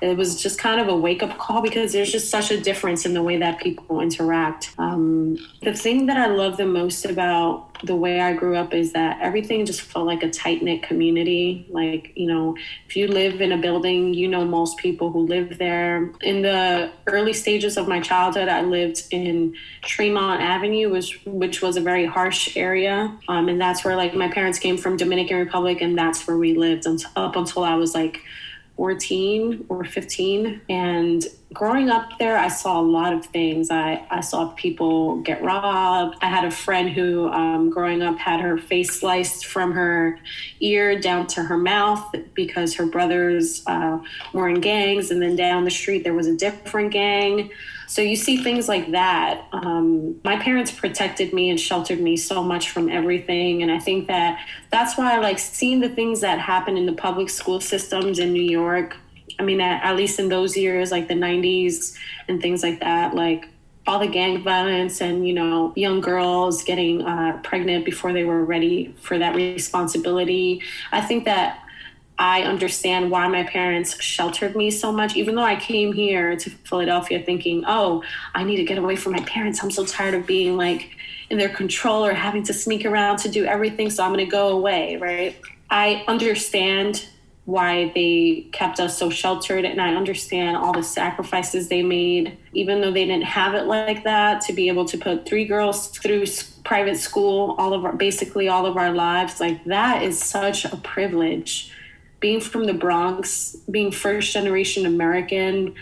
it 0.00 0.16
was 0.16 0.42
just 0.42 0.58
kind 0.58 0.80
of 0.80 0.88
a 0.88 0.96
wake 0.96 1.22
up 1.22 1.36
call 1.38 1.60
because 1.60 1.92
there's 1.92 2.10
just 2.10 2.30
such 2.30 2.50
a 2.50 2.60
difference 2.60 3.04
in 3.04 3.14
the 3.14 3.22
way 3.22 3.36
that 3.36 3.58
people 3.60 4.00
interact. 4.00 4.74
Um, 4.78 5.36
the 5.62 5.74
thing 5.74 6.06
that 6.06 6.16
I 6.16 6.26
love 6.26 6.56
the 6.56 6.66
most 6.66 7.04
about 7.04 7.66
the 7.84 7.96
way 7.96 8.20
I 8.20 8.32
grew 8.34 8.56
up 8.56 8.74
is 8.74 8.92
that 8.92 9.18
everything 9.20 9.64
just 9.64 9.82
felt 9.82 10.06
like 10.06 10.22
a 10.22 10.30
tight 10.30 10.62
knit 10.62 10.82
community. 10.82 11.66
Like, 11.70 12.12
you 12.14 12.26
know, 12.26 12.56
if 12.86 12.96
you 12.96 13.08
live 13.08 13.40
in 13.40 13.52
a 13.52 13.58
building, 13.58 14.14
you 14.14 14.28
know 14.28 14.44
most 14.44 14.78
people 14.78 15.10
who 15.10 15.26
live 15.26 15.58
there. 15.58 16.10
In 16.22 16.42
the 16.42 16.90
early 17.06 17.32
stages 17.32 17.76
of 17.76 17.88
my 17.88 18.00
childhood, 18.00 18.48
I 18.48 18.62
lived 18.62 19.04
in 19.10 19.54
Tremont 19.82 20.42
Avenue, 20.42 20.90
which 20.90 21.20
which 21.24 21.62
was 21.62 21.76
a 21.76 21.80
very 21.80 22.06
harsh 22.06 22.56
area. 22.56 23.16
Um, 23.28 23.48
and 23.48 23.60
that's 23.60 23.84
where 23.84 23.96
like 23.96 24.14
my 24.14 24.28
parents 24.28 24.58
came 24.58 24.76
from 24.76 24.96
Dominican 24.96 25.38
Republic 25.38 25.80
and 25.80 25.96
that's 25.96 26.26
where 26.26 26.36
we 26.36 26.56
lived 26.56 26.86
until, 26.86 27.10
up 27.16 27.36
until 27.36 27.64
I 27.64 27.74
was 27.74 27.94
like 27.94 28.22
14 28.80 29.66
or 29.68 29.84
15. 29.84 30.62
And 30.70 31.22
growing 31.52 31.90
up 31.90 32.18
there, 32.18 32.36
I 32.36 32.48
saw 32.48 32.80
a 32.80 32.82
lot 32.82 33.12
of 33.12 33.26
things. 33.26 33.70
I, 33.70 34.06
I 34.10 34.20
saw 34.20 34.48
people 34.50 35.16
get 35.22 35.42
robbed. 35.42 36.16
I 36.20 36.26
had 36.26 36.44
a 36.44 36.50
friend 36.50 36.90
who, 36.90 37.28
um, 37.28 37.70
growing 37.70 38.02
up, 38.02 38.18
had 38.18 38.40
her 38.40 38.56
face 38.56 39.00
sliced 39.00 39.46
from 39.46 39.72
her 39.72 40.18
ear 40.60 40.98
down 40.98 41.26
to 41.28 41.42
her 41.42 41.56
mouth 41.56 42.14
because 42.34 42.74
her 42.74 42.86
brothers 42.86 43.62
uh, 43.66 43.98
were 44.32 44.48
in 44.48 44.60
gangs. 44.60 45.10
And 45.10 45.20
then 45.20 45.34
down 45.34 45.64
the 45.64 45.70
street, 45.70 46.04
there 46.04 46.14
was 46.14 46.28
a 46.28 46.36
different 46.36 46.92
gang. 46.92 47.50
So 47.88 48.02
you 48.02 48.14
see 48.14 48.36
things 48.36 48.68
like 48.68 48.92
that. 48.92 49.48
Um, 49.52 50.20
my 50.22 50.36
parents 50.36 50.70
protected 50.70 51.32
me 51.32 51.50
and 51.50 51.58
sheltered 51.58 52.00
me 52.00 52.16
so 52.16 52.40
much 52.44 52.70
from 52.70 52.88
everything. 52.88 53.64
And 53.64 53.72
I 53.72 53.80
think 53.80 54.06
that 54.06 54.38
that's 54.70 54.96
why 54.96 55.16
I 55.16 55.18
like 55.18 55.40
seeing 55.40 55.80
the 55.80 55.88
things 55.88 56.20
that 56.20 56.38
happen 56.38 56.76
in 56.76 56.86
the 56.86 56.92
public 56.92 57.28
school 57.28 57.60
systems 57.60 58.20
in 58.20 58.32
New 58.32 58.42
York. 58.42 58.96
I 59.40 59.42
mean, 59.42 59.60
at, 59.60 59.82
at 59.82 59.96
least 59.96 60.20
in 60.20 60.28
those 60.28 60.56
years, 60.56 60.92
like 60.92 61.08
the 61.08 61.14
90s 61.14 61.96
and 62.28 62.40
things 62.40 62.62
like 62.62 62.80
that, 62.80 63.14
like 63.14 63.48
all 63.86 63.98
the 63.98 64.06
gang 64.06 64.42
violence 64.42 65.00
and 65.00 65.26
you 65.26 65.32
know 65.32 65.72
young 65.74 66.00
girls 66.00 66.62
getting 66.62 67.02
uh, 67.02 67.40
pregnant 67.42 67.84
before 67.84 68.12
they 68.12 68.24
were 68.24 68.44
ready 68.44 68.94
for 69.00 69.18
that 69.18 69.34
responsibility 69.34 70.62
i 70.92 71.00
think 71.00 71.24
that 71.24 71.64
I 72.20 72.42
understand 72.42 73.10
why 73.10 73.26
my 73.28 73.44
parents 73.44 74.00
sheltered 74.02 74.54
me 74.54 74.70
so 74.70 74.92
much, 74.92 75.16
even 75.16 75.36
though 75.36 75.42
I 75.42 75.56
came 75.56 75.94
here 75.94 76.36
to 76.36 76.50
Philadelphia 76.50 77.22
thinking, 77.24 77.64
oh, 77.66 78.04
I 78.34 78.44
need 78.44 78.56
to 78.56 78.64
get 78.64 78.76
away 78.76 78.94
from 78.96 79.12
my 79.12 79.20
parents. 79.20 79.64
I'm 79.64 79.70
so 79.70 79.86
tired 79.86 80.12
of 80.12 80.26
being 80.26 80.58
like 80.58 80.90
in 81.30 81.38
their 81.38 81.48
control 81.48 82.04
or 82.04 82.12
having 82.12 82.42
to 82.42 82.52
sneak 82.52 82.84
around 82.84 83.20
to 83.20 83.30
do 83.30 83.46
everything. 83.46 83.88
So 83.88 84.04
I'm 84.04 84.12
going 84.12 84.22
to 84.22 84.30
go 84.30 84.48
away, 84.48 84.96
right? 84.96 85.34
I 85.70 86.04
understand 86.08 87.06
why 87.50 87.90
they 87.94 88.46
kept 88.52 88.78
us 88.78 88.96
so 88.96 89.10
sheltered. 89.10 89.64
And 89.64 89.80
i 89.80 89.94
understand 89.94 90.56
all 90.56 90.72
the 90.72 90.82
sacrifices 90.82 91.68
they 91.68 91.82
made 91.82 92.38
even 92.52 92.80
though 92.80 92.92
they 92.92 93.06
didn't 93.06 93.24
have 93.24 93.54
it 93.54 93.64
like 93.64 94.04
that 94.04 94.40
to 94.42 94.52
be 94.52 94.68
able 94.68 94.84
to 94.86 94.98
put 94.98 95.26
three 95.26 95.44
girls 95.44 95.88
through 95.88 96.26
private 96.64 96.96
school 96.96 97.54
all 97.58 97.72
of 97.72 97.84
our 97.84 97.92
basically 97.92 98.48
all 98.48 98.66
of 98.66 98.76
our 98.76 98.92
lives. 98.92 99.40
Like 99.40 99.64
that 99.64 100.02
is 100.02 100.22
such 100.22 100.64
a 100.64 100.76
privilege. 100.76 101.72
Being 102.20 102.40
from 102.40 102.64
the 102.64 102.74
bronx 102.74 103.56
being 103.70 103.92
first 103.92 104.32
generation 104.32 104.86
american 104.86 105.74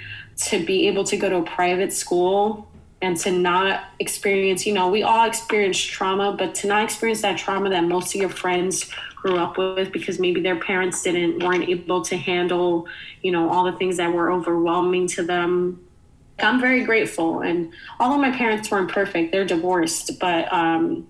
to 0.48 0.64
be 0.64 0.86
able 0.88 1.04
to 1.04 1.16
go 1.16 1.28
to 1.28 1.36
a 1.36 1.42
private 1.42 1.92
school 1.92 2.68
and 3.00 3.16
to 3.16 3.30
not 3.30 3.84
experience, 4.00 4.66
you 4.66 4.72
know, 4.72 4.88
we 4.88 5.02
all 5.02 5.26
experience 5.26 5.78
trauma, 5.78 6.34
but 6.36 6.54
to 6.56 6.66
not 6.66 6.82
experience 6.82 7.22
that 7.22 7.38
trauma 7.38 7.70
that 7.70 7.84
most 7.84 8.14
of 8.14 8.20
your 8.20 8.30
friends 8.30 8.90
grew 9.28 9.38
up 9.38 9.58
with 9.58 9.92
because 9.92 10.18
maybe 10.18 10.40
their 10.40 10.58
parents 10.58 11.02
didn't 11.02 11.42
weren't 11.42 11.68
able 11.68 12.02
to 12.02 12.16
handle, 12.16 12.86
you 13.22 13.30
know, 13.30 13.50
all 13.50 13.64
the 13.64 13.72
things 13.72 13.98
that 13.98 14.12
were 14.12 14.32
overwhelming 14.32 15.06
to 15.06 15.22
them. 15.22 15.84
I'm 16.38 16.60
very 16.60 16.84
grateful, 16.84 17.40
and 17.40 17.72
although 17.98 18.18
my 18.18 18.30
parents 18.30 18.70
weren't 18.70 18.90
perfect, 18.90 19.32
they're 19.32 19.44
divorced, 19.44 20.18
but 20.20 20.50
um, 20.52 21.08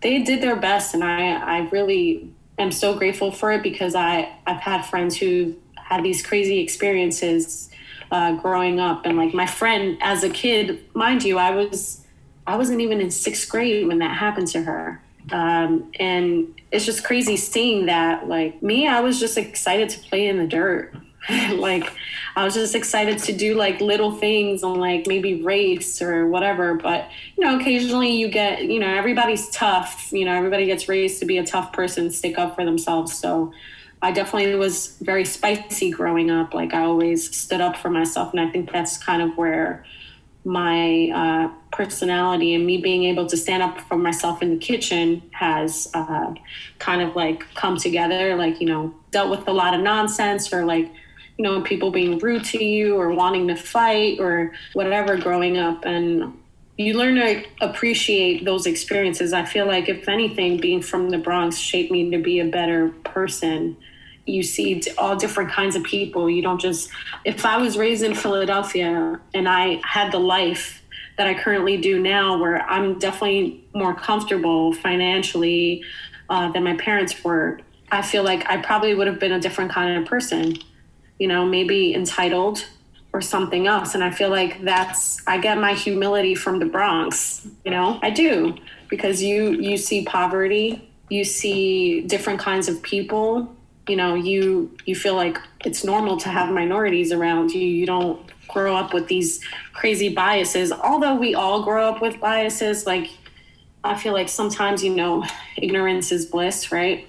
they 0.00 0.22
did 0.22 0.42
their 0.42 0.56
best, 0.56 0.94
and 0.94 1.04
I 1.04 1.34
I 1.34 1.68
really 1.68 2.32
am 2.58 2.72
so 2.72 2.96
grateful 2.96 3.30
for 3.30 3.52
it 3.52 3.62
because 3.62 3.94
I 3.94 4.32
I've 4.46 4.60
had 4.60 4.82
friends 4.82 5.16
who 5.16 5.54
had 5.76 6.02
these 6.02 6.24
crazy 6.26 6.58
experiences 6.60 7.70
uh, 8.10 8.32
growing 8.36 8.80
up, 8.80 9.04
and 9.04 9.16
like 9.16 9.34
my 9.34 9.46
friend 9.46 9.98
as 10.00 10.24
a 10.24 10.30
kid, 10.30 10.82
mind 10.94 11.22
you, 11.22 11.38
I 11.38 11.50
was 11.50 12.04
I 12.46 12.56
wasn't 12.56 12.80
even 12.80 13.00
in 13.00 13.10
sixth 13.10 13.48
grade 13.48 13.86
when 13.86 13.98
that 13.98 14.16
happened 14.16 14.48
to 14.48 14.62
her. 14.62 15.00
Um, 15.30 15.92
and 15.98 16.60
it's 16.70 16.84
just 16.84 17.04
crazy 17.04 17.36
seeing 17.36 17.86
that. 17.86 18.28
Like 18.28 18.62
me, 18.62 18.86
I 18.86 19.00
was 19.00 19.20
just 19.20 19.38
excited 19.38 19.88
to 19.90 19.98
play 20.00 20.26
in 20.26 20.38
the 20.38 20.46
dirt. 20.46 20.94
like 21.52 21.92
I 22.34 22.44
was 22.44 22.54
just 22.54 22.74
excited 22.74 23.18
to 23.20 23.32
do 23.32 23.54
like 23.54 23.80
little 23.80 24.12
things 24.12 24.64
on 24.64 24.80
like 24.80 25.06
maybe 25.06 25.42
race 25.42 26.02
or 26.02 26.26
whatever. 26.26 26.74
But 26.74 27.08
you 27.36 27.44
know, 27.44 27.58
occasionally 27.58 28.16
you 28.16 28.28
get, 28.28 28.64
you 28.64 28.80
know, 28.80 28.88
everybody's 28.88 29.48
tough. 29.50 30.08
You 30.12 30.24
know, 30.24 30.34
everybody 30.34 30.66
gets 30.66 30.88
raised 30.88 31.20
to 31.20 31.26
be 31.26 31.38
a 31.38 31.46
tough 31.46 31.72
person, 31.72 32.10
stick 32.10 32.38
up 32.38 32.56
for 32.56 32.64
themselves. 32.64 33.16
So 33.16 33.52
I 34.00 34.10
definitely 34.10 34.56
was 34.56 34.96
very 35.00 35.24
spicy 35.24 35.90
growing 35.90 36.30
up. 36.30 36.54
Like 36.54 36.74
I 36.74 36.82
always 36.82 37.34
stood 37.34 37.60
up 37.60 37.76
for 37.76 37.88
myself, 37.88 38.32
and 38.32 38.40
I 38.40 38.50
think 38.50 38.72
that's 38.72 38.98
kind 38.98 39.22
of 39.22 39.36
where 39.36 39.84
my 40.44 41.10
uh, 41.14 41.48
personality 41.70 42.54
and 42.54 42.66
me 42.66 42.78
being 42.78 43.04
able 43.04 43.26
to 43.26 43.36
stand 43.36 43.62
up 43.62 43.80
for 43.82 43.96
myself 43.96 44.42
in 44.42 44.50
the 44.50 44.56
kitchen 44.56 45.22
has 45.32 45.88
uh, 45.94 46.34
kind 46.78 47.00
of 47.00 47.14
like 47.14 47.44
come 47.54 47.76
together. 47.76 48.34
Like 48.36 48.60
you 48.60 48.66
know, 48.66 48.94
dealt 49.10 49.30
with 49.30 49.46
a 49.48 49.52
lot 49.52 49.74
of 49.74 49.80
nonsense 49.80 50.52
or 50.52 50.64
like 50.64 50.90
you 51.38 51.44
know 51.44 51.62
people 51.62 51.90
being 51.90 52.18
rude 52.18 52.44
to 52.46 52.64
you 52.64 52.96
or 52.96 53.10
wanting 53.10 53.48
to 53.48 53.56
fight 53.56 54.20
or 54.20 54.52
whatever 54.74 55.16
growing 55.16 55.58
up 55.58 55.84
and 55.84 56.34
you 56.76 56.94
learn 56.94 57.16
to 57.16 57.44
appreciate 57.60 58.44
those 58.44 58.66
experiences. 58.66 59.32
I 59.32 59.44
feel 59.44 59.66
like, 59.66 59.88
if 59.88 60.08
anything, 60.08 60.58
being 60.58 60.80
from 60.80 61.10
the 61.10 61.18
Bronx 61.18 61.58
shaped 61.58 61.90
me 61.90 62.10
to 62.10 62.18
be 62.18 62.40
a 62.40 62.46
better 62.46 62.88
person 63.04 63.76
you 64.26 64.42
see 64.42 64.82
all 64.98 65.16
different 65.16 65.50
kinds 65.50 65.76
of 65.76 65.82
people. 65.82 66.30
You 66.30 66.42
don't 66.42 66.60
just, 66.60 66.90
if 67.24 67.44
I 67.44 67.56
was 67.56 67.76
raised 67.76 68.02
in 68.02 68.14
Philadelphia 68.14 69.20
and 69.34 69.48
I 69.48 69.80
had 69.84 70.12
the 70.12 70.18
life 70.18 70.82
that 71.18 71.26
I 71.26 71.34
currently 71.34 71.76
do 71.76 72.00
now, 72.00 72.38
where 72.38 72.62
I'm 72.62 72.98
definitely 72.98 73.64
more 73.74 73.94
comfortable 73.94 74.72
financially 74.72 75.84
uh, 76.30 76.50
than 76.52 76.64
my 76.64 76.76
parents 76.76 77.22
were, 77.22 77.60
I 77.90 78.02
feel 78.02 78.22
like 78.22 78.48
I 78.48 78.56
probably 78.56 78.94
would 78.94 79.06
have 79.06 79.18
been 79.18 79.32
a 79.32 79.40
different 79.40 79.70
kind 79.70 79.98
of 79.98 80.08
person, 80.08 80.56
you 81.18 81.28
know, 81.28 81.44
maybe 81.44 81.94
entitled 81.94 82.64
or 83.12 83.20
something 83.20 83.66
else. 83.66 83.94
And 83.94 84.02
I 84.02 84.10
feel 84.10 84.30
like 84.30 84.64
that's, 84.64 85.20
I 85.26 85.38
get 85.38 85.58
my 85.58 85.74
humility 85.74 86.34
from 86.34 86.58
the 86.58 86.64
Bronx, 86.64 87.46
you 87.64 87.70
know, 87.70 87.98
I 88.02 88.08
do 88.08 88.56
because 88.88 89.22
you, 89.22 89.52
you 89.52 89.76
see 89.76 90.04
poverty, 90.04 90.90
you 91.10 91.24
see 91.24 92.00
different 92.02 92.40
kinds 92.40 92.68
of 92.68 92.82
people 92.82 93.54
you 93.88 93.96
know 93.96 94.14
you 94.14 94.70
you 94.84 94.94
feel 94.94 95.14
like 95.14 95.38
it's 95.64 95.84
normal 95.84 96.16
to 96.18 96.28
have 96.28 96.52
minorities 96.52 97.12
around 97.12 97.50
you. 97.50 97.60
You 97.60 97.86
don't 97.86 98.20
grow 98.48 98.76
up 98.76 98.92
with 98.92 99.08
these 99.08 99.44
crazy 99.72 100.08
biases. 100.08 100.72
Although 100.72 101.16
we 101.16 101.34
all 101.34 101.62
grow 101.62 101.88
up 101.88 102.00
with 102.00 102.20
biases 102.20 102.86
like 102.86 103.10
i 103.84 103.96
feel 103.96 104.12
like 104.12 104.28
sometimes 104.28 104.84
you 104.84 104.94
know 104.94 105.24
ignorance 105.56 106.12
is 106.12 106.26
bliss 106.26 106.70
right? 106.70 107.08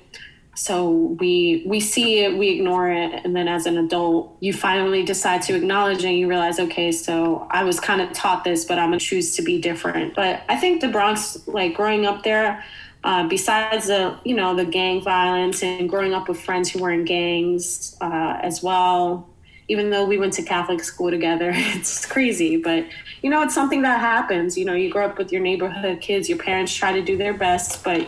So 0.56 0.92
we 1.20 1.64
we 1.66 1.80
see 1.80 2.20
it 2.20 2.38
we 2.38 2.50
ignore 2.50 2.92
it 2.92 3.22
and 3.24 3.36
then 3.36 3.48
as 3.48 3.66
an 3.66 3.78
adult 3.78 4.38
you 4.40 4.54
finally 4.54 5.04
decide 5.04 5.42
to 5.44 5.56
acknowledge 5.56 6.04
and 6.04 6.16
you 6.16 6.28
realize 6.28 6.60
okay 6.60 6.92
so 6.92 7.48
i 7.50 7.64
was 7.64 7.80
kind 7.80 8.02
of 8.02 8.14
taught 8.14 8.44
this 8.44 8.64
but 8.64 8.78
i'm 8.78 8.90
gonna 8.90 9.00
choose 9.00 9.36
to 9.36 9.42
be 9.42 9.60
different. 9.60 10.16
But 10.16 10.44
i 10.50 10.56
think 10.56 10.82
the 10.82 10.90
bronx 10.90 11.48
like 11.48 11.74
growing 11.74 12.06
up 12.06 12.24
there 12.24 12.64
uh, 13.04 13.28
besides 13.28 13.88
the 13.88 14.18
you 14.24 14.36
know 14.36 14.56
the 14.56 14.66
gang 14.66 15.02
violence 15.02 15.64
and 15.64 15.90
growing 15.90 16.14
up 16.14 16.28
with 16.28 16.40
friends 16.40 16.70
who 16.72 16.80
were 16.80 16.92
in 16.92 17.06
gangs 17.06 17.98
uh, 18.02 18.38
as 18.42 18.64
well 18.64 19.30
even 19.68 19.90
though 19.90 20.06
we 20.06 20.18
went 20.18 20.34
to 20.34 20.44
catholic 20.44 20.84
school 20.84 21.10
together 21.10 21.52
it's 21.54 22.06
crazy. 22.06 22.58
But 22.58 22.86
you 23.22 23.30
know 23.30 23.42
it's 23.42 23.56
something 23.56 23.82
that 23.84 24.00
happens. 24.00 24.58
You 24.58 24.66
know 24.66 24.74
you 24.74 24.90
grow 24.90 25.06
up 25.06 25.18
with 25.18 25.32
your 25.32 25.42
neighborhood 25.42 26.02
kids 26.02 26.30
your 26.30 26.38
parents 26.38 26.74
try 26.74 26.92
to 26.92 27.02
do 27.02 27.18
their 27.18 27.34
best 27.34 27.84
but 27.84 28.08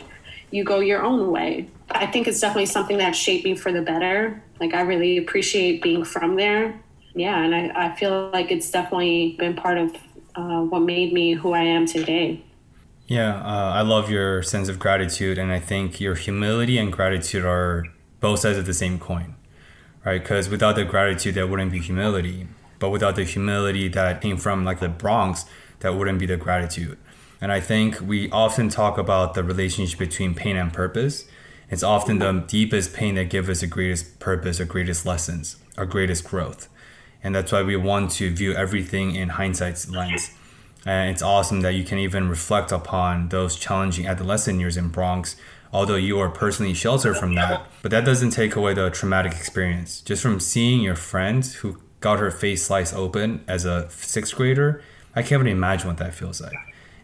you 0.52 0.64
go 0.64 0.80
your 0.80 1.02
own 1.02 1.32
way. 1.32 1.68
I 1.90 2.06
think 2.06 2.28
it's 2.28 2.40
definitely 2.40 2.68
something 2.68 2.98
that 3.00 3.16
shaped 3.16 3.46
me 3.46 3.56
for 3.56 3.72
the 3.72 3.82
better. 3.82 4.42
Like 4.60 4.74
i 4.74 4.82
really 4.82 5.18
appreciate 5.18 5.82
being 5.82 6.04
from 6.04 6.36
there. 6.36 6.80
Yeah 7.14 7.44
and 7.44 7.56
i, 7.56 7.88
I 7.88 7.96
feel 7.96 8.30
like 8.32 8.52
it's 8.52 8.70
definitely 8.70 9.36
been 9.40 9.56
part 9.56 9.78
of 9.78 9.96
uh, 10.36 10.62
what 10.64 10.82
made 10.82 11.14
me 11.14 11.32
who 11.32 11.54
i 11.54 11.62
am 11.62 11.86
today 11.86 12.44
yeah, 13.08 13.36
uh, 13.36 13.74
I 13.74 13.82
love 13.82 14.10
your 14.10 14.42
sense 14.42 14.68
of 14.68 14.80
gratitude, 14.80 15.38
and 15.38 15.52
I 15.52 15.60
think 15.60 16.00
your 16.00 16.16
humility 16.16 16.78
and 16.78 16.92
gratitude 16.92 17.46
are 17.46 17.86
both 18.20 18.40
sides 18.40 18.58
of 18.58 18.66
the 18.66 18.74
same 18.74 18.98
coin, 18.98 19.36
right? 20.04 20.22
Because 20.22 20.50
without 20.50 20.76
the 20.76 20.86
gratitude, 20.86 21.36
there 21.36 21.46
wouldn't 21.46 21.72
be 21.72 21.80
humility, 21.80 22.48
but 22.80 22.90
without 22.90 23.16
the 23.16 23.24
humility 23.24 23.88
that 23.90 24.22
came 24.22 24.38
from 24.38 24.66
like 24.66 24.80
the 24.80 24.90
Bronx, 24.90 25.46
that 25.80 25.94
wouldn't 25.94 26.18
be 26.18 26.26
the 26.26 26.38
gratitude. 26.38 26.98
And 27.40 27.52
I 27.52 27.60
think 27.60 28.02
we 28.02 28.30
often 28.32 28.70
talk 28.70 28.98
about 28.98 29.36
the 29.36 29.44
relationship 29.44 30.00
between 30.00 30.34
pain 30.34 30.56
and 30.56 30.74
purpose. 30.74 31.26
It's 31.70 31.84
often 31.84 32.18
the 32.18 32.32
deepest 32.48 32.94
pain 32.94 33.16
that 33.16 33.30
gives 33.30 33.50
us 33.50 33.62
the 33.62 33.68
greatest 33.68 34.20
purpose, 34.20 34.60
our 34.60 34.66
greatest 34.66 35.06
lessons, 35.06 35.58
our 35.78 35.86
greatest 35.86 36.24
growth. 36.24 36.70
And 37.24 37.36
that's 37.36 37.52
why 37.52 37.62
we 37.62 37.76
want 37.76 38.12
to 38.12 38.34
view 38.34 38.54
everything 38.54 39.16
in 39.16 39.30
hindsight's 39.30 39.90
lens. 39.90 40.32
And 40.86 41.10
it's 41.10 41.24
awesome 41.24 41.62
that 41.62 41.74
you 41.74 41.84
can 41.84 41.98
even 41.98 42.30
reflect 42.30 42.72
upon 42.72 43.30
those 43.30 43.56
challenging 43.56 44.06
adolescent 44.06 44.60
years 44.60 44.78
in 44.78 44.90
Bronx, 44.90 45.36
although 45.74 45.96
you 45.96 46.20
are 46.20 46.30
personally 46.30 46.76
sheltered 46.76 47.18
from 47.18 47.34
that. 47.36 47.66
But 47.82 47.90
that 47.92 48.06
doesn't 48.06 48.30
take 48.30 48.56
away 48.56 48.76
the 48.76 48.92
traumatic 48.92 49.34
experience. 49.34 50.02
Just 50.02 50.22
from 50.22 50.40
seeing 50.40 50.82
your 50.82 50.96
friend 50.96 51.44
who 51.44 51.82
got 52.02 52.20
her 52.20 52.30
face 52.30 52.66
sliced 52.66 52.94
open 52.94 53.44
as 53.48 53.66
a 53.66 53.90
sixth 53.90 54.36
grader, 54.36 54.84
I 55.16 55.24
can't 55.24 55.42
even 55.42 55.48
imagine 55.48 55.88
what 55.88 55.98
that 55.98 56.14
feels 56.14 56.40
like. 56.40 56.56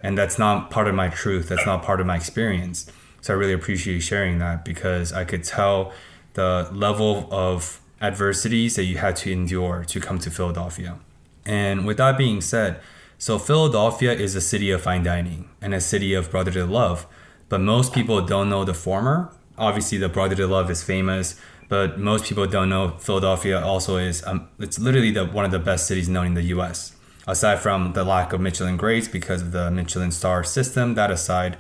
And 0.03 0.17
that's 0.17 0.38
not 0.38 0.69
part 0.69 0.88
of 0.88 0.93
my 0.93 1.09
truth, 1.09 1.49
that's 1.49 1.65
not 1.65 1.82
part 1.82 1.99
of 1.99 2.05
my 2.05 2.15
experience. 2.15 2.91
So 3.21 3.34
I 3.34 3.38
really 3.38 3.53
appreciate 3.53 3.95
you 3.95 3.99
sharing 4.01 4.39
that 4.39 4.63
because 4.63 5.11
I 5.11 5.25
could 5.25 5.43
tell 5.43 5.91
the 6.34 6.69
level 6.71 7.27
of 7.32 7.82
adversities 8.01 8.75
that 8.75 8.84
you 8.84 8.97
had 8.97 9.15
to 9.17 9.32
endure 9.32 9.86
to 9.86 9.99
come 9.99 10.17
to 10.19 10.32
Philadelphia. 10.32 10.97
And 11.45 11.86
with 11.86 11.97
that 11.97 12.17
being 12.17 12.41
said, 12.41 12.79
so 13.22 13.38
Philadelphia 13.38 14.13
is 14.13 14.36
a 14.36 14.41
city 14.41 14.72
of 14.72 14.82
fine 14.82 15.03
dining 15.03 15.47
and 15.61 15.76
a 15.76 15.80
city 15.80 16.15
of 16.15 16.32
brotherly 16.32 16.63
love, 16.63 17.05
but 17.49 17.61
most 17.61 17.93
people 17.93 18.19
don't 18.26 18.49
know 18.49 18.65
the 18.65 18.74
former. 18.74 19.32
Obviously, 19.59 19.99
the 19.99 20.09
brotherly 20.09 20.45
love 20.45 20.72
is 20.72 20.82
famous, 20.82 21.39
but 21.69 21.99
most 21.99 22.26
people 22.26 22.47
don't 22.47 22.69
know 22.69 22.97
Philadelphia 22.97 23.61
also 23.61 23.97
is. 23.97 24.26
Um, 24.26 24.49
it's 24.57 24.80
literally 24.80 25.11
the 25.11 25.26
one 25.26 25.45
of 25.45 25.51
the 25.51 25.59
best 25.59 25.86
cities 25.86 26.09
known 26.09 26.26
in 26.26 26.34
the 26.34 26.41
U.S. 26.55 26.95
Aside 27.28 27.59
from 27.59 27.93
the 27.93 28.03
lack 28.03 28.34
of 28.34 28.41
Michelin 28.41 28.76
grades 28.76 29.07
because 29.07 29.43
of 29.43 29.51
the 29.51 29.69
Michelin 29.69 30.09
star 30.09 30.43
system, 30.43 30.95
that 30.95 31.11
aside. 31.11 31.59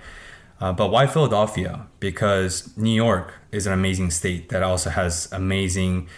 Uh, 0.59 0.73
but 0.73 0.89
why 0.89 1.05
Philadelphia? 1.05 1.85
Because 1.99 2.75
New 2.75 2.89
York 2.89 3.35
is 3.51 3.67
an 3.67 3.73
amazing 3.73 4.09
state 4.09 4.49
that 4.49 4.63
also 4.63 4.89
has 4.89 5.31
amazing 5.31 6.09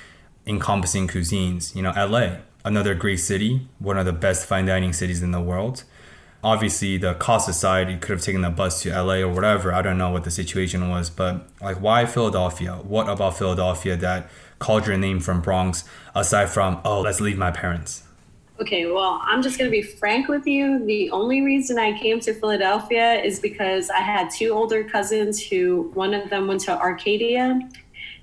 encompassing 0.48 1.10
cuisines. 1.10 1.76
You 1.76 1.82
know, 1.82 1.92
LA 1.98 2.38
another 2.66 2.96
great 2.96 3.18
city, 3.18 3.68
one 3.80 3.98
of 3.98 4.06
the 4.06 4.14
best 4.14 4.46
fine 4.46 4.66
dining 4.66 4.94
cities 4.94 5.22
in 5.22 5.32
the 5.32 5.42
world. 5.42 5.84
Obviously, 6.44 6.98
the 6.98 7.14
cost 7.14 7.48
aside, 7.48 7.90
you 7.90 7.98
could 7.98 8.12
have 8.12 8.22
taken 8.22 8.44
a 8.44 8.50
bus 8.50 8.82
to 8.84 8.90
LA 8.90 9.16
or 9.16 9.30
whatever. 9.30 9.74
I 9.74 9.82
don't 9.82 9.98
know 9.98 10.10
what 10.10 10.26
the 10.26 10.32
situation 10.32 10.90
was, 10.90 11.10
but 11.10 11.48
like, 11.62 11.78
why 11.78 12.06
Philadelphia? 12.06 12.76
What 12.76 13.08
about 13.08 13.38
Philadelphia 13.38 13.96
that 13.98 14.30
called 14.60 14.86
your 14.86 14.98
name 14.98 15.22
from 15.22 15.42
Bronx 15.42 15.86
aside 16.14 16.50
from, 16.50 16.82
oh, 16.84 17.02
let's 17.02 17.22
leave 17.22 17.38
my 17.38 17.52
parents? 17.52 18.04
Okay, 18.60 18.86
well, 18.86 19.20
I'm 19.24 19.42
just 19.42 19.58
going 19.58 19.70
to 19.70 19.72
be 19.72 19.82
frank 19.82 20.28
with 20.28 20.46
you. 20.46 20.86
The 20.86 21.10
only 21.12 21.42
reason 21.42 21.80
I 21.80 21.98
came 21.98 22.20
to 22.22 22.34
Philadelphia 22.34 23.16
is 23.16 23.40
because 23.40 23.90
I 23.90 24.00
had 24.00 24.30
two 24.30 24.50
older 24.50 24.84
cousins 24.84 25.42
who 25.42 25.92
one 25.94 26.14
of 26.14 26.30
them 26.30 26.48
went 26.48 26.62
to 26.62 26.78
Arcadia 26.78 27.60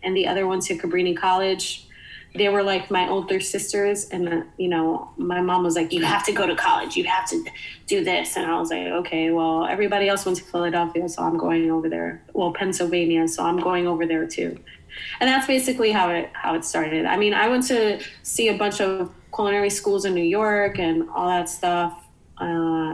and 0.03 0.17
the 0.17 0.27
other 0.27 0.47
went 0.47 0.63
to 0.63 0.77
Cabrini 0.79 1.17
College. 1.17 1.87
They 2.35 2.49
were 2.49 2.63
like 2.63 2.91
my 2.91 3.09
older 3.09 3.41
sisters, 3.41 4.09
and 4.11 4.29
uh, 4.29 4.43
you 4.57 4.69
know, 4.69 5.11
my 5.17 5.41
mom 5.41 5.65
was 5.65 5.75
like, 5.75 5.93
"You 5.93 6.05
have 6.05 6.25
to 6.27 6.33
go 6.33 6.47
to 6.47 6.55
college. 6.55 6.97
You 6.97 7.05
have 7.05 7.29
to 7.31 7.45
do 7.87 8.05
this," 8.05 8.37
and 8.37 8.47
I 8.47 8.59
was 8.59 8.71
like, 8.71 8.87
"Okay, 8.87 9.31
well, 9.31 9.67
everybody 9.67 10.09
else 10.09 10.25
went 10.25 10.39
to 10.39 10.45
Philadelphia, 10.45 11.09
so 11.09 11.23
I'm 11.23 11.37
going 11.37 11.71
over 11.71 11.89
there. 11.89 12.23
Well, 12.33 12.53
Pennsylvania, 12.53 13.27
so 13.27 13.45
I'm 13.45 13.59
going 13.59 13.87
over 13.89 14.07
there 14.07 14.27
too." 14.27 14.59
And 15.21 15.29
that's 15.29 15.47
basically 15.47 15.91
how 15.91 16.11
it 16.11 16.31
how 16.33 16.55
it 16.55 16.65
started. 16.65 17.05
I 17.05 17.17
mean, 17.17 17.35
I 17.35 17.49
went 17.49 17.67
to 17.69 18.01
see 18.23 18.49
a 18.49 18.57
bunch 18.57 18.81
of 18.81 19.13
culinary 19.35 19.71
schools 19.71 20.05
in 20.05 20.15
New 20.15 20.23
York 20.23 20.79
and 20.79 21.09
all 21.11 21.29
that 21.29 21.49
stuff, 21.49 21.93
uh, 22.41 22.45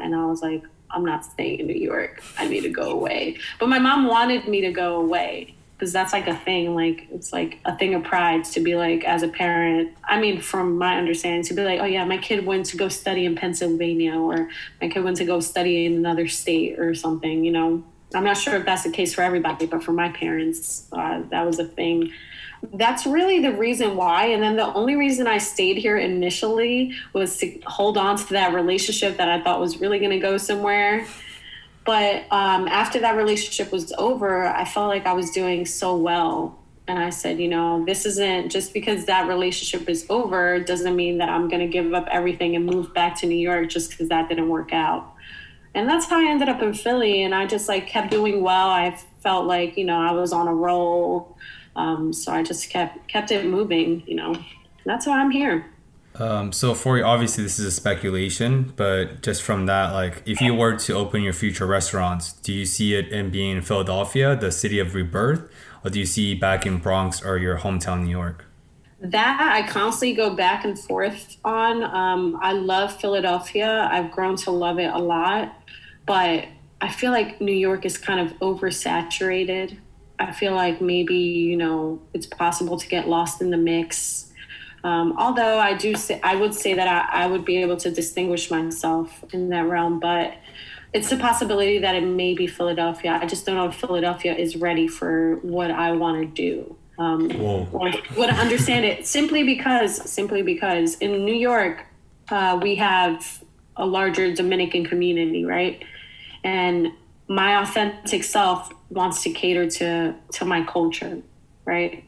and 0.02 0.14
I 0.14 0.24
was 0.26 0.40
like, 0.40 0.62
I'm 0.90 1.04
not 1.04 1.24
staying 1.24 1.60
in 1.60 1.66
New 1.66 1.74
York. 1.74 2.22
I 2.38 2.48
need 2.48 2.62
to 2.62 2.70
go 2.70 2.90
away. 2.90 3.38
But 3.58 3.68
my 3.68 3.78
mom 3.78 4.06
wanted 4.06 4.48
me 4.48 4.60
to 4.62 4.72
go 4.72 4.96
away 4.96 5.55
because 5.76 5.92
that's 5.92 6.12
like 6.12 6.26
a 6.26 6.34
thing. 6.34 6.74
Like 6.74 7.06
it's 7.10 7.32
like 7.32 7.58
a 7.64 7.76
thing 7.76 7.94
of 7.94 8.04
pride 8.04 8.44
to 8.46 8.60
be 8.60 8.76
like 8.76 9.04
as 9.04 9.22
a 9.22 9.28
parent. 9.28 9.96
I 10.04 10.20
mean, 10.20 10.40
from 10.40 10.78
my 10.78 10.96
understanding, 10.96 11.42
to 11.44 11.54
be 11.54 11.64
like, 11.64 11.80
oh 11.80 11.84
yeah, 11.84 12.04
my 12.04 12.18
kid 12.18 12.46
went 12.46 12.66
to 12.66 12.76
go 12.76 12.88
study 12.88 13.26
in 13.26 13.36
Pennsylvania, 13.36 14.14
or 14.14 14.48
my 14.80 14.88
kid 14.88 15.04
went 15.04 15.18
to 15.18 15.24
go 15.24 15.40
study 15.40 15.84
in 15.86 15.94
another 15.94 16.28
state 16.28 16.78
or 16.78 16.94
something. 16.94 17.44
You 17.44 17.52
know, 17.52 17.84
I'm 18.14 18.24
not 18.24 18.38
sure 18.38 18.56
if 18.56 18.64
that's 18.64 18.84
the 18.84 18.90
case 18.90 19.14
for 19.14 19.22
everybody, 19.22 19.66
but 19.66 19.82
for 19.82 19.92
my 19.92 20.08
parents, 20.10 20.88
uh, 20.92 21.22
that 21.30 21.44
was 21.44 21.58
a 21.58 21.64
thing 21.64 22.12
that's 22.74 23.06
really 23.06 23.40
the 23.40 23.52
reason 23.52 23.96
why. 23.96 24.26
And 24.26 24.42
then 24.42 24.56
the 24.56 24.72
only 24.74 24.96
reason 24.96 25.26
I 25.26 25.38
stayed 25.38 25.76
here 25.76 25.98
initially 25.98 26.92
was 27.12 27.36
to 27.38 27.60
hold 27.66 27.98
on 27.98 28.16
to 28.16 28.28
that 28.30 28.54
relationship 28.54 29.18
that 29.18 29.28
I 29.28 29.42
thought 29.42 29.60
was 29.60 29.80
really 29.80 29.98
going 29.98 30.10
to 30.10 30.18
go 30.18 30.36
somewhere. 30.36 31.06
But 31.86 32.24
um, 32.32 32.68
after 32.68 32.98
that 33.00 33.16
relationship 33.16 33.72
was 33.72 33.92
over, 33.96 34.44
I 34.46 34.64
felt 34.64 34.88
like 34.88 35.06
I 35.06 35.12
was 35.12 35.30
doing 35.30 35.64
so 35.64 35.96
well. 35.96 36.58
And 36.88 36.98
I 36.98 37.10
said, 37.10 37.40
you 37.40 37.48
know, 37.48 37.84
this 37.84 38.04
isn't 38.06 38.50
just 38.50 38.74
because 38.74 39.06
that 39.06 39.26
relationship 39.28 39.88
is 39.88 40.04
over, 40.08 40.60
doesn't 40.60 40.94
mean 40.94 41.18
that 41.18 41.28
I'm 41.28 41.48
going 41.48 41.60
to 41.60 41.68
give 41.68 41.94
up 41.94 42.06
everything 42.10 42.54
and 42.54 42.66
move 42.66 42.92
back 42.92 43.16
to 43.20 43.26
New 43.26 43.36
York 43.36 43.70
just 43.70 43.90
because 43.90 44.08
that 44.08 44.28
didn't 44.28 44.48
work 44.48 44.72
out. 44.72 45.14
And 45.74 45.88
that's 45.88 46.06
how 46.06 46.20
I 46.20 46.30
ended 46.30 46.48
up 46.48 46.62
in 46.62 46.74
Philly. 46.74 47.22
And 47.22 47.34
I 47.34 47.46
just 47.46 47.68
like 47.68 47.86
kept 47.86 48.10
doing 48.10 48.42
well. 48.42 48.68
I 48.68 48.98
felt 49.22 49.46
like, 49.46 49.76
you 49.76 49.84
know, 49.84 49.98
I 49.98 50.12
was 50.12 50.32
on 50.32 50.48
a 50.48 50.54
roll 50.54 51.36
um, 51.76 52.12
so 52.12 52.32
I 52.32 52.42
just 52.42 52.70
kept 52.70 53.06
kept 53.06 53.30
it 53.30 53.46
moving. 53.46 54.02
You 54.06 54.16
know, 54.16 54.34
that's 54.84 55.06
why 55.06 55.20
I'm 55.20 55.30
here. 55.30 55.70
Um, 56.18 56.52
so 56.52 56.74
for 56.74 56.96
you, 56.96 57.04
obviously 57.04 57.44
this 57.44 57.58
is 57.58 57.66
a 57.66 57.70
speculation, 57.70 58.72
but 58.76 59.22
just 59.22 59.42
from 59.42 59.66
that, 59.66 59.92
like 59.92 60.22
if 60.24 60.40
you 60.40 60.54
were 60.54 60.76
to 60.76 60.94
open 60.94 61.22
your 61.22 61.32
future 61.32 61.66
restaurants, 61.66 62.32
do 62.32 62.52
you 62.52 62.64
see 62.64 62.94
it 62.94 63.08
in 63.08 63.30
being 63.30 63.56
in 63.56 63.62
Philadelphia, 63.62 64.34
the 64.34 64.50
city 64.50 64.78
of 64.78 64.94
rebirth, 64.94 65.50
or 65.84 65.90
do 65.90 65.98
you 65.98 66.06
see 66.06 66.34
back 66.34 66.64
in 66.66 66.78
Bronx 66.78 67.22
or 67.22 67.36
your 67.38 67.58
hometown, 67.58 68.04
New 68.04 68.10
York? 68.10 68.46
That 69.00 69.38
I 69.52 69.68
constantly 69.68 70.14
go 70.14 70.34
back 70.34 70.64
and 70.64 70.78
forth 70.78 71.36
on. 71.44 71.82
Um, 71.82 72.38
I 72.40 72.52
love 72.52 72.98
Philadelphia. 72.98 73.86
I've 73.90 74.10
grown 74.10 74.36
to 74.36 74.50
love 74.50 74.78
it 74.78 74.92
a 74.92 74.98
lot, 74.98 75.54
but 76.06 76.46
I 76.80 76.88
feel 76.88 77.10
like 77.10 77.40
New 77.40 77.52
York 77.52 77.84
is 77.84 77.98
kind 77.98 78.20
of 78.20 78.36
oversaturated. 78.38 79.76
I 80.18 80.32
feel 80.32 80.54
like 80.54 80.80
maybe 80.80 81.14
you 81.14 81.56
know 81.56 82.00
it's 82.14 82.26
possible 82.26 82.78
to 82.78 82.88
get 82.88 83.06
lost 83.06 83.42
in 83.42 83.50
the 83.50 83.58
mix. 83.58 84.25
Um, 84.86 85.16
although 85.18 85.58
I 85.58 85.74
do 85.74 85.96
say 85.96 86.20
I 86.22 86.36
would 86.36 86.54
say 86.54 86.74
that 86.74 86.86
I, 86.86 87.24
I 87.24 87.26
would 87.26 87.44
be 87.44 87.56
able 87.56 87.76
to 87.78 87.90
distinguish 87.90 88.52
myself 88.52 89.24
in 89.32 89.48
that 89.48 89.66
realm, 89.66 89.98
but 89.98 90.34
it's 90.92 91.10
a 91.10 91.16
possibility 91.16 91.78
that 91.80 91.96
it 91.96 92.04
may 92.04 92.34
be 92.34 92.46
Philadelphia. 92.46 93.18
I 93.20 93.26
just 93.26 93.44
don't 93.44 93.56
know 93.56 93.66
if 93.66 93.74
Philadelphia 93.74 94.32
is 94.36 94.54
ready 94.54 94.86
for 94.86 95.40
what 95.42 95.72
I 95.72 95.90
want 95.90 96.22
to 96.22 96.26
do. 96.26 96.76
Um, 96.98 97.20
or 97.72 97.90
would 98.16 98.30
understand 98.30 98.84
it 98.84 99.08
simply 99.08 99.42
because 99.42 100.08
simply 100.08 100.42
because 100.42 100.94
in 100.98 101.24
New 101.24 101.34
York 101.34 101.84
uh, 102.28 102.58
we 102.62 102.76
have 102.76 103.42
a 103.74 103.84
larger 103.84 104.32
Dominican 104.32 104.86
community, 104.86 105.44
right? 105.44 105.84
And 106.44 106.92
my 107.26 107.60
authentic 107.60 108.22
self 108.22 108.72
wants 108.90 109.24
to 109.24 109.30
cater 109.32 109.68
to 109.68 110.14
to 110.34 110.44
my 110.44 110.62
culture 110.62 111.22
right 111.64 112.04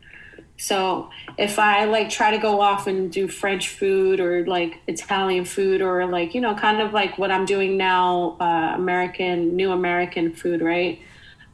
so 0.59 1.09
if 1.39 1.59
i 1.59 1.85
like 1.85 2.11
try 2.11 2.31
to 2.31 2.39
go 2.39 2.61
off 2.61 2.87
and 2.87 3.11
do 3.11 3.27
french 3.27 3.69
food 3.69 4.21
or 4.21 4.45
like 4.47 4.81
italian 4.87 5.45
food 5.45 5.81
or 5.81 6.07
like 6.07 6.35
you 6.35 6.41
know 6.41 6.55
kind 6.55 6.81
of 6.81 6.93
like 6.93 7.17
what 7.17 7.31
i'm 7.31 7.47
doing 7.47 7.77
now 7.77 8.37
uh, 8.41 8.75
american 8.75 9.57
new 9.57 9.73
american 9.73 10.33
food 10.33 10.61
right 10.61 11.01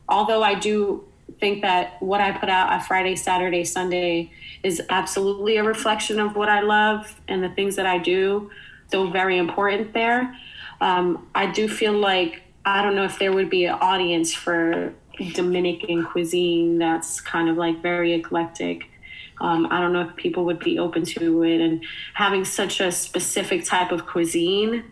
although 0.09 0.43
i 0.43 0.55
do 0.55 1.05
think 1.39 1.63
that 1.63 2.01
what 2.03 2.21
i 2.21 2.33
put 2.33 2.49
out 2.49 2.73
on 2.73 2.81
friday 2.81 3.15
saturday 3.15 3.65
sunday 3.65 4.31
is 4.63 4.83
absolutely 4.89 5.57
a 5.57 5.63
reflection 5.63 6.19
of 6.19 6.35
what 6.35 6.49
i 6.49 6.61
love 6.61 7.21
and 7.29 7.45
the 7.45 7.51
things 7.51 7.77
that 7.77 7.87
i 7.87 7.99
do 7.99 8.51
still 8.89 9.11
very 9.11 9.39
important 9.39 9.93
there 9.93 10.37
um, 10.81 11.29
i 11.35 11.47
do 11.47 11.69
feel 11.69 11.93
like 11.93 12.41
I 12.65 12.83
don't 12.83 12.97
know 12.97 13.05
if 13.05 13.19
there 13.19 13.33
would 13.33 13.51
be 13.51 13.67
an 13.67 13.77
audience 13.81 14.33
for 14.33 14.95
Dominican 15.35 16.05
cuisine 16.05 16.79
that's 16.79 17.21
kind 17.21 17.49
of 17.49 17.57
like 17.57 17.83
very 17.83 18.15
eclectic. 18.15 18.85
Um, 19.41 19.69
I 19.71 19.81
don't 19.81 19.93
know 19.93 20.09
if 20.09 20.17
people 20.17 20.45
would 20.47 20.59
be 20.59 20.79
open 20.79 21.05
to 21.05 21.43
it. 21.43 21.61
And 21.61 21.85
having 22.15 22.45
such 22.45 22.81
a 22.81 22.91
specific 22.93 23.65
type 23.65 23.93
of 23.93 24.07
cuisine 24.07 24.85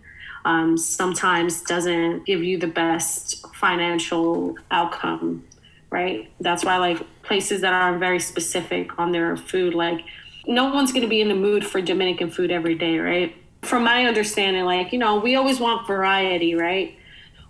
um, 0.45 0.77
sometimes 0.77 1.63
doesn't 1.63 2.27
give 2.27 2.43
you 2.43 2.59
the 2.59 2.67
best 2.67 3.47
financial 3.55 4.57
outcome, 4.71 5.45
right? 5.91 6.31
That's 6.41 6.65
why, 6.65 6.79
like, 6.79 7.01
places 7.23 7.61
that 7.61 7.73
are 7.73 7.99
very 7.99 8.19
specific 8.19 8.99
on 8.99 9.13
their 9.13 9.37
food, 9.37 9.75
like, 9.75 10.01
no 10.47 10.73
one's 10.75 10.93
going 10.93 11.03
to 11.03 11.09
be 11.09 11.21
in 11.21 11.29
the 11.29 11.35
mood 11.35 11.65
for 11.65 11.81
Dominican 11.81 12.31
food 12.31 12.51
every 12.51 12.75
day, 12.75 12.99
right? 12.99 13.37
From 13.63 13.85
my 13.85 14.07
understanding, 14.07 14.65
like, 14.65 14.93
you 14.93 14.99
know, 14.99 15.21
we 15.21 15.37
always 15.37 15.61
want 15.61 15.87
variety, 15.87 16.57
right? 16.57 16.97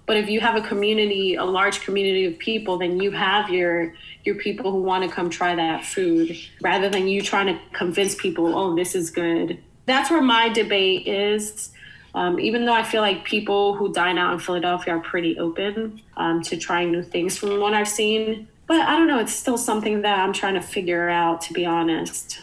But 0.07 0.17
if 0.17 0.29
you 0.29 0.41
have 0.41 0.57
a 0.57 0.67
community 0.67 1.35
a 1.35 1.45
large 1.45 1.81
community 1.81 2.25
of 2.25 2.39
people 2.39 2.79
then 2.79 3.01
you 3.01 3.11
have 3.11 3.51
your 3.51 3.95
your 4.25 4.37
people 4.37 4.71
who 4.71 4.83
want 4.83 5.03
to 5.05 5.11
come 5.11 5.29
try 5.29 5.55
that 5.55 5.85
food 5.85 6.37
rather 6.61 6.89
than 6.89 7.09
you 7.09 7.23
trying 7.23 7.47
to 7.47 7.59
convince 7.73 8.15
people 8.15 8.57
oh 8.57 8.75
this 8.75 8.95
is 8.95 9.11
good 9.11 9.59
that's 9.87 10.11
where 10.11 10.23
my 10.23 10.49
debate 10.49 11.07
is 11.07 11.73
um, 12.15 12.39
even 12.39 12.67
though 12.67 12.75
I 12.75 12.83
feel 12.83 13.01
like 13.01 13.25
people 13.25 13.75
who 13.75 13.93
dine 13.93 14.19
out 14.19 14.35
in 14.35 14.39
Philadelphia 14.39 14.97
are 14.97 15.01
pretty 15.01 15.39
open 15.39 16.03
um, 16.17 16.43
to 16.43 16.57
trying 16.57 16.93
new 16.93 17.03
things 17.03 17.39
from 17.39 17.59
what 17.59 17.73
I've 17.73 17.89
seen, 17.89 18.49
but 18.67 18.81
I 18.81 18.97
don't 18.97 19.07
know, 19.07 19.19
it's 19.19 19.33
still 19.33 19.59
something 19.59 20.03
that 20.03 20.19
I'm 20.19 20.33
trying 20.33 20.55
to 20.55 20.61
figure 20.61 21.09
out, 21.09 21.41
to 21.43 21.53
be 21.55 21.65
honest. 21.65 22.41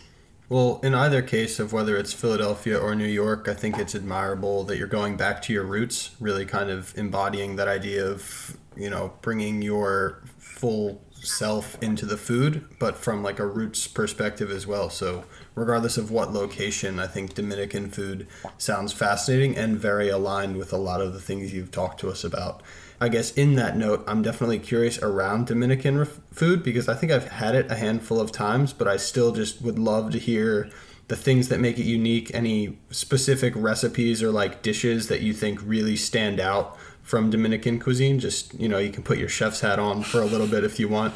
Well, 0.49 0.79
in 0.81 0.95
either 0.95 1.21
case 1.21 1.59
of 1.59 1.73
whether 1.73 1.95
it's 1.95 2.11
Philadelphia 2.11 2.75
or 2.75 2.95
New 2.95 3.05
York, 3.05 3.47
I 3.47 3.53
think 3.53 3.77
it's 3.77 3.93
admirable 3.93 4.63
that 4.63 4.77
you're 4.77 4.87
going 4.87 5.15
back 5.15 5.43
to 5.43 5.53
your 5.53 5.63
roots, 5.63 6.15
really 6.19 6.43
kind 6.43 6.71
of 6.71 6.97
embodying 6.97 7.55
that 7.57 7.67
idea 7.67 8.03
of, 8.07 8.57
you 8.75 8.89
know, 8.89 9.13
bringing 9.21 9.61
your 9.61 10.23
full 10.39 11.03
self 11.23 11.81
into 11.81 12.05
the 12.05 12.17
food, 12.17 12.65
but 12.79 12.97
from 12.97 13.23
like 13.23 13.39
a 13.39 13.45
roots 13.45 13.87
perspective 13.87 14.51
as 14.51 14.65
well. 14.65 14.89
So, 14.89 15.25
regardless 15.55 15.97
of 15.97 16.11
what 16.11 16.33
location, 16.33 16.99
I 16.99 17.07
think 17.07 17.33
Dominican 17.33 17.89
food 17.89 18.27
sounds 18.57 18.93
fascinating 18.93 19.57
and 19.57 19.77
very 19.77 20.09
aligned 20.09 20.57
with 20.57 20.73
a 20.73 20.77
lot 20.77 21.01
of 21.01 21.13
the 21.13 21.19
things 21.19 21.53
you've 21.53 21.71
talked 21.71 21.99
to 22.01 22.09
us 22.09 22.23
about. 22.23 22.61
I 23.01 23.07
guess 23.07 23.31
in 23.31 23.55
that 23.55 23.77
note, 23.77 24.03
I'm 24.07 24.21
definitely 24.21 24.59
curious 24.59 24.99
around 24.99 25.47
Dominican 25.47 26.05
food 26.31 26.63
because 26.63 26.89
I 26.89 26.95
think 26.95 27.11
I've 27.11 27.29
had 27.29 27.55
it 27.55 27.71
a 27.71 27.75
handful 27.75 28.19
of 28.19 28.31
times, 28.31 28.73
but 28.73 28.87
I 28.87 28.97
still 28.97 29.31
just 29.31 29.61
would 29.61 29.79
love 29.79 30.11
to 30.11 30.19
hear 30.19 30.69
the 31.07 31.15
things 31.15 31.47
that 31.49 31.59
make 31.59 31.79
it 31.79 31.85
unique, 31.85 32.29
any 32.33 32.77
specific 32.91 33.53
recipes 33.55 34.21
or 34.21 34.31
like 34.31 34.61
dishes 34.61 35.07
that 35.07 35.21
you 35.21 35.33
think 35.33 35.59
really 35.63 35.95
stand 35.95 36.39
out 36.39 36.77
from 37.09 37.29
Dominican 37.29 37.79
cuisine. 37.79 38.19
Just, 38.19 38.53
you 38.53 38.69
know, 38.69 38.77
you 38.77 38.91
can 38.91 39.03
put 39.03 39.17
your 39.17 39.29
chef's 39.29 39.61
hat 39.61 39.79
on 39.79 40.03
for 40.03 40.21
a 40.21 40.25
little 40.25 40.47
bit 40.47 40.63
if 40.63 40.79
you 40.79 40.87
want 40.87 41.13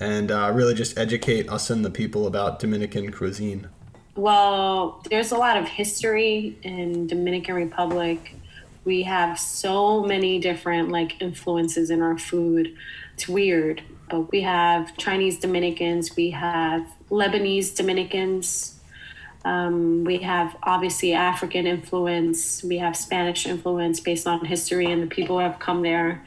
and 0.00 0.30
uh, 0.30 0.50
really 0.52 0.74
just 0.74 0.98
educate 0.98 1.48
us 1.48 1.70
and 1.70 1.84
the 1.84 1.90
people 1.90 2.26
about 2.26 2.58
Dominican 2.58 3.12
cuisine. 3.12 3.68
Well, 4.16 5.02
there's 5.10 5.32
a 5.32 5.36
lot 5.36 5.56
of 5.56 5.68
history 5.68 6.58
in 6.62 7.06
Dominican 7.06 7.54
Republic 7.54 8.34
we 8.84 9.02
have 9.02 9.38
so 9.38 10.02
many 10.02 10.38
different 10.38 10.90
like 10.90 11.20
influences 11.20 11.90
in 11.90 12.02
our 12.02 12.18
food. 12.18 12.76
It's 13.14 13.28
weird, 13.28 13.82
but 14.10 14.30
we 14.30 14.42
have 14.42 14.96
Chinese 14.96 15.38
Dominicans, 15.38 16.14
we 16.16 16.30
have 16.30 16.86
Lebanese 17.10 17.74
Dominicans, 17.74 18.73
um, 19.44 20.04
we 20.04 20.18
have 20.18 20.56
obviously 20.62 21.12
African 21.12 21.66
influence, 21.66 22.62
we 22.64 22.78
have 22.78 22.96
Spanish 22.96 23.46
influence 23.46 24.00
based 24.00 24.26
on 24.26 24.44
history 24.44 24.86
and 24.86 25.02
the 25.02 25.06
people 25.06 25.38
who 25.38 25.42
have 25.42 25.58
come 25.58 25.82
there. 25.82 26.24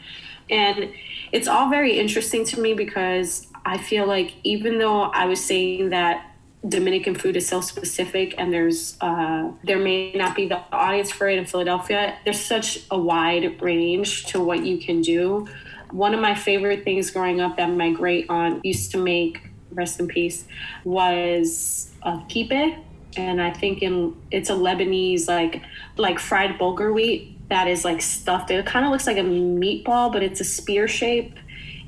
And 0.49 0.91
it's 1.31 1.47
all 1.47 1.69
very 1.69 1.99
interesting 1.99 2.45
to 2.45 2.61
me 2.61 2.73
because 2.73 3.47
I 3.65 3.77
feel 3.77 4.07
like 4.07 4.33
even 4.43 4.77
though 4.77 5.01
I 5.01 5.25
was 5.25 5.43
saying 5.43 5.89
that 5.89 6.31
Dominican 6.67 7.15
food 7.15 7.37
is 7.37 7.47
so 7.47 7.61
specific, 7.61 8.33
and 8.37 8.51
there's 8.51 8.97
uh, 8.99 9.51
there 9.63 9.77
may 9.77 10.11
not 10.13 10.35
be 10.35 10.47
the 10.47 10.59
audience 10.71 11.11
for 11.11 11.29
it 11.29 11.37
in 11.37 11.45
Philadelphia. 11.45 12.17
There's 12.25 12.39
such 12.39 12.79
a 12.89 12.97
wide 12.97 13.61
range 13.61 14.25
to 14.27 14.43
what 14.43 14.65
you 14.65 14.79
can 14.79 15.01
do. 15.01 15.47
One 15.91 16.13
of 16.13 16.19
my 16.19 16.33
favorite 16.33 16.83
things 16.83 17.11
growing 17.11 17.39
up 17.39 17.57
that 17.57 17.69
my 17.69 17.91
great 17.91 18.25
aunt 18.29 18.65
used 18.65 18.91
to 18.91 18.97
make 18.97 19.47
rest 19.71 19.99
in 19.99 20.07
peace, 20.07 20.45
was 20.83 21.91
a 22.03 22.19
kipe. 22.27 22.75
And 23.17 23.41
I 23.41 23.51
think 23.51 23.81
in 23.81 24.15
it's 24.31 24.49
a 24.49 24.53
Lebanese 24.53 25.27
like 25.27 25.63
like 25.97 26.19
fried 26.19 26.57
bulgur 26.59 26.93
wheat 26.93 27.37
that 27.49 27.67
is 27.67 27.85
like 27.85 28.01
stuffed. 28.01 28.51
It 28.51 28.65
kind 28.65 28.85
of 28.85 28.91
looks 28.91 29.07
like 29.07 29.17
a 29.17 29.21
meatball, 29.21 30.11
but 30.11 30.23
it's 30.23 30.41
a 30.41 30.43
spear 30.43 30.87
shape, 30.87 31.35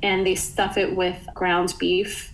and 0.02 0.26
they 0.26 0.36
stuff 0.36 0.78
it 0.78 0.96
with 0.96 1.28
ground 1.34 1.74
beef, 1.78 2.34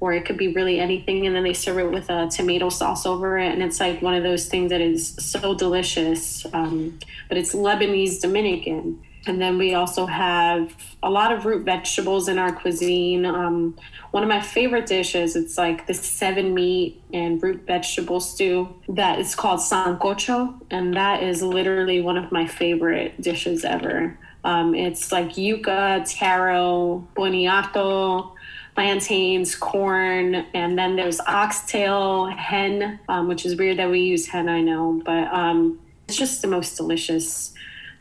or 0.00 0.12
it 0.12 0.24
could 0.24 0.38
be 0.38 0.48
really 0.48 0.80
anything, 0.80 1.26
and 1.26 1.36
then 1.36 1.44
they 1.44 1.52
serve 1.52 1.78
it 1.78 1.90
with 1.90 2.08
a 2.08 2.28
tomato 2.28 2.70
sauce 2.70 3.04
over 3.06 3.38
it, 3.38 3.52
and 3.52 3.62
it's 3.62 3.78
like 3.78 4.00
one 4.00 4.14
of 4.14 4.22
those 4.22 4.48
things 4.48 4.70
that 4.70 4.80
is 4.80 5.14
so 5.18 5.54
delicious. 5.54 6.46
Um, 6.52 6.98
but 7.28 7.36
it's 7.38 7.54
Lebanese 7.54 8.20
Dominican. 8.20 9.02
And 9.26 9.40
then 9.40 9.56
we 9.56 9.74
also 9.74 10.06
have 10.06 10.74
a 11.02 11.10
lot 11.10 11.32
of 11.32 11.46
root 11.46 11.64
vegetables 11.64 12.28
in 12.28 12.38
our 12.38 12.52
cuisine. 12.52 13.24
Um, 13.24 13.76
one 14.10 14.22
of 14.22 14.28
my 14.28 14.40
favorite 14.40 14.86
dishes, 14.86 15.36
it's 15.36 15.56
like 15.56 15.86
the 15.86 15.94
seven 15.94 16.54
meat 16.54 17.00
and 17.12 17.42
root 17.42 17.64
vegetable 17.66 18.20
stew 18.20 18.68
that 18.88 19.20
is 19.20 19.34
called 19.34 19.60
sancocho. 19.60 20.60
And 20.70 20.94
that 20.94 21.22
is 21.22 21.42
literally 21.42 22.00
one 22.00 22.16
of 22.16 22.32
my 22.32 22.46
favorite 22.46 23.20
dishes 23.20 23.64
ever. 23.64 24.18
Um, 24.44 24.74
it's 24.74 25.12
like 25.12 25.34
yuca, 25.34 26.04
taro, 26.18 27.06
boniato, 27.14 28.32
plantains, 28.74 29.54
corn, 29.54 30.34
and 30.54 30.78
then 30.78 30.96
there's 30.96 31.20
oxtail, 31.20 32.26
hen, 32.26 32.98
um, 33.08 33.28
which 33.28 33.46
is 33.46 33.56
weird 33.56 33.78
that 33.78 33.90
we 33.90 34.00
use 34.00 34.26
hen, 34.26 34.48
I 34.48 34.62
know, 34.62 35.00
but 35.04 35.32
um, 35.32 35.78
it's 36.08 36.16
just 36.16 36.42
the 36.42 36.48
most 36.48 36.76
delicious 36.76 37.54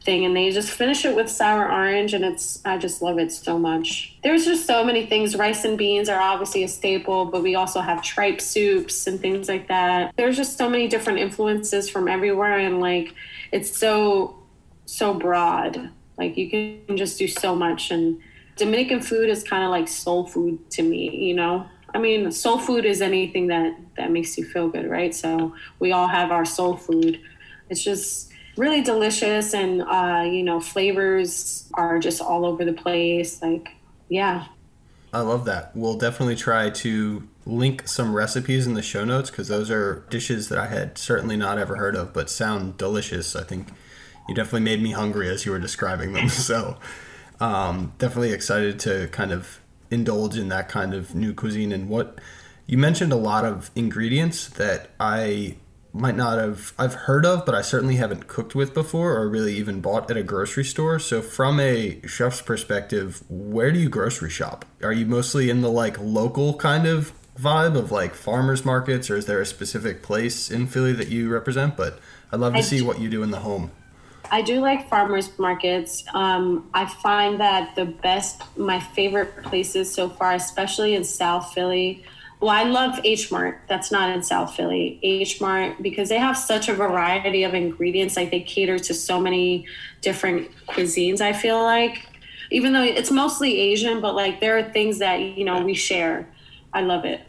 thing 0.03 0.25
and 0.25 0.35
they 0.35 0.49
just 0.51 0.71
finish 0.71 1.05
it 1.05 1.15
with 1.15 1.29
sour 1.29 1.71
orange 1.71 2.13
and 2.13 2.25
it's 2.25 2.59
I 2.65 2.77
just 2.77 3.01
love 3.01 3.19
it 3.19 3.31
so 3.31 3.57
much. 3.59 4.17
There's 4.23 4.45
just 4.45 4.65
so 4.65 4.83
many 4.83 5.05
things. 5.05 5.35
Rice 5.35 5.63
and 5.63 5.77
beans 5.77 6.09
are 6.09 6.19
obviously 6.19 6.63
a 6.63 6.67
staple, 6.67 7.25
but 7.25 7.43
we 7.43 7.55
also 7.55 7.81
have 7.81 8.01
tripe 8.01 8.41
soups 8.41 9.05
and 9.07 9.19
things 9.19 9.47
like 9.47 9.67
that. 9.67 10.13
There's 10.17 10.37
just 10.37 10.57
so 10.57 10.69
many 10.69 10.87
different 10.87 11.19
influences 11.19 11.89
from 11.89 12.07
everywhere 12.07 12.57
and 12.57 12.79
like 12.79 13.13
it's 13.51 13.77
so 13.77 14.39
so 14.85 15.13
broad. 15.13 15.91
Like 16.17 16.35
you 16.35 16.49
can 16.49 16.97
just 16.97 17.19
do 17.19 17.27
so 17.27 17.55
much 17.55 17.91
and 17.91 18.19
Dominican 18.55 19.01
food 19.01 19.29
is 19.29 19.43
kind 19.43 19.63
of 19.63 19.69
like 19.69 19.87
soul 19.87 20.25
food 20.25 20.69
to 20.71 20.83
me, 20.83 21.15
you 21.15 21.33
know? 21.33 21.65
I 21.93 21.99
mean, 21.99 22.31
soul 22.31 22.57
food 22.57 22.85
is 22.85 23.01
anything 23.01 23.47
that 23.47 23.75
that 23.97 24.11
makes 24.11 24.37
you 24.37 24.45
feel 24.45 24.69
good, 24.69 24.89
right? 24.89 25.13
So 25.13 25.53
we 25.79 25.91
all 25.91 26.07
have 26.07 26.31
our 26.31 26.45
soul 26.45 26.75
food. 26.75 27.19
It's 27.69 27.83
just 27.83 28.30
really 28.61 28.81
delicious 28.81 29.55
and 29.55 29.81
uh, 29.81 30.23
you 30.23 30.43
know 30.43 30.59
flavors 30.59 31.67
are 31.73 31.97
just 31.97 32.21
all 32.21 32.45
over 32.45 32.63
the 32.63 32.73
place 32.73 33.41
like 33.41 33.69
yeah. 34.07 34.45
I 35.13 35.21
love 35.21 35.45
that. 35.45 35.75
We'll 35.75 35.97
definitely 35.97 36.35
try 36.35 36.69
to 36.69 37.27
link 37.45 37.87
some 37.87 38.13
recipes 38.13 38.67
in 38.67 38.75
the 38.75 38.81
show 38.81 39.03
notes 39.03 39.31
because 39.31 39.47
those 39.47 39.71
are 39.71 40.05
dishes 40.09 40.47
that 40.49 40.59
i 40.59 40.67
had 40.67 40.95
certainly 40.95 41.35
not 41.35 41.57
ever 41.57 41.75
heard 41.77 41.95
of 41.95 42.13
but 42.13 42.29
sound 42.29 42.77
delicious. 42.77 43.35
I 43.35 43.43
think 43.43 43.69
you 44.29 44.35
definitely 44.35 44.61
made 44.61 44.81
me 44.81 44.91
hungry 44.91 45.27
as 45.27 45.43
you 45.43 45.51
were 45.51 45.59
describing 45.59 46.13
them 46.13 46.29
so 46.51 46.77
um, 47.39 47.93
definitely 47.97 48.31
excited 48.31 48.79
to 48.81 49.07
kind 49.07 49.31
of 49.31 49.59
indulge 49.89 50.37
in 50.37 50.49
that 50.49 50.69
kind 50.69 50.93
of 50.93 51.15
new 51.15 51.33
cuisine. 51.33 51.71
And 51.71 51.89
what 51.89 52.19
you 52.67 52.77
mentioned 52.77 53.11
a 53.11 53.17
lot 53.17 53.43
of 53.43 53.71
ingredients 53.75 54.47
that 54.49 54.91
i 54.99 55.55
might 55.93 56.15
not 56.15 56.39
have 56.39 56.73
I've 56.77 56.93
heard 56.93 57.25
of, 57.25 57.45
but 57.45 57.53
I 57.53 57.61
certainly 57.61 57.95
haven't 57.95 58.27
cooked 58.27 58.55
with 58.55 58.73
before 58.73 59.17
or 59.17 59.27
really 59.27 59.55
even 59.55 59.81
bought 59.81 60.09
at 60.09 60.17
a 60.17 60.23
grocery 60.23 60.63
store. 60.63 60.99
So 60.99 61.21
from 61.21 61.59
a 61.59 62.01
chef's 62.07 62.41
perspective, 62.41 63.23
where 63.29 63.71
do 63.71 63.79
you 63.79 63.89
grocery 63.89 64.29
shop? 64.29 64.65
Are 64.81 64.93
you 64.93 65.05
mostly 65.05 65.49
in 65.49 65.61
the 65.61 65.71
like 65.71 65.99
local 65.99 66.55
kind 66.55 66.87
of 66.87 67.11
vibe 67.37 67.75
of 67.75 67.91
like 67.91 68.13
farmers 68.13 68.63
markets 68.63 69.09
or 69.09 69.17
is 69.17 69.25
there 69.25 69.41
a 69.41 69.45
specific 69.45 70.01
place 70.03 70.51
in 70.51 70.67
Philly 70.67 70.93
that 70.93 71.09
you 71.09 71.29
represent? 71.29 71.75
But 71.75 71.99
I'd 72.31 72.39
love 72.39 72.53
to 72.53 72.59
I 72.59 72.61
see 72.61 72.79
do, 72.79 72.85
what 72.85 72.99
you 72.99 73.09
do 73.09 73.23
in 73.23 73.31
the 73.31 73.39
home. 73.39 73.71
I 74.31 74.41
do 74.41 74.61
like 74.61 74.87
farmers 74.87 75.37
markets. 75.37 76.05
Um, 76.13 76.69
I 76.73 76.85
find 76.85 77.39
that 77.41 77.75
the 77.75 77.85
best, 77.85 78.41
my 78.57 78.79
favorite 78.79 79.43
places 79.43 79.93
so 79.93 80.07
far, 80.09 80.33
especially 80.33 80.95
in 80.95 81.03
South 81.03 81.53
Philly, 81.53 82.05
well, 82.41 82.49
I 82.49 82.63
love 82.63 82.99
H 83.03 83.31
Mart. 83.31 83.61
That's 83.69 83.91
not 83.91 84.09
in 84.09 84.23
South 84.23 84.55
Philly. 84.55 84.99
H 85.03 85.39
Mart 85.39 85.81
because 85.81 86.09
they 86.09 86.17
have 86.17 86.35
such 86.35 86.69
a 86.69 86.73
variety 86.73 87.43
of 87.43 87.53
ingredients. 87.53 88.17
Like 88.17 88.31
they 88.31 88.41
cater 88.41 88.79
to 88.79 88.93
so 88.95 89.21
many 89.21 89.67
different 90.01 90.49
cuisines. 90.65 91.21
I 91.21 91.33
feel 91.33 91.61
like, 91.61 92.03
even 92.49 92.73
though 92.73 92.83
it's 92.83 93.11
mostly 93.11 93.59
Asian, 93.59 94.01
but 94.01 94.15
like 94.15 94.41
there 94.41 94.57
are 94.57 94.63
things 94.63 94.97
that 94.99 95.19
you 95.19 95.45
know 95.45 95.63
we 95.63 95.75
share. 95.75 96.27
I 96.73 96.81
love 96.81 97.05
it, 97.05 97.21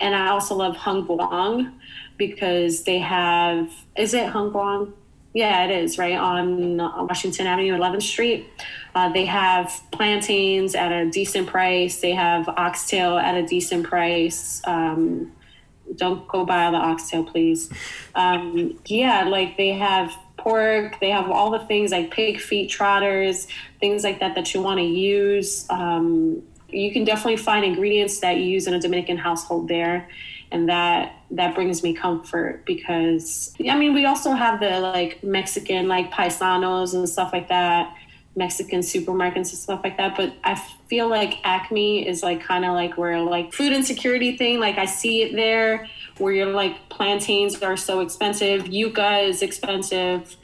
and 0.00 0.14
I 0.14 0.28
also 0.30 0.56
love 0.56 0.74
Hung 0.76 1.06
Vuong 1.06 1.72
because 2.16 2.82
they 2.82 2.98
have. 2.98 3.70
Is 3.96 4.12
it 4.12 4.26
Hung 4.28 4.50
Vuong? 4.50 4.92
Yeah, 5.34 5.66
it 5.66 5.70
is 5.70 5.98
right 5.98 6.16
on 6.16 6.78
Washington 6.78 7.46
Avenue, 7.46 7.76
11th 7.76 8.02
Street. 8.02 8.48
Uh, 8.98 9.08
they 9.10 9.26
have 9.26 9.80
plantains 9.92 10.74
at 10.74 10.90
a 10.90 11.08
decent 11.08 11.46
price. 11.46 12.00
They 12.00 12.10
have 12.10 12.48
oxtail 12.48 13.16
at 13.16 13.36
a 13.36 13.46
decent 13.46 13.86
price. 13.86 14.60
Um, 14.64 15.30
don't 15.94 16.26
go 16.26 16.44
buy 16.44 16.68
the 16.72 16.78
oxtail, 16.78 17.22
please. 17.22 17.70
Um, 18.16 18.76
yeah, 18.86 19.22
like 19.22 19.56
they 19.56 19.68
have 19.68 20.12
pork. 20.36 20.98
They 20.98 21.10
have 21.10 21.30
all 21.30 21.52
the 21.52 21.60
things 21.60 21.92
like 21.92 22.10
pig 22.10 22.40
feet 22.40 22.70
trotters, 22.70 23.46
things 23.78 24.02
like 24.02 24.18
that 24.18 24.34
that 24.34 24.52
you 24.52 24.62
want 24.62 24.78
to 24.80 24.84
use. 24.84 25.64
Um, 25.70 26.42
you 26.68 26.90
can 26.90 27.04
definitely 27.04 27.36
find 27.36 27.64
ingredients 27.64 28.18
that 28.18 28.38
you 28.38 28.46
use 28.46 28.66
in 28.66 28.74
a 28.74 28.80
Dominican 28.80 29.16
household 29.16 29.68
there, 29.68 30.08
and 30.50 30.68
that 30.68 31.14
that 31.30 31.54
brings 31.54 31.84
me 31.84 31.94
comfort 31.94 32.64
because 32.66 33.54
I 33.60 33.78
mean 33.78 33.94
we 33.94 34.06
also 34.06 34.32
have 34.32 34.58
the 34.58 34.80
like 34.80 35.22
Mexican 35.22 35.86
like 35.86 36.10
paisanos 36.10 36.94
and 36.94 37.08
stuff 37.08 37.32
like 37.32 37.46
that 37.48 37.94
Mexican 38.38 38.80
supermarkets 38.80 39.34
and 39.34 39.46
stuff 39.46 39.80
like 39.82 39.96
that. 39.98 40.16
But 40.16 40.32
I 40.44 40.54
feel 40.88 41.08
like 41.08 41.40
Acme 41.44 42.06
is 42.06 42.22
like 42.22 42.40
kind 42.40 42.64
of 42.64 42.72
like 42.72 42.96
where 42.96 43.20
like 43.20 43.52
food 43.52 43.72
insecurity 43.72 44.36
thing. 44.36 44.60
Like 44.60 44.78
I 44.78 44.86
see 44.86 45.22
it 45.22 45.34
there 45.34 45.88
where 46.18 46.32
you're 46.32 46.46
like 46.46 46.88
plantains 46.88 47.60
are 47.62 47.76
so 47.76 48.00
expensive, 48.00 48.64
yuca 48.64 49.28
is 49.28 49.42
expensive. 49.42 50.36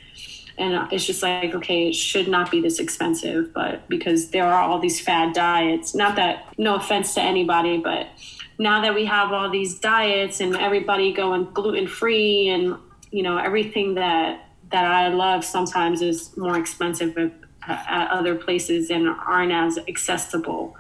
And 0.56 0.92
it's 0.92 1.04
just 1.04 1.22
like, 1.22 1.52
okay, 1.54 1.88
it 1.88 1.94
should 1.94 2.28
not 2.28 2.48
be 2.50 2.60
this 2.60 2.78
expensive, 2.78 3.52
but 3.52 3.88
because 3.88 4.28
there 4.30 4.44
are 4.44 4.62
all 4.62 4.78
these 4.78 5.00
fad 5.00 5.34
diets, 5.34 5.96
not 5.96 6.14
that, 6.14 6.46
no 6.58 6.76
offense 6.76 7.14
to 7.14 7.22
anybody, 7.22 7.78
but 7.78 8.06
now 8.56 8.80
that 8.82 8.94
we 8.94 9.04
have 9.06 9.32
all 9.32 9.50
these 9.50 9.80
diets 9.80 10.40
and 10.40 10.56
everybody 10.56 11.12
going 11.12 11.48
gluten 11.52 11.88
free 11.88 12.48
and, 12.50 12.76
you 13.10 13.24
know, 13.24 13.36
everything 13.36 13.94
that, 13.94 14.48
that 14.70 14.84
I 14.84 15.08
love 15.08 15.44
sometimes 15.44 16.02
is 16.02 16.36
more 16.36 16.56
expensive 16.56 17.16
at 17.66 18.10
other 18.10 18.34
places 18.34 18.90
and 18.90 19.08
aren't 19.08 19.52
as 19.52 19.78
accessible. 19.88 20.76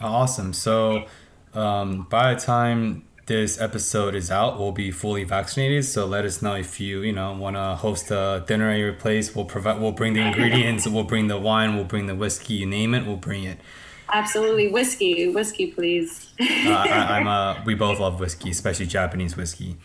Awesome. 0.00 0.52
So 0.52 1.06
um, 1.54 2.06
by 2.10 2.34
the 2.34 2.40
time 2.40 3.04
this 3.26 3.60
episode 3.60 4.14
is 4.14 4.30
out, 4.30 4.58
we'll 4.58 4.72
be 4.72 4.90
fully 4.90 5.24
vaccinated. 5.24 5.84
So 5.84 6.06
let 6.06 6.24
us 6.24 6.42
know 6.42 6.54
if 6.54 6.80
you 6.80 7.02
you 7.02 7.12
know 7.12 7.32
want 7.32 7.56
to 7.56 7.76
host 7.76 8.10
a 8.10 8.44
dinner 8.46 8.70
at 8.70 8.78
your 8.78 8.92
place. 8.92 9.34
We'll 9.34 9.44
provide. 9.44 9.80
We'll 9.80 9.92
bring 9.92 10.14
the 10.14 10.20
ingredients. 10.20 10.86
we'll 10.86 11.04
bring 11.04 11.28
the 11.28 11.38
wine. 11.38 11.76
We'll 11.76 11.84
bring 11.84 12.06
the 12.06 12.14
whiskey. 12.14 12.54
You 12.54 12.66
name 12.66 12.94
it. 12.94 13.06
We'll 13.06 13.16
bring 13.16 13.44
it. 13.44 13.58
Absolutely, 14.14 14.68
whiskey, 14.68 15.28
whiskey, 15.30 15.68
please. 15.68 16.32
uh, 16.38 16.44
I, 16.44 17.18
am 17.18 17.26
uh, 17.26 17.62
we 17.64 17.74
both 17.74 17.98
love 17.98 18.20
whiskey, 18.20 18.50
especially 18.50 18.86
Japanese 18.86 19.36
whiskey. 19.38 19.78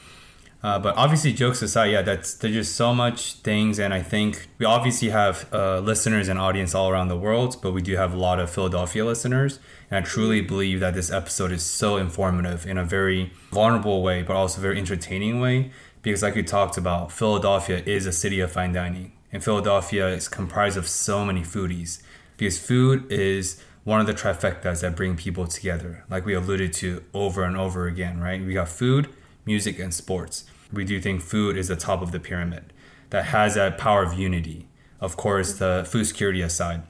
Uh, 0.64 0.80
but 0.80 0.98
obviously, 0.98 1.32
jokes 1.32 1.62
aside, 1.62 1.92
yeah, 1.92 2.02
that's 2.02 2.34
there's 2.34 2.54
just 2.54 2.76
so 2.76 2.94
much 2.94 3.34
things, 3.36 3.78
and 3.78 3.94
I 3.94 4.02
think 4.02 4.48
we 4.58 4.66
obviously 4.66 5.10
have 5.10 5.48
uh, 5.54 5.80
listeners 5.80 6.28
and 6.28 6.40
audience 6.40 6.74
all 6.74 6.90
around 6.90 7.10
the 7.10 7.18
world, 7.18 7.58
but 7.62 7.74
we 7.74 7.82
do 7.82 7.96
have 7.96 8.12
a 8.12 8.18
lot 8.18 8.40
of 8.40 8.50
Philadelphia 8.50 9.06
listeners, 9.06 9.60
and 9.92 10.04
I 10.04 10.08
truly 10.08 10.42
believe 10.42 10.80
that 10.80 10.96
this 10.96 11.12
episode 11.12 11.52
is 11.52 11.62
so 11.62 11.98
informative 11.98 12.66
in 12.66 12.78
a 12.80 12.84
very 12.84 13.32
vulnerable 13.52 14.02
way, 14.02 14.24
but 14.24 14.36
also 14.36 14.60
very 14.60 14.80
entertaining 14.80 15.40
way, 15.40 15.72
because 16.02 16.24
like 16.24 16.34
we 16.34 16.42
talked 16.42 16.76
about, 16.76 17.12
Philadelphia 17.12 17.84
is 17.86 18.08
a 18.08 18.12
city 18.12 18.40
of 18.40 18.52
fine 18.52 18.74
dining, 18.74 19.12
and 19.32 19.44
Philadelphia 19.44 20.08
is 20.08 20.28
comprised 20.28 20.76
of 20.78 20.88
so 20.88 21.24
many 21.24 21.42
foodies, 21.42 22.02
because 22.36 22.58
food 22.58 23.10
is 23.12 23.62
one 23.84 24.02
of 24.02 24.08
the 24.08 24.14
trifectas 24.14 24.82
that 24.82 24.96
bring 24.96 25.16
people 25.16 25.46
together, 25.46 26.04
like 26.10 26.26
we 26.26 26.34
alluded 26.34 26.74
to 26.74 27.04
over 27.14 27.44
and 27.44 27.56
over 27.56 27.86
again, 27.86 28.20
right? 28.20 28.44
We 28.44 28.56
got 28.56 28.70
food 28.70 29.08
music, 29.48 29.80
and 29.80 29.94
sports. 29.94 30.44
We 30.72 30.86
do 30.86 31.02
think 31.02 31.22
food 31.22 31.58
is 31.58 31.70
the 31.70 31.76
top 31.76 32.02
of 32.02 32.12
the 32.12 32.20
pyramid 32.20 32.74
that 33.10 33.26
has 33.26 33.56
that 33.56 33.78
power 33.78 34.04
of 34.04 34.14
unity. 34.14 34.68
Of 35.00 35.18
course, 35.18 35.54
the 35.54 35.88
food 35.90 36.06
security 36.06 36.42
aside. 36.42 36.84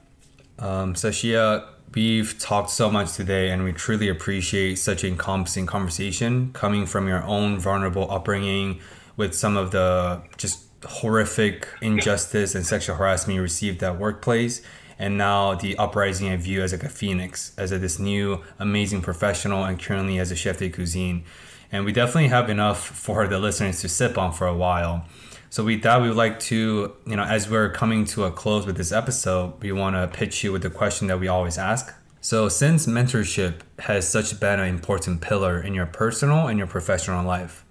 Um, 0.58 0.94
Sashia, 0.94 1.66
we've 1.94 2.38
talked 2.38 2.70
so 2.70 2.90
much 2.90 3.12
today, 3.12 3.50
and 3.50 3.64
we 3.64 3.72
truly 3.72 4.08
appreciate 4.08 4.76
such 4.76 5.04
an 5.04 5.10
encompassing 5.10 5.66
conversation 5.66 6.50
coming 6.52 6.84
from 6.84 7.06
your 7.06 7.22
own 7.22 7.58
vulnerable 7.58 8.10
upbringing 8.10 8.80
with 9.16 9.34
some 9.34 9.56
of 9.56 9.70
the 9.70 10.20
just 10.36 10.64
horrific 10.84 11.68
injustice 11.80 12.54
and 12.54 12.66
sexual 12.66 12.96
harassment 12.96 13.36
you 13.36 13.42
received 13.42 13.82
at 13.82 13.98
workplace 13.98 14.62
and 14.98 15.16
now 15.16 15.54
the 15.54 15.76
uprising 15.78 16.28
I 16.28 16.36
view 16.36 16.62
as 16.62 16.72
like 16.72 16.82
a 16.82 16.88
phoenix, 16.88 17.52
as 17.56 17.70
a, 17.70 17.78
this 17.78 17.98
new 17.98 18.42
amazing 18.58 19.00
professional, 19.00 19.64
and 19.64 19.80
currently 19.80 20.18
as 20.18 20.30
a 20.32 20.36
chef 20.36 20.58
de 20.58 20.68
cuisine. 20.68 21.24
And 21.70 21.84
we 21.84 21.92
definitely 21.92 22.28
have 22.28 22.48
enough 22.48 22.84
for 22.84 23.26
the 23.26 23.38
listeners 23.38 23.80
to 23.82 23.88
sip 23.88 24.16
on 24.16 24.32
for 24.32 24.46
a 24.46 24.54
while. 24.54 25.04
So 25.50 25.64
we 25.64 25.78
thought 25.78 26.02
we 26.02 26.08
would 26.08 26.16
like 26.16 26.40
to, 26.40 26.94
you 27.06 27.16
know, 27.16 27.22
as 27.22 27.48
we're 27.48 27.70
coming 27.70 28.04
to 28.06 28.24
a 28.24 28.30
close 28.30 28.66
with 28.66 28.76
this 28.76 28.92
episode, 28.92 29.60
we 29.62 29.72
want 29.72 29.96
to 29.96 30.08
pitch 30.08 30.44
you 30.44 30.52
with 30.52 30.62
the 30.62 30.70
question 30.70 31.08
that 31.08 31.20
we 31.20 31.28
always 31.28 31.56
ask. 31.58 31.94
So 32.20 32.48
since 32.48 32.86
mentorship 32.86 33.60
has 33.78 34.08
such 34.08 34.38
been 34.40 34.60
an 34.60 34.68
important 34.68 35.20
pillar 35.20 35.60
in 35.60 35.72
your 35.72 35.86
personal 35.86 36.48
and 36.48 36.58
your 36.58 36.66
professional 36.66 37.24
life, 37.24 37.64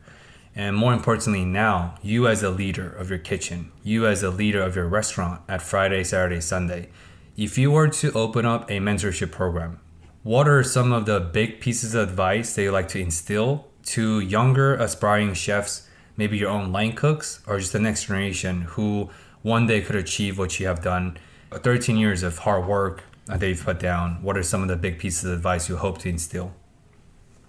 and 0.56 0.76
more 0.76 0.93
importantly 0.93 1.45
now, 1.45 1.95
you 2.02 2.28
as 2.28 2.41
a 2.41 2.50
leader 2.50 2.89
of 2.89 3.12
your 3.12 3.20
kitchen, 3.20 3.72
you 3.84 4.08
as 4.08 4.24
a 4.24 4.32
leader 4.32 4.62
of 4.62 4.76
your 4.76 4.88
restaurant 4.88 5.41
at 5.48 5.62
Friday, 5.62 6.04
Saturday, 6.04 6.41
Sunday, 6.41 6.89
if 7.36 7.60
you 7.60 7.70
were 7.70 7.88
to 7.89 8.12
open 8.14 8.45
up 8.45 8.68
a 8.72 8.80
mentorship 8.80 9.32
program, 9.32 9.80
what 10.24 10.48
are 10.48 10.64
some 10.64 10.91
of 10.91 11.06
the 11.06 11.20
big 11.20 11.62
pieces 11.62 11.93
of 11.93 12.10
advice 12.10 12.56
that 12.56 12.64
you 12.64 12.72
like 12.72 12.88
to 12.88 13.00
instill 13.00 13.66
to 13.88 14.20
younger 14.20 14.76
aspiring 14.76 15.34
chefs 15.34 15.88
maybe 16.18 16.38
your 16.38 16.50
own 16.50 16.72
line 16.72 16.94
cooks 16.94 17.42
or 17.48 17.60
just 17.60 17.72
the 17.72 17.80
next 17.80 18.06
generation 18.06 18.62
who 18.62 19.10
one 19.44 19.68
day 19.68 19.82
could 19.82 19.96
achieve 19.96 20.38
what 20.38 20.60
you 20.60 20.68
have 20.68 20.82
done. 20.82 21.18
13 21.52 21.96
years 21.96 22.24
of 22.24 22.40
hard 22.40 22.68
work 22.68 23.04
that 23.28 23.42
you've 23.48 23.64
put 23.64 23.80
down. 23.80 24.22
What 24.22 24.36
are 24.38 24.44
some 24.44 24.62
of 24.62 24.68
the 24.68 24.76
big 24.76 25.00
pieces 25.00 25.26
of 25.26 25.32
advice 25.32 25.70
you 25.70 25.78
hope 25.78 26.00
to 26.00 26.10
instill? 26.10 26.54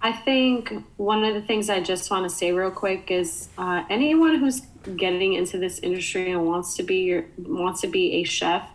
I 0.01 0.13
think 0.13 0.73
one 0.95 1.25
of 1.25 1.33
the 1.33 1.41
things 1.41 1.69
i 1.69 1.81
just 1.81 2.09
want 2.09 2.29
to 2.29 2.33
say 2.33 2.53
real 2.53 2.71
quick 2.71 3.11
is 3.11 3.49
uh, 3.57 3.83
anyone 3.89 4.35
who's 4.35 4.61
getting 4.95 5.33
into 5.33 5.57
this 5.57 5.79
industry 5.79 6.31
and 6.31 6.45
wants 6.45 6.77
to 6.77 6.83
be 6.83 7.21
wants 7.37 7.81
to 7.81 7.87
be 7.87 8.13
a 8.13 8.23
chef 8.23 8.65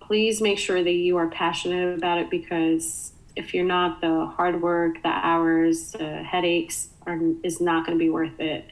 please 0.00 0.40
make 0.40 0.60
sure 0.60 0.84
that 0.84 0.92
you 0.92 1.16
are 1.16 1.26
passionate 1.26 1.98
about 1.98 2.18
it 2.18 2.30
because 2.30 3.12
if 3.34 3.52
you're 3.52 3.64
not 3.64 4.00
the 4.00 4.26
hard 4.36 4.62
work 4.62 5.02
the 5.02 5.08
hours 5.08 5.90
the 5.92 6.22
headaches 6.22 6.90
are, 7.06 7.18
is 7.42 7.60
not 7.60 7.86
going 7.86 7.98
to 7.98 8.02
be 8.02 8.10
worth 8.10 8.38
it 8.40 8.64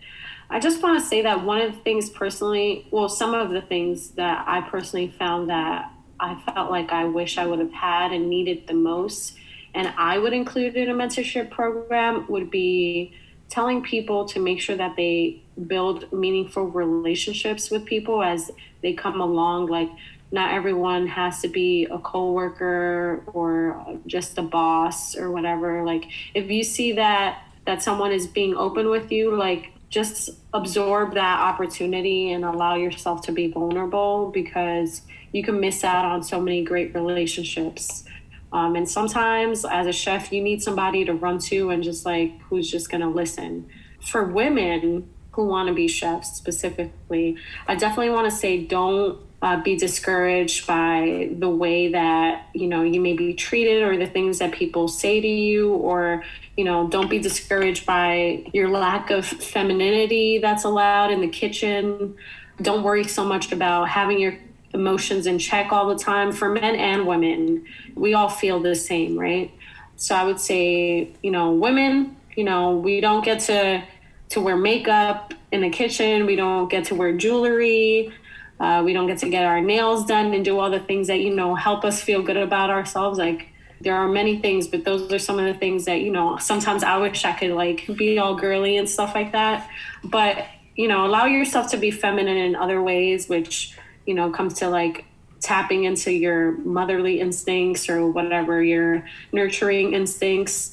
I 0.53 0.59
just 0.59 0.83
want 0.83 1.01
to 1.01 1.07
say 1.07 1.23
that 1.23 1.45
one 1.45 1.61
of 1.61 1.73
the 1.73 1.79
things 1.79 2.11
personally, 2.11 2.89
well, 2.91 3.09
some 3.09 3.35
of 3.35 3.51
the 3.51 3.63
things 3.63 4.11
that 4.11 4.45
I 4.49 4.63
personally 4.63 5.15
found 5.17 5.49
that 5.49 5.93
I 6.19 6.35
felt 6.53 6.73
like 6.73 6.91
I 6.91 7.05
wish 7.05 7.39
I 7.39 7.47
would 7.47 7.61
have 7.61 7.73
had 7.73 8.11
and 8.11 8.29
needed 8.29 8.67
the 8.67 8.75
most, 8.75 9.37
and 9.75 9.93
I 9.97 10.19
would 10.19 10.33
include 10.33 10.75
in 10.75 10.91
a 10.91 10.95
mentorship 10.95 11.51
program, 11.51 12.27
would 12.29 12.51
be 12.51 13.15
telling 13.49 13.83
people 13.83 14.25
to 14.27 14.41
make 14.41 14.61
sure 14.61 14.77
that 14.77 14.97
they 14.97 15.41
build 15.69 16.13
meaningful 16.13 16.65
relationships 16.65 17.71
with 17.71 17.85
people 17.85 18.21
as 18.21 18.51
they 18.83 18.93
come 18.93 19.21
along. 19.21 19.67
Like, 19.67 19.89
not 20.33 20.53
everyone 20.53 21.07
has 21.07 21.43
to 21.43 21.49
be 21.49 21.87
a 21.87 21.99
coworker 21.99 23.23
or 23.33 24.01
just 24.07 24.37
a 24.37 24.43
boss 24.43 25.17
or 25.17 25.31
whatever. 25.31 25.85
Like, 25.85 26.07
if 26.35 26.51
you 26.51 26.65
see 26.65 26.93
that 26.93 27.45
that 27.67 27.83
someone 27.83 28.13
is 28.13 28.27
being 28.27 28.55
open 28.57 28.89
with 28.89 29.13
you, 29.13 29.37
like 29.37 29.73
just 29.91 30.31
absorb 30.53 31.15
that 31.15 31.41
opportunity 31.41 32.33
and 32.33 32.45
allow 32.45 32.77
yourself 32.77 33.23
to 33.23 33.33
be 33.33 33.51
vulnerable 33.51 34.31
because 34.31 35.03
you 35.33 35.43
can 35.43 35.61
miss 35.61 35.85
out 35.85 36.05
on 36.05 36.23
so 36.23 36.41
many 36.41 36.65
great 36.65 36.95
relationships. 36.95 38.05
Um, 38.53 38.75
and 38.75 38.89
sometimes, 38.89 39.65
as 39.65 39.87
a 39.87 39.93
chef, 39.93 40.33
you 40.33 40.43
need 40.43 40.63
somebody 40.63 41.05
to 41.05 41.15
run 41.15 41.39
to 41.41 41.71
and 41.71 41.83
just 41.83 42.05
like 42.05 42.41
who's 42.43 42.71
just 42.71 42.91
going 42.91 43.01
to 43.01 43.09
listen. 43.09 43.69
For 44.01 44.25
women 44.25 45.09
who 45.33 45.47
want 45.47 45.69
to 45.69 45.75
be 45.75 45.87
chefs 45.87 46.33
specifically, 46.37 47.37
I 47.69 47.77
definitely 47.77 48.11
want 48.11 48.31
to 48.31 48.37
say 48.37 48.65
don't 48.65 49.21
uh, 49.43 49.63
be 49.63 49.77
discouraged 49.77 50.67
by 50.67 51.31
the 51.39 51.49
way 51.49 51.89
that 51.93 52.49
you 52.55 52.67
know 52.67 52.83
you 52.83 53.01
may 53.01 53.15
be 53.15 53.33
treated 53.33 53.83
or 53.83 53.97
the 53.97 54.07
things 54.07 54.39
that 54.39 54.53
people 54.53 54.87
say 54.87 55.21
to 55.21 55.29
you 55.29 55.73
or 55.73 56.23
you 56.57 56.65
know 56.65 56.89
don't 56.89 57.09
be 57.09 57.19
discouraged 57.19 57.87
by 57.87 58.45
your 58.53 58.69
lack 58.69 59.11
of 59.11 59.25
femininity 59.25 60.39
that's 60.39 60.65
allowed 60.65 61.11
in 61.11 61.21
the 61.21 61.29
kitchen. 61.29 62.15
Don't 62.61 62.83
worry 62.83 63.05
so 63.05 63.25
much 63.25 63.51
about 63.53 63.89
having 63.89 64.21
your 64.21 64.37
emotions 64.75 65.27
in 65.27 65.39
check 65.39 65.73
all 65.73 65.89
the 65.89 65.99
time 65.99 66.33
for 66.33 66.51
men 66.51 66.77
and 66.77 67.07
women. 67.07 67.65
We 67.95 68.13
all 68.13 68.29
feel 68.29 68.61
the 68.61 68.75
same 68.75 69.19
right? 69.19 69.51
So 69.97 70.15
i 70.15 70.25
would 70.25 70.41
say 70.41 71.13
you 71.23 71.31
know 71.31 71.53
women 71.53 72.17
you 72.37 72.45
know 72.45 72.77
we 72.77 73.01
don't 73.01 73.25
get 73.25 73.41
to 73.41 73.83
to 74.31 74.41
wear 74.41 74.57
makeup 74.57 75.35
in 75.51 75.63
the 75.63 75.71
kitchen. 75.71 76.27
We 76.27 76.37
don't 76.37 76.71
get 76.71 76.85
to 76.87 76.95
wear 76.95 77.17
jewelry 77.17 78.13
uh, 78.61 78.83
we 78.85 78.93
don't 78.93 79.07
get 79.07 79.19
to 79.19 79.29
get 79.29 79.45
our 79.47 79.61
nails 79.61 80.05
done 80.05 80.35
and 80.35 80.45
do 80.45 80.59
all 80.59 80.71
the 80.71 80.81
things 80.81 81.07
that 81.07 81.21
you 81.21 81.35
know 81.35 81.55
help 81.55 81.85
us 81.85 82.03
feel 82.03 82.23
good 82.23 82.37
about 82.37 82.71
ourselves. 82.71 83.19
Like 83.19 83.49
there 83.81 83.97
are 83.97 84.07
many 84.07 84.39
things, 84.39 84.69
but 84.69 84.85
those 84.85 85.11
are 85.11 85.19
some 85.19 85.39
of 85.39 85.47
the 85.47 85.59
things 85.59 85.87
that 85.87 86.03
you 86.03 86.13
know. 86.13 86.37
Sometimes 86.37 86.85
I 86.85 86.99
wish 86.99 87.25
I 87.25 87.33
could 87.33 87.53
like 87.53 87.87
be 87.97 88.19
all 88.19 88.35
girly 88.35 88.77
and 88.77 88.89
stuff 88.89 89.15
like 89.15 89.33
that, 89.33 89.69
but 90.05 90.47
you 90.77 90.89
know, 90.89 91.07
allow 91.07 91.25
yourself 91.25 91.71
to 91.71 91.79
be 91.79 91.91
feminine 91.91 92.37
in 92.37 92.55
other 92.55 92.83
ways, 92.83 93.29
which 93.29 93.77
you 94.07 94.15
know 94.15 94.31
comes 94.31 94.55
to 94.55 94.69
like 94.69 95.07
tapping 95.41 95.85
into 95.85 96.13
your 96.13 96.53
motherly 96.59 97.19
instincts 97.19 97.89
or 97.89 98.07
whatever 98.07 98.63
your 98.63 99.07
nurturing 99.33 99.95
instincts. 99.95 100.73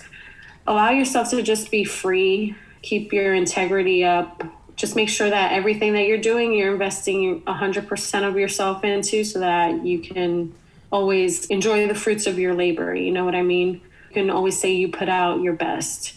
Allow 0.67 0.91
yourself 0.91 1.29
to 1.29 1.41
just 1.41 1.71
be 1.71 1.85
free, 1.85 2.53
keep 2.81 3.13
your 3.13 3.33
integrity 3.33 4.03
up, 4.03 4.43
just 4.77 4.95
make 4.95 5.09
sure 5.09 5.29
that 5.29 5.51
everything 5.51 5.93
that 5.93 6.05
you're 6.05 6.19
doing, 6.19 6.53
you're 6.53 6.71
investing 6.71 7.41
100% 7.41 8.27
of 8.27 8.37
yourself 8.37 8.83
into 8.83 9.23
so 9.23 9.39
that 9.39 9.83
you 9.83 9.99
can 9.99 10.53
always 10.91 11.47
enjoy 11.47 11.87
the 11.87 11.95
fruits 11.95 12.27
of 12.27 12.39
your 12.39 12.53
labor. 12.53 12.95
You 12.95 13.11
know 13.11 13.25
what 13.25 13.35
I 13.35 13.41
mean? 13.41 13.81
You 14.09 14.13
can 14.13 14.29
always 14.29 14.57
say 14.57 14.71
you 14.73 14.87
put 14.89 15.09
out 15.09 15.41
your 15.41 15.53
best. 15.53 16.13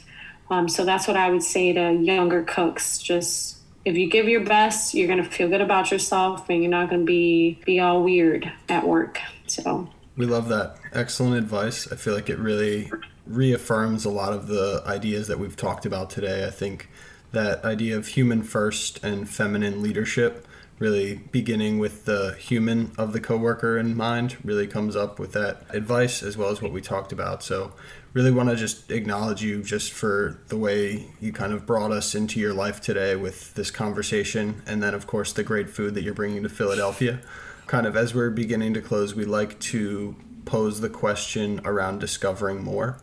Um, 0.50 0.68
so 0.68 0.84
that's 0.84 1.08
what 1.08 1.16
I 1.16 1.30
would 1.30 1.42
say 1.42 1.72
to 1.72 1.92
younger 1.94 2.42
cooks. 2.42 2.98
Just 2.98 3.56
if 3.86 3.96
you 3.96 4.11
give 4.11 4.28
your 4.28 4.44
best, 4.44 4.94
you're 4.94 5.08
going 5.08 5.22
to 5.22 5.28
feel 5.28 5.48
good 5.48 5.62
about 5.62 5.90
yourself 5.90 6.50
and 6.50 6.62
you're 6.62 6.70
not 6.70 6.90
going 6.90 7.00
to 7.00 7.06
be, 7.06 7.58
be 7.64 7.80
all 7.80 8.02
weird 8.02 8.52
at 8.68 8.86
work. 8.86 9.18
So 9.46 9.88
we 10.16 10.26
love 10.26 10.48
that. 10.50 10.76
Excellent 10.92 11.36
advice. 11.36 11.90
I 11.90 11.96
feel 11.96 12.14
like 12.14 12.28
it 12.28 12.38
really 12.38 12.92
reaffirms 13.26 14.04
a 14.04 14.11
lot 14.11 14.34
of 14.34 14.48
the 14.48 14.82
ideas 14.86 15.28
that 15.28 15.38
we've 15.38 15.56
talked 15.56 15.86
about 15.86 16.11
today. 16.11 16.46
I 16.46 16.50
think 16.50 16.90
that 17.32 17.64
idea 17.64 17.96
of 17.96 18.08
human 18.08 18.42
first 18.42 19.02
and 19.04 19.28
feminine 19.28 19.82
leadership 19.82 20.46
really 20.80 21.16
beginning 21.30 21.78
with 21.78 22.06
the 22.06 22.34
human 22.38 22.90
of 22.96 23.12
the 23.12 23.20
coworker 23.20 23.78
in 23.78 23.94
mind 23.94 24.36
really 24.42 24.66
comes 24.66 24.96
up 24.96 25.18
with 25.18 25.32
that 25.32 25.62
advice 25.68 26.22
as 26.22 26.36
well 26.38 26.48
as 26.48 26.62
what 26.62 26.72
we 26.72 26.80
talked 26.80 27.12
about. 27.12 27.42
So 27.44 27.72
really 28.14 28.30
want 28.30 28.48
to 28.48 28.56
just 28.56 28.90
acknowledge 28.90 29.42
you 29.42 29.62
just 29.62 29.92
for 29.92 30.40
the 30.48 30.56
way 30.56 31.06
you 31.20 31.32
kind 31.32 31.52
of 31.52 31.66
brought 31.66 31.92
us 31.92 32.14
into 32.14 32.40
your 32.40 32.54
life 32.54 32.80
today 32.80 33.14
with 33.14 33.54
this 33.54 33.70
conversation 33.70 34.62
and 34.66 34.82
then 34.82 34.94
of 34.94 35.06
course 35.06 35.34
the 35.34 35.44
great 35.44 35.68
food 35.68 35.94
that 35.94 36.02
you're 36.02 36.14
bringing 36.14 36.42
to 36.42 36.48
philadelphia. 36.48 37.20
Kind 37.66 37.86
of 37.86 37.94
as 37.94 38.14
we're 38.14 38.30
beginning 38.30 38.72
to 38.74 38.80
close 38.80 39.14
we 39.14 39.26
like 39.26 39.60
to 39.60 40.16
pose 40.46 40.80
the 40.80 40.88
question 40.88 41.60
around 41.64 42.00
discovering 42.00 42.64
more. 42.64 42.98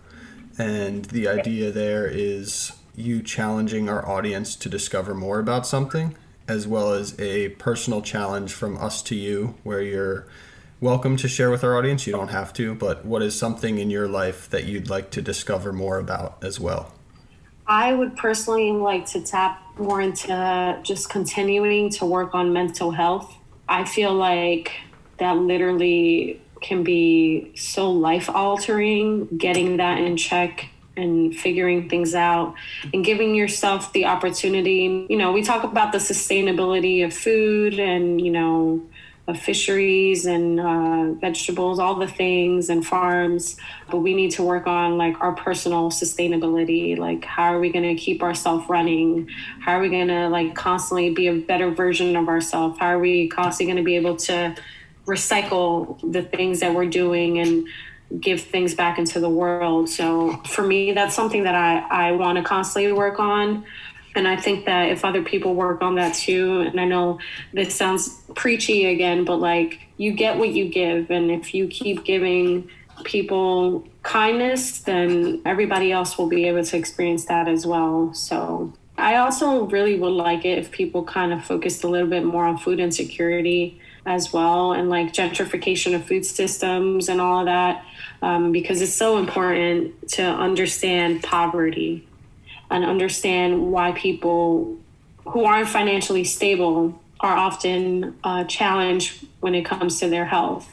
And 0.57 1.05
the 1.05 1.28
idea 1.28 1.71
there 1.71 2.07
is 2.07 2.71
you 2.98 3.22
challenging 3.22 3.88
our 3.88 4.06
audience 4.10 4.56
to 4.56 4.68
discover 4.68 5.14
more 5.14 5.39
about 5.39 5.68
something, 5.68 6.18
as 6.48 6.68
well 6.68 6.93
as 6.93 7.18
a 7.20 7.50
personal 7.50 8.02
challenge 8.02 8.52
from 8.52 8.76
us 8.78 9.04
to 9.04 9.16
you, 9.16 9.56
where 9.64 9.82
you're 9.82 10.26
welcome 10.82 11.16
to 11.16 11.28
share 11.28 11.52
with 11.52 11.64
our 11.64 11.78
audience. 11.78 12.08
You 12.08 12.14
don't 12.14 12.30
have 12.30 12.52
to, 12.54 12.74
but 12.74 13.06
what 13.06 13.22
is 13.22 13.38
something 13.38 13.78
in 13.78 13.91
your 13.91 14.08
life 14.08 14.50
that 14.50 14.66
you'd 14.66 14.89
like 14.89 15.12
to 15.12 15.22
discover 15.22 15.72
more 15.72 16.00
about 16.00 16.43
as 16.43 16.60
well? 16.60 16.91
I 17.68 17.93
would 17.93 18.18
personally 18.18 18.72
like 18.72 19.06
to 19.08 19.22
tap 19.22 19.62
more 19.78 20.02
into 20.02 20.80
just 20.82 21.10
continuing 21.10 21.91
to 21.91 22.06
work 22.06 22.34
on 22.34 22.52
mental 22.52 22.89
health. 22.89 23.36
I 23.70 23.84
feel 23.84 24.14
like 24.14 24.72
that 25.20 25.38
literally 25.38 26.41
can 26.62 26.84
be 26.84 27.52
so 27.56 27.91
life 27.91 28.28
altering, 28.28 29.28
getting 29.38 29.78
that 29.78 30.00
in 30.00 30.18
check 30.18 30.70
and 30.98 31.36
figuring 31.36 31.89
things 31.89 32.16
out 32.16 32.56
and 32.93 33.06
giving 33.06 33.36
yourself 33.36 33.93
the 33.93 34.06
opportunity. 34.06 35.06
You 35.10 35.18
know, 35.18 35.32
we 35.32 35.43
talk 35.43 35.64
about 35.64 35.91
the 35.91 36.00
sustainability 36.00 37.06
of 37.06 37.14
food 37.14 37.80
and, 37.80 38.20
you 38.20 38.32
know, 38.32 38.82
of 39.28 39.38
fisheries 39.38 40.26
and 40.26 40.60
uh, 40.60 41.12
vegetables, 41.20 41.80
all 41.80 41.95
the 41.95 42.08
things 42.08 42.70
and 42.70 42.86
farms. 42.86 43.58
But 43.91 43.98
we 43.98 44.14
need 44.14 44.32
to 44.32 44.43
work 44.43 44.68
on 44.68 44.98
like 44.98 45.20
our 45.20 45.34
personal 45.34 45.91
sustainability. 45.91 46.98
Like, 46.98 47.26
how 47.26 47.54
are 47.54 47.60
we 47.60 47.70
going 47.70 47.95
to 47.95 48.02
keep 48.02 48.24
ourselves 48.24 48.68
running? 48.70 49.30
How 49.60 49.78
are 49.78 49.82
we 49.82 49.89
going 49.89 50.08
to 50.08 50.30
like 50.30 50.56
constantly 50.56 51.14
be 51.14 51.28
a 51.28 51.36
better 51.36 51.70
version 51.72 52.16
of 52.16 52.30
ourselves? 52.30 52.80
How 52.80 52.88
are 52.88 53.00
we 53.00 53.28
constantly 53.28 53.74
going 53.74 53.84
to 53.84 53.86
be 53.86 53.98
able 53.98 54.16
to 54.16 54.56
recycle 55.06 56.00
the 56.12 56.22
things 56.22 56.62
that 56.62 56.74
we're 56.74 56.86
doing 56.86 57.39
and 57.39 57.68
give 58.20 58.41
things 58.41 58.74
back 58.74 58.97
into 58.97 59.20
the 59.20 59.30
world. 59.30 59.89
So 59.89 60.38
for 60.47 60.66
me, 60.66 60.93
that's 60.93 61.16
something 61.16 61.43
that 61.43 61.55
I, 61.55 62.10
I 62.10 62.12
want 62.14 62.38
to 62.38 62.43
constantly 62.43 62.91
work 62.91 63.20
on. 63.20 63.66
And 64.16 64.28
I 64.28 64.36
think 64.36 64.66
that 64.66 64.89
if 64.89 65.05
other 65.05 65.22
people 65.22 65.53
work 65.53 65.82
on 65.82 65.95
that 65.95 66.16
too, 66.16 66.62
and 66.62 66.80
I 66.80 66.86
know 66.86 67.20
this 67.53 67.76
sounds 67.76 68.20
preachy 68.36 68.86
again, 68.86 69.26
but 69.26 69.38
like 69.38 69.80
you 69.97 70.14
get 70.14 70.38
what 70.38 70.49
you 70.49 70.70
give. 70.70 71.12
And 71.12 71.30
if 71.30 71.53
you 71.53 71.68
keep 71.68 72.03
giving 72.03 72.70
people 73.03 73.88
kindness, 74.01 74.80
then 74.80 75.41
everybody 75.45 75.91
else 75.91 76.18
will 76.18 76.30
be 76.30 76.47
able 76.47 76.64
to 76.64 76.78
experience 76.78 77.26
that 77.26 77.47
as 77.47 77.68
well. 77.68 78.14
So 78.14 78.74
I 78.98 79.18
also 79.18 79.66
really 79.66 80.00
would 80.00 80.14
like 80.14 80.43
it 80.43 80.58
if 80.58 80.72
people 80.72 81.04
kind 81.04 81.32
of 81.32 81.43
focused 81.43 81.84
a 81.84 81.88
little 81.88 82.08
bit 82.08 82.26
more 82.26 82.45
on 82.45 82.58
food 82.58 82.80
insecurity 82.80 83.80
as 84.06 84.34
well 84.34 84.72
and 84.72 84.89
like 84.89 85.14
gentrification 85.14 85.93
of 85.93 86.06
food 86.06 86.26
systems 86.26 87.10
and 87.10 87.22
all 87.22 87.41
of 87.41 87.45
that 87.45 87.86
um, 88.22 88.52
because 88.52 88.82
it's 88.82 88.93
so 88.93 89.18
important 89.18 90.10
to 90.10 90.24
understand 90.24 91.22
poverty 91.22 92.08
and 92.72 92.84
understand 92.84 93.72
why 93.72 93.91
people 93.91 94.78
who 95.26 95.43
aren't 95.43 95.68
financially 95.68 96.24
stable 96.24 97.00
are 97.20 97.36
often 97.36 98.16
uh, 98.24 98.43
challenged 98.45 99.26
when 99.41 99.56
it 99.56 99.64
comes 99.64 100.00
to 100.00 100.10
their 100.10 100.26
health. 100.26 100.70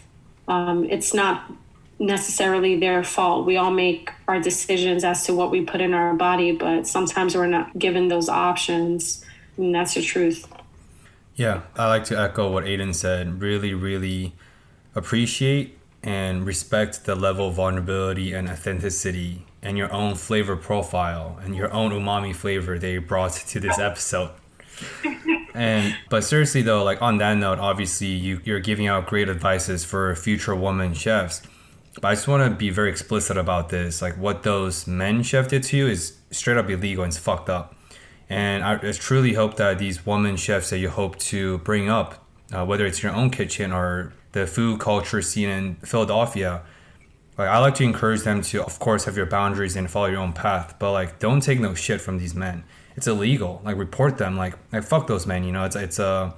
Um, 0.46 0.84
it's 0.84 1.14
not 1.14 1.50
necessarily 1.98 2.78
their 2.78 3.04
fault. 3.04 3.46
We 3.46 3.56
all 3.56 3.70
make 3.70 4.10
our 4.26 4.40
decisions 4.40 5.04
as 5.04 5.24
to 5.26 5.34
what 5.34 5.50
we 5.50 5.62
put 5.62 5.80
in 5.80 5.94
our 5.94 6.14
body, 6.14 6.52
but 6.52 6.86
sometimes 6.86 7.36
we're 7.36 7.46
not 7.46 7.78
given 7.78 8.08
those 8.08 8.28
options, 8.28 9.24
and 9.56 9.74
that's 9.74 9.94
the 9.94 10.02
truth. 10.02 10.46
Yeah, 11.36 11.62
I 11.76 11.88
like 11.88 12.04
to 12.04 12.18
echo 12.18 12.50
what 12.50 12.64
Aiden 12.64 12.94
said. 12.94 13.40
Really, 13.40 13.74
really 13.74 14.34
appreciate 14.94 15.78
and 16.02 16.46
respect 16.46 17.06
the 17.06 17.14
level 17.14 17.48
of 17.48 17.54
vulnerability 17.54 18.32
and 18.34 18.48
authenticity 18.48 19.46
and 19.62 19.78
your 19.78 19.90
own 19.92 20.14
flavor 20.14 20.54
profile 20.54 21.40
and 21.42 21.56
your 21.56 21.72
own 21.72 21.90
umami 21.90 22.34
flavor 22.34 22.78
they 22.78 22.98
brought 22.98 23.32
to 23.32 23.58
this 23.58 23.78
episode. 23.78 24.30
and 25.54 25.96
but 26.10 26.22
seriously 26.22 26.60
though, 26.60 26.84
like 26.84 27.00
on 27.00 27.18
that 27.18 27.34
note, 27.38 27.58
obviously 27.58 28.08
you 28.08 28.40
you're 28.44 28.60
giving 28.60 28.86
out 28.86 29.06
great 29.06 29.28
advices 29.28 29.84
for 29.84 30.14
future 30.14 30.54
woman 30.54 30.92
chefs. 30.92 31.40
But 31.94 32.08
I 32.08 32.14
just 32.14 32.28
want 32.28 32.50
to 32.50 32.56
be 32.56 32.70
very 32.70 32.90
explicit 32.90 33.36
about 33.36 33.68
this. 33.68 34.02
Like 34.02 34.16
what 34.18 34.42
those 34.42 34.86
men 34.86 35.22
chef 35.22 35.48
did 35.48 35.62
to 35.64 35.76
you 35.76 35.86
is 35.86 36.16
straight 36.30 36.56
up 36.56 36.68
illegal 36.68 37.04
and 37.04 37.10
it's 37.10 37.18
fucked 37.18 37.48
up. 37.48 37.74
And 38.28 38.64
I 38.64 38.76
truly 38.92 39.34
hope 39.34 39.56
that 39.56 39.78
these 39.78 40.04
women 40.04 40.36
chefs 40.36 40.70
that 40.70 40.78
you 40.78 40.88
hope 40.88 41.18
to 41.20 41.58
bring 41.58 41.88
up, 41.88 42.26
uh, 42.52 42.64
whether 42.64 42.86
it's 42.86 43.02
your 43.02 43.12
own 43.12 43.30
kitchen 43.30 43.72
or 43.72 44.12
the 44.32 44.46
food 44.46 44.80
culture 44.80 45.22
scene 45.22 45.48
in 45.48 45.74
Philadelphia, 45.76 46.62
like 47.36 47.48
I 47.48 47.58
like 47.58 47.74
to 47.76 47.84
encourage 47.84 48.22
them 48.22 48.42
to, 48.42 48.62
of 48.64 48.78
course, 48.78 49.04
have 49.04 49.16
your 49.16 49.26
boundaries 49.26 49.76
and 49.76 49.90
follow 49.90 50.06
your 50.06 50.20
own 50.20 50.32
path. 50.32 50.76
But 50.78 50.92
like, 50.92 51.18
don't 51.18 51.40
take 51.40 51.60
no 51.60 51.74
shit 51.74 52.00
from 52.00 52.18
these 52.18 52.34
men. 52.34 52.64
It's 52.96 53.06
illegal. 53.06 53.60
Like, 53.64 53.76
report 53.76 54.18
them. 54.18 54.36
Like, 54.36 54.54
like 54.72 54.84
fuck 54.84 55.06
those 55.06 55.26
men. 55.26 55.42
You 55.44 55.52
know, 55.52 55.64
it's 55.64 55.74
it's 55.76 55.98
uh, 55.98 56.32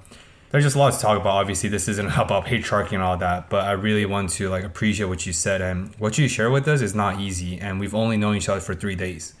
there's 0.49 0.63
just 0.63 0.75
a 0.75 0.79
lot 0.79 0.93
to 0.93 0.99
talk 0.99 1.19
about. 1.19 1.35
Obviously, 1.35 1.69
this 1.69 1.87
isn't 1.87 2.07
about 2.17 2.45
patriarchy 2.45 2.93
and 2.93 3.03
all 3.03 3.17
that. 3.17 3.49
But 3.49 3.65
I 3.65 3.73
really 3.73 4.05
want 4.05 4.29
to 4.31 4.49
like 4.49 4.63
appreciate 4.63 5.07
what 5.07 5.25
you 5.25 5.33
said 5.33 5.61
and 5.61 5.93
what 5.95 6.17
you 6.17 6.27
share 6.27 6.49
with 6.49 6.67
us 6.67 6.81
is 6.81 6.95
not 6.95 7.19
easy. 7.19 7.59
And 7.59 7.79
we've 7.79 7.95
only 7.95 8.17
known 8.17 8.35
each 8.35 8.49
other 8.49 8.61
for 8.61 8.75
three 8.75 8.95
days. 8.95 9.33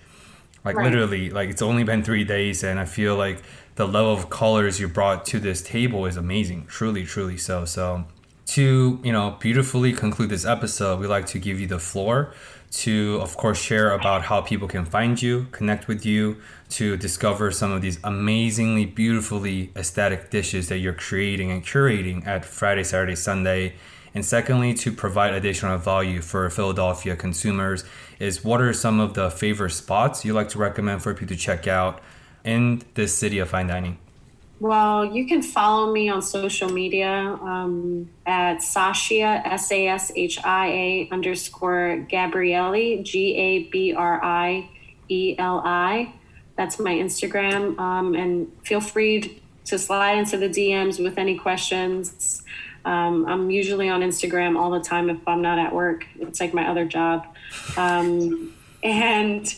Like 0.65 0.75
right. 0.75 0.85
literally, 0.85 1.29
like 1.29 1.49
it's 1.49 1.61
only 1.61 1.83
been 1.83 2.03
three 2.03 2.25
days, 2.25 2.63
and 2.63 2.79
I 2.79 2.85
feel 2.85 3.15
like 3.15 3.41
the 3.75 3.87
level 3.87 4.11
of 4.11 4.29
colors 4.29 4.79
you 4.79 4.87
brought 4.87 5.25
to 5.27 5.39
this 5.39 5.61
table 5.61 6.05
is 6.05 6.17
amazing. 6.17 6.65
Truly, 6.65 7.05
truly 7.05 7.37
so. 7.37 7.63
So 7.63 8.05
to 8.47 8.99
you 9.03 9.13
know 9.13 9.37
beautifully 9.39 9.93
conclude 9.93 10.29
this 10.29 10.45
episode, 10.45 10.99
we 10.99 11.07
like 11.07 11.25
to 11.27 11.39
give 11.39 11.59
you 11.59 11.67
the 11.67 11.79
floor 11.79 12.33
to 12.69 13.17
of 13.21 13.37
course 13.37 13.61
share 13.61 13.91
about 13.91 14.23
how 14.23 14.41
people 14.41 14.67
can 14.67 14.83
find 14.83 15.21
you, 15.21 15.47
connect 15.51 15.87
with 15.87 16.05
you, 16.05 16.37
to 16.69 16.97
discover 16.97 17.51
some 17.51 17.71
of 17.71 17.81
these 17.81 17.99
amazingly 18.03 18.85
beautifully 18.85 19.71
aesthetic 19.75 20.29
dishes 20.29 20.69
that 20.69 20.79
you're 20.79 20.93
creating 20.93 21.51
and 21.51 21.63
curating 21.63 22.25
at 22.27 22.45
Friday, 22.45 22.83
Saturday, 22.83 23.15
Sunday. 23.15 23.73
And 24.13 24.25
secondly, 24.25 24.73
to 24.75 24.91
provide 24.91 25.33
additional 25.33 25.77
value 25.77 26.21
for 26.21 26.49
Philadelphia 26.49 27.15
consumers, 27.15 27.83
is 28.19 28.43
what 28.43 28.61
are 28.61 28.73
some 28.73 28.99
of 28.99 29.13
the 29.13 29.29
favorite 29.29 29.71
spots 29.71 30.25
you 30.25 30.33
like 30.33 30.49
to 30.49 30.57
recommend 30.57 31.03
for 31.03 31.13
people 31.13 31.35
to 31.35 31.41
check 31.41 31.67
out 31.67 32.01
in 32.43 32.81
this 32.95 33.15
city 33.15 33.39
of 33.39 33.49
fine 33.49 33.67
dining? 33.67 33.97
Well, 34.59 35.05
you 35.05 35.27
can 35.27 35.43
follow 35.43 35.93
me 35.93 36.09
on 36.09 36.23
social 36.23 36.69
media 36.69 37.37
um, 37.41 38.09
at 38.25 38.57
Sashia, 38.57 39.45
S 39.45 39.71
A 39.71 39.87
S 39.87 40.11
H 40.15 40.43
I 40.43 40.67
A 40.67 41.09
underscore 41.11 42.07
Gabrieli, 42.09 43.03
G 43.03 43.35
A 43.35 43.63
B 43.69 43.93
R 43.93 44.23
I 44.23 44.67
E 45.09 45.35
L 45.37 45.61
I. 45.63 46.11
That's 46.57 46.79
my 46.79 46.93
Instagram. 46.93 47.79
Um, 47.79 48.15
and 48.15 48.51
feel 48.63 48.81
free 48.81 49.41
to 49.65 49.77
slide 49.77 50.17
into 50.17 50.37
the 50.37 50.49
DMs 50.49 51.01
with 51.01 51.17
any 51.17 51.37
questions. 51.37 52.43
Um, 52.83 53.25
I'm 53.25 53.49
usually 53.49 53.89
on 53.89 54.01
Instagram 54.01 54.57
all 54.57 54.71
the 54.71 54.79
time 54.79 55.09
if 55.09 55.25
I'm 55.27 55.41
not 55.41 55.59
at 55.59 55.73
work. 55.73 56.05
It's 56.19 56.39
like 56.39 56.53
my 56.53 56.67
other 56.67 56.85
job. 56.85 57.27
Um, 57.75 58.53
and 58.83 59.53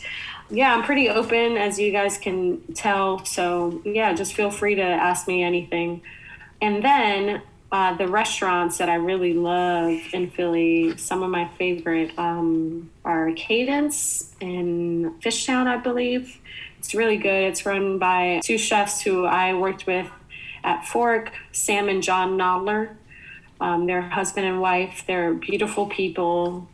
yeah, 0.49 0.73
I'm 0.73 0.83
pretty 0.83 1.09
open, 1.09 1.57
as 1.57 1.79
you 1.79 1.91
guys 1.91 2.17
can 2.17 2.61
tell. 2.73 3.23
So, 3.25 3.81
yeah, 3.85 4.13
just 4.13 4.33
feel 4.33 4.49
free 4.49 4.75
to 4.75 4.81
ask 4.81 5.27
me 5.27 5.43
anything. 5.43 6.01
And 6.59 6.83
then 6.83 7.43
uh, 7.71 7.95
the 7.97 8.07
restaurants 8.07 8.79
that 8.79 8.89
I 8.89 8.95
really 8.95 9.33
love 9.33 9.99
in 10.11 10.31
Philly, 10.31 10.97
some 10.97 11.21
of 11.21 11.29
my 11.29 11.47
favorite 11.59 12.17
um, 12.17 12.89
are 13.05 13.31
Cadence 13.33 14.33
in 14.39 15.13
Fishtown, 15.21 15.67
I 15.67 15.77
believe. 15.77 16.39
It's 16.79 16.95
really 16.95 17.17
good. 17.17 17.43
It's 17.43 17.65
run 17.65 17.99
by 17.99 18.41
two 18.43 18.57
chefs 18.57 19.01
who 19.01 19.25
I 19.25 19.53
worked 19.53 19.85
with 19.85 20.09
at 20.63 20.85
Fork, 20.87 21.31
Sam 21.51 21.87
and 21.87 22.01
Jon 22.01 22.37
Nodler. 22.37 22.95
Um, 23.61 23.85
they're 23.85 24.01
husband 24.01 24.47
and 24.47 24.61
wife. 24.61 25.03
They're 25.05 25.33
beautiful 25.33 25.85
people. 25.85 26.67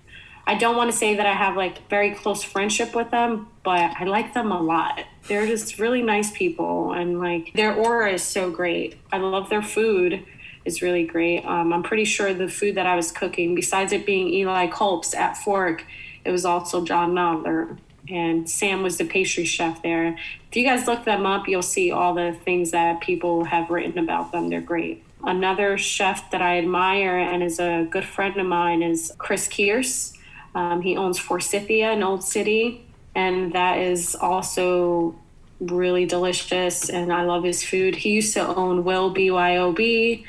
I 0.48 0.56
don't 0.56 0.78
want 0.78 0.92
to 0.92 0.98
say 0.98 1.16
that 1.16 1.26
I 1.26 1.34
have 1.34 1.58
like 1.58 1.90
very 1.90 2.12
close 2.12 2.44
friendship 2.44 2.96
with 2.96 3.10
them, 3.10 3.48
but 3.64 3.96
I 4.00 4.04
like 4.04 4.34
them 4.36 4.52
a 4.52 4.62
lot. 4.62 5.04
They're 5.28 5.48
just 5.48 5.80
really 5.80 6.04
nice 6.04 6.30
people 6.32 6.94
and 6.94 7.20
like 7.20 7.52
their 7.56 7.74
aura 7.74 8.14
is 8.14 8.22
so 8.24 8.52
great. 8.52 9.00
I 9.12 9.18
love 9.18 9.50
their 9.50 9.64
food 9.64 10.24
is 10.64 10.84
really 10.84 11.04
great. 11.04 11.44
Um, 11.46 11.74
I'm 11.74 11.82
pretty 11.82 12.06
sure 12.06 12.34
the 12.34 12.48
food 12.48 12.76
that 12.76 12.86
I 12.86 12.96
was 12.96 13.12
cooking, 13.12 13.56
besides 13.56 13.92
it 13.92 14.06
being 14.06 14.30
Eli 14.30 14.68
Kulp's 14.68 15.16
at 15.16 15.36
Fork, 15.36 15.84
it 16.24 16.32
was 16.32 16.46
also 16.46 16.84
Jon 16.84 17.14
Nodler 17.14 17.78
and 18.10 18.50
Sam 18.50 18.84
was 18.84 18.98
the 18.98 19.06
pastry 19.06 19.46
chef 19.46 19.82
there. 19.82 20.18
If 20.50 20.56
you 20.56 20.64
guys 20.64 20.88
look 20.88 21.06
them 21.06 21.26
up, 21.26 21.48
you'll 21.48 21.62
see 21.62 21.92
all 21.92 22.14
the 22.14 22.34
things 22.46 22.72
that 22.72 23.02
people 23.02 23.46
have 23.46 23.70
written 23.70 23.98
about 23.98 24.32
them. 24.32 24.50
They're 24.50 24.62
great. 24.62 25.04
Another 25.24 25.78
chef 25.78 26.30
that 26.32 26.42
I 26.42 26.60
admire 26.60 27.18
and 27.18 27.42
is 27.42 27.60
a 27.60 27.88
good 27.90 28.06
friend 28.06 28.38
of 28.38 28.46
mine 28.46 28.84
is 28.84 29.12
Chris 29.18 29.48
Kearse. 29.48 30.16
Um, 30.54 30.82
he 30.82 30.96
owns 30.96 31.18
Forsythia 31.18 31.92
in 31.94 32.04
Old 32.04 32.24
City, 32.24 32.86
and 33.16 33.54
that 33.54 33.80
is 33.80 34.16
also 34.16 35.16
really 35.60 36.06
delicious. 36.06 36.90
And 36.90 37.12
I 37.12 37.24
love 37.24 37.44
his 37.44 37.64
food. 37.64 37.96
He 37.96 38.12
used 38.12 38.34
to 38.36 38.46
own 38.56 38.84
Will 38.84 39.14
BYOB, 39.14 40.24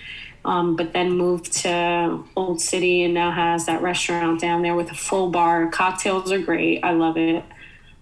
um, 0.45 0.77
but 0.77 0.93
then 0.93 1.13
moved 1.13 1.53
to 1.63 2.25
Old 2.37 2.61
City 2.61 3.03
and 3.05 3.13
now 3.13 3.31
has 3.33 3.67
that 3.67 3.83
restaurant 3.83 4.41
down 4.41 4.63
there 4.63 4.75
with 4.75 4.91
a 4.91 4.95
full 4.95 5.31
bar. 5.31 5.69
Cocktails 5.69 6.33
are 6.33 6.39
great. 6.39 6.83
I 6.83 6.93
love 6.93 7.17
it. 7.17 7.45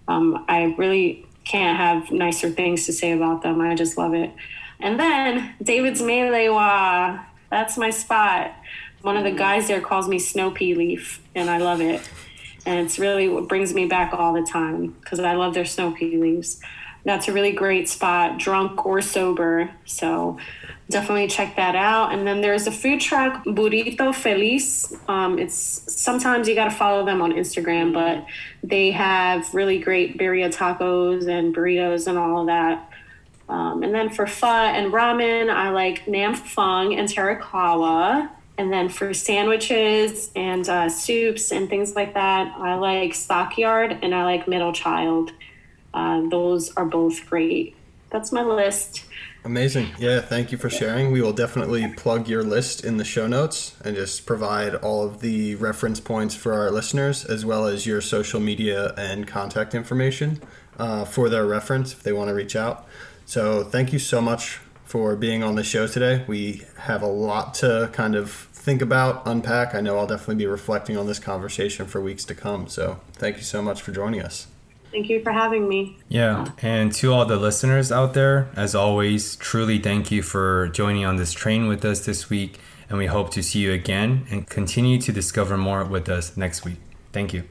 Um, 0.07 0.45
I 0.47 0.75
really 0.77 1.25
can't 1.43 1.77
have 1.77 2.11
nicer 2.11 2.49
things 2.49 2.85
to 2.85 2.93
say 2.93 3.11
about 3.11 3.41
them. 3.41 3.61
I 3.61 3.75
just 3.75 3.97
love 3.97 4.13
it. 4.13 4.31
And 4.79 4.99
then 4.99 5.55
David's 5.61 6.01
Mai 6.01 6.29
Lai 6.29 6.49
Wah. 6.49 7.19
That's 7.49 7.77
my 7.77 7.91
spot 7.91 8.53
one 9.05 9.17
of 9.17 9.23
the 9.23 9.31
guys 9.31 9.67
there 9.67 9.81
calls 9.81 10.07
me 10.07 10.17
Snow 10.17 10.49
Pea 10.49 10.73
Leaf, 10.73 11.21
and 11.35 11.47
I 11.47 11.59
love 11.59 11.79
it. 11.79 12.01
And 12.65 12.83
it's 12.83 12.97
really 12.97 13.29
what 13.29 13.47
brings 13.47 13.71
me 13.71 13.85
back 13.85 14.13
all 14.13 14.33
the 14.33 14.41
time 14.41 14.95
because 14.99 15.19
I 15.19 15.35
love 15.35 15.53
their 15.53 15.63
snow 15.63 15.91
pea 15.91 16.17
leaves. 16.17 16.59
That's 17.05 17.27
a 17.27 17.33
really 17.33 17.51
great 17.51 17.87
spot, 17.87 18.39
drunk 18.39 18.85
or 18.85 19.01
sober. 19.01 19.69
So 19.85 20.37
definitely 20.89 21.27
check 21.27 21.55
that 21.55 21.75
out. 21.75 22.13
And 22.13 22.27
then 22.27 22.41
there's 22.41 22.67
a 22.67 22.71
food 22.71 22.99
truck, 22.99 23.43
Burrito 23.45 24.13
Feliz. 24.13 24.93
Um, 25.07 25.39
it's 25.39 25.55
sometimes 25.87 26.47
you 26.47 26.55
got 26.55 26.65
to 26.65 26.75
follow 26.75 27.05
them 27.05 27.21
on 27.21 27.31
Instagram, 27.31 27.93
but 27.93 28.25
they 28.63 28.91
have 28.91 29.53
really 29.53 29.79
great 29.79 30.17
birria 30.17 30.53
tacos 30.53 31.27
and 31.27 31.55
burritos 31.55 32.07
and 32.07 32.17
all 32.17 32.41
of 32.41 32.47
that. 32.47 32.89
Um, 33.47 33.83
and 33.83 33.93
then 33.93 34.09
for 34.09 34.25
pho 34.25 34.47
and 34.47 34.91
ramen, 34.91 35.49
I 35.49 35.69
like 35.69 36.07
Nam 36.07 36.35
Phuong 36.35 36.97
and 36.97 37.07
Terakawa. 37.07 38.29
And 38.57 38.71
then 38.71 38.89
for 38.89 39.13
sandwiches 39.13 40.31
and 40.35 40.67
uh, 40.67 40.89
soups 40.89 41.51
and 41.51 41.69
things 41.69 41.95
like 41.95 42.13
that, 42.13 42.53
I 42.57 42.75
like 42.75 43.13
Stockyard 43.13 43.99
and 44.01 44.15
I 44.15 44.23
like 44.23 44.47
Middle 44.47 44.73
Child. 44.73 45.31
Uh, 45.95 46.21
those 46.29 46.71
are 46.75 46.85
both 46.85 47.25
great. 47.29 47.75
That's 48.11 48.31
my 48.31 48.43
list. 48.43 49.03
Amazing. 49.43 49.87
Yeah, 49.99 50.21
thank 50.21 50.51
you 50.51 50.57
for 50.57 50.69
sharing. 50.69 51.11
We 51.11 51.21
will 51.21 51.33
definitely 51.33 51.87
plug 51.95 52.27
your 52.27 52.43
list 52.43 52.83
in 52.83 52.97
the 52.97 53.05
show 53.05 53.27
notes 53.27 53.75
and 53.83 53.95
just 53.95 54.25
provide 54.25 54.75
all 54.75 55.03
of 55.03 55.21
the 55.21 55.55
reference 55.55 55.99
points 55.99 56.35
for 56.35 56.53
our 56.53 56.71
listeners, 56.71 57.25
as 57.25 57.45
well 57.45 57.65
as 57.65 57.85
your 57.85 58.01
social 58.01 58.39
media 58.39 58.93
and 58.97 59.27
contact 59.27 59.73
information. 59.73 60.39
uh, 60.77 61.05
for 61.05 61.29
their 61.29 61.45
reference 61.45 61.93
if 61.93 62.03
they 62.03 62.11
want 62.13 62.27
to 62.29 62.33
reach 62.33 62.55
out. 62.55 62.85
So 63.25 63.63
thank 63.63 63.93
you 63.93 63.99
so 63.99 64.21
much 64.21 64.59
for 64.83 65.15
being 65.15 65.43
on 65.43 65.55
the 65.55 65.63
show 65.63 65.87
today. 65.87 66.23
We 66.27 66.63
have 66.79 67.01
a 67.01 67.07
lot 67.07 67.53
to 67.55 67.89
kind 67.93 68.15
of 68.15 68.29
think 68.31 68.81
about, 68.81 69.23
unpack. 69.25 69.73
I 69.73 69.81
know 69.81 69.97
I'll 69.97 70.07
definitely 70.07 70.35
be 70.35 70.47
reflecting 70.47 70.97
on 70.97 71.07
this 71.07 71.19
conversation 71.19 71.85
for 71.85 72.01
weeks 72.01 72.23
to 72.25 72.35
come. 72.35 72.67
So 72.67 72.99
thank 73.13 73.37
you 73.37 73.43
so 73.43 73.61
much 73.61 73.81
for 73.81 73.91
joining 73.91 74.21
us. 74.21 74.47
Thank 74.95 75.09
you 75.09 75.21
for 75.21 75.33
having 75.33 75.67
me. 75.67 75.97
Yeah, 76.07 76.51
and 76.61 76.89
to 76.93 77.11
all 77.11 77.25
the 77.25 77.35
listeners 77.35 77.91
out 77.91 78.13
there, 78.13 78.47
as 78.55 78.73
always, 78.73 79.35
truly 79.35 79.77
thank 79.77 80.09
you 80.09 80.21
for 80.21 80.69
joining 80.69 81.03
on 81.03 81.17
this 81.17 81.33
train 81.33 81.67
with 81.67 81.83
us 81.83 82.05
this 82.05 82.29
week. 82.29 82.61
And 82.87 82.97
we 82.97 83.07
hope 83.07 83.29
to 83.31 83.43
see 83.43 83.59
you 83.59 83.73
again 83.73 84.25
and 84.31 84.47
continue 84.47 84.97
to 85.01 85.11
discover 85.11 85.57
more 85.57 85.83
with 85.83 86.07
us 86.07 86.37
next 86.37 86.63
week. 86.63 86.77
Thank 87.11 87.33
you. 87.33 87.43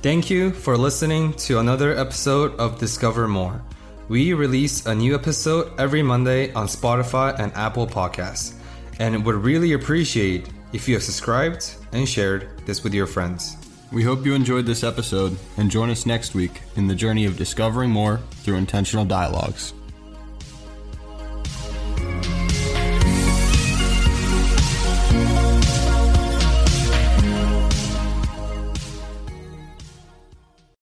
Thank 0.00 0.30
you 0.30 0.50
for 0.50 0.78
listening 0.78 1.34
to 1.34 1.58
another 1.58 1.94
episode 1.94 2.58
of 2.58 2.78
Discover 2.78 3.28
More. 3.28 3.60
We 4.08 4.32
release 4.32 4.86
a 4.86 4.94
new 4.94 5.14
episode 5.14 5.78
every 5.78 6.02
Monday 6.02 6.54
on 6.54 6.68
Spotify 6.68 7.38
and 7.38 7.52
Apple 7.54 7.86
Podcasts, 7.86 8.54
and 8.98 9.26
would 9.26 9.34
really 9.34 9.74
appreciate 9.74 10.48
if 10.72 10.88
you 10.88 10.94
have 10.94 11.02
subscribed 11.02 11.74
and 11.92 12.08
shared 12.08 12.48
this 12.64 12.82
with 12.82 12.94
your 12.94 13.06
friends. 13.06 13.59
We 13.92 14.04
hope 14.04 14.24
you 14.24 14.34
enjoyed 14.34 14.66
this 14.66 14.84
episode 14.84 15.36
and 15.56 15.68
join 15.68 15.90
us 15.90 16.06
next 16.06 16.32
week 16.32 16.62
in 16.76 16.86
the 16.86 16.94
journey 16.94 17.24
of 17.24 17.36
discovering 17.36 17.90
more 17.90 18.18
through 18.30 18.54
intentional 18.54 19.04
dialogues. 19.04 19.72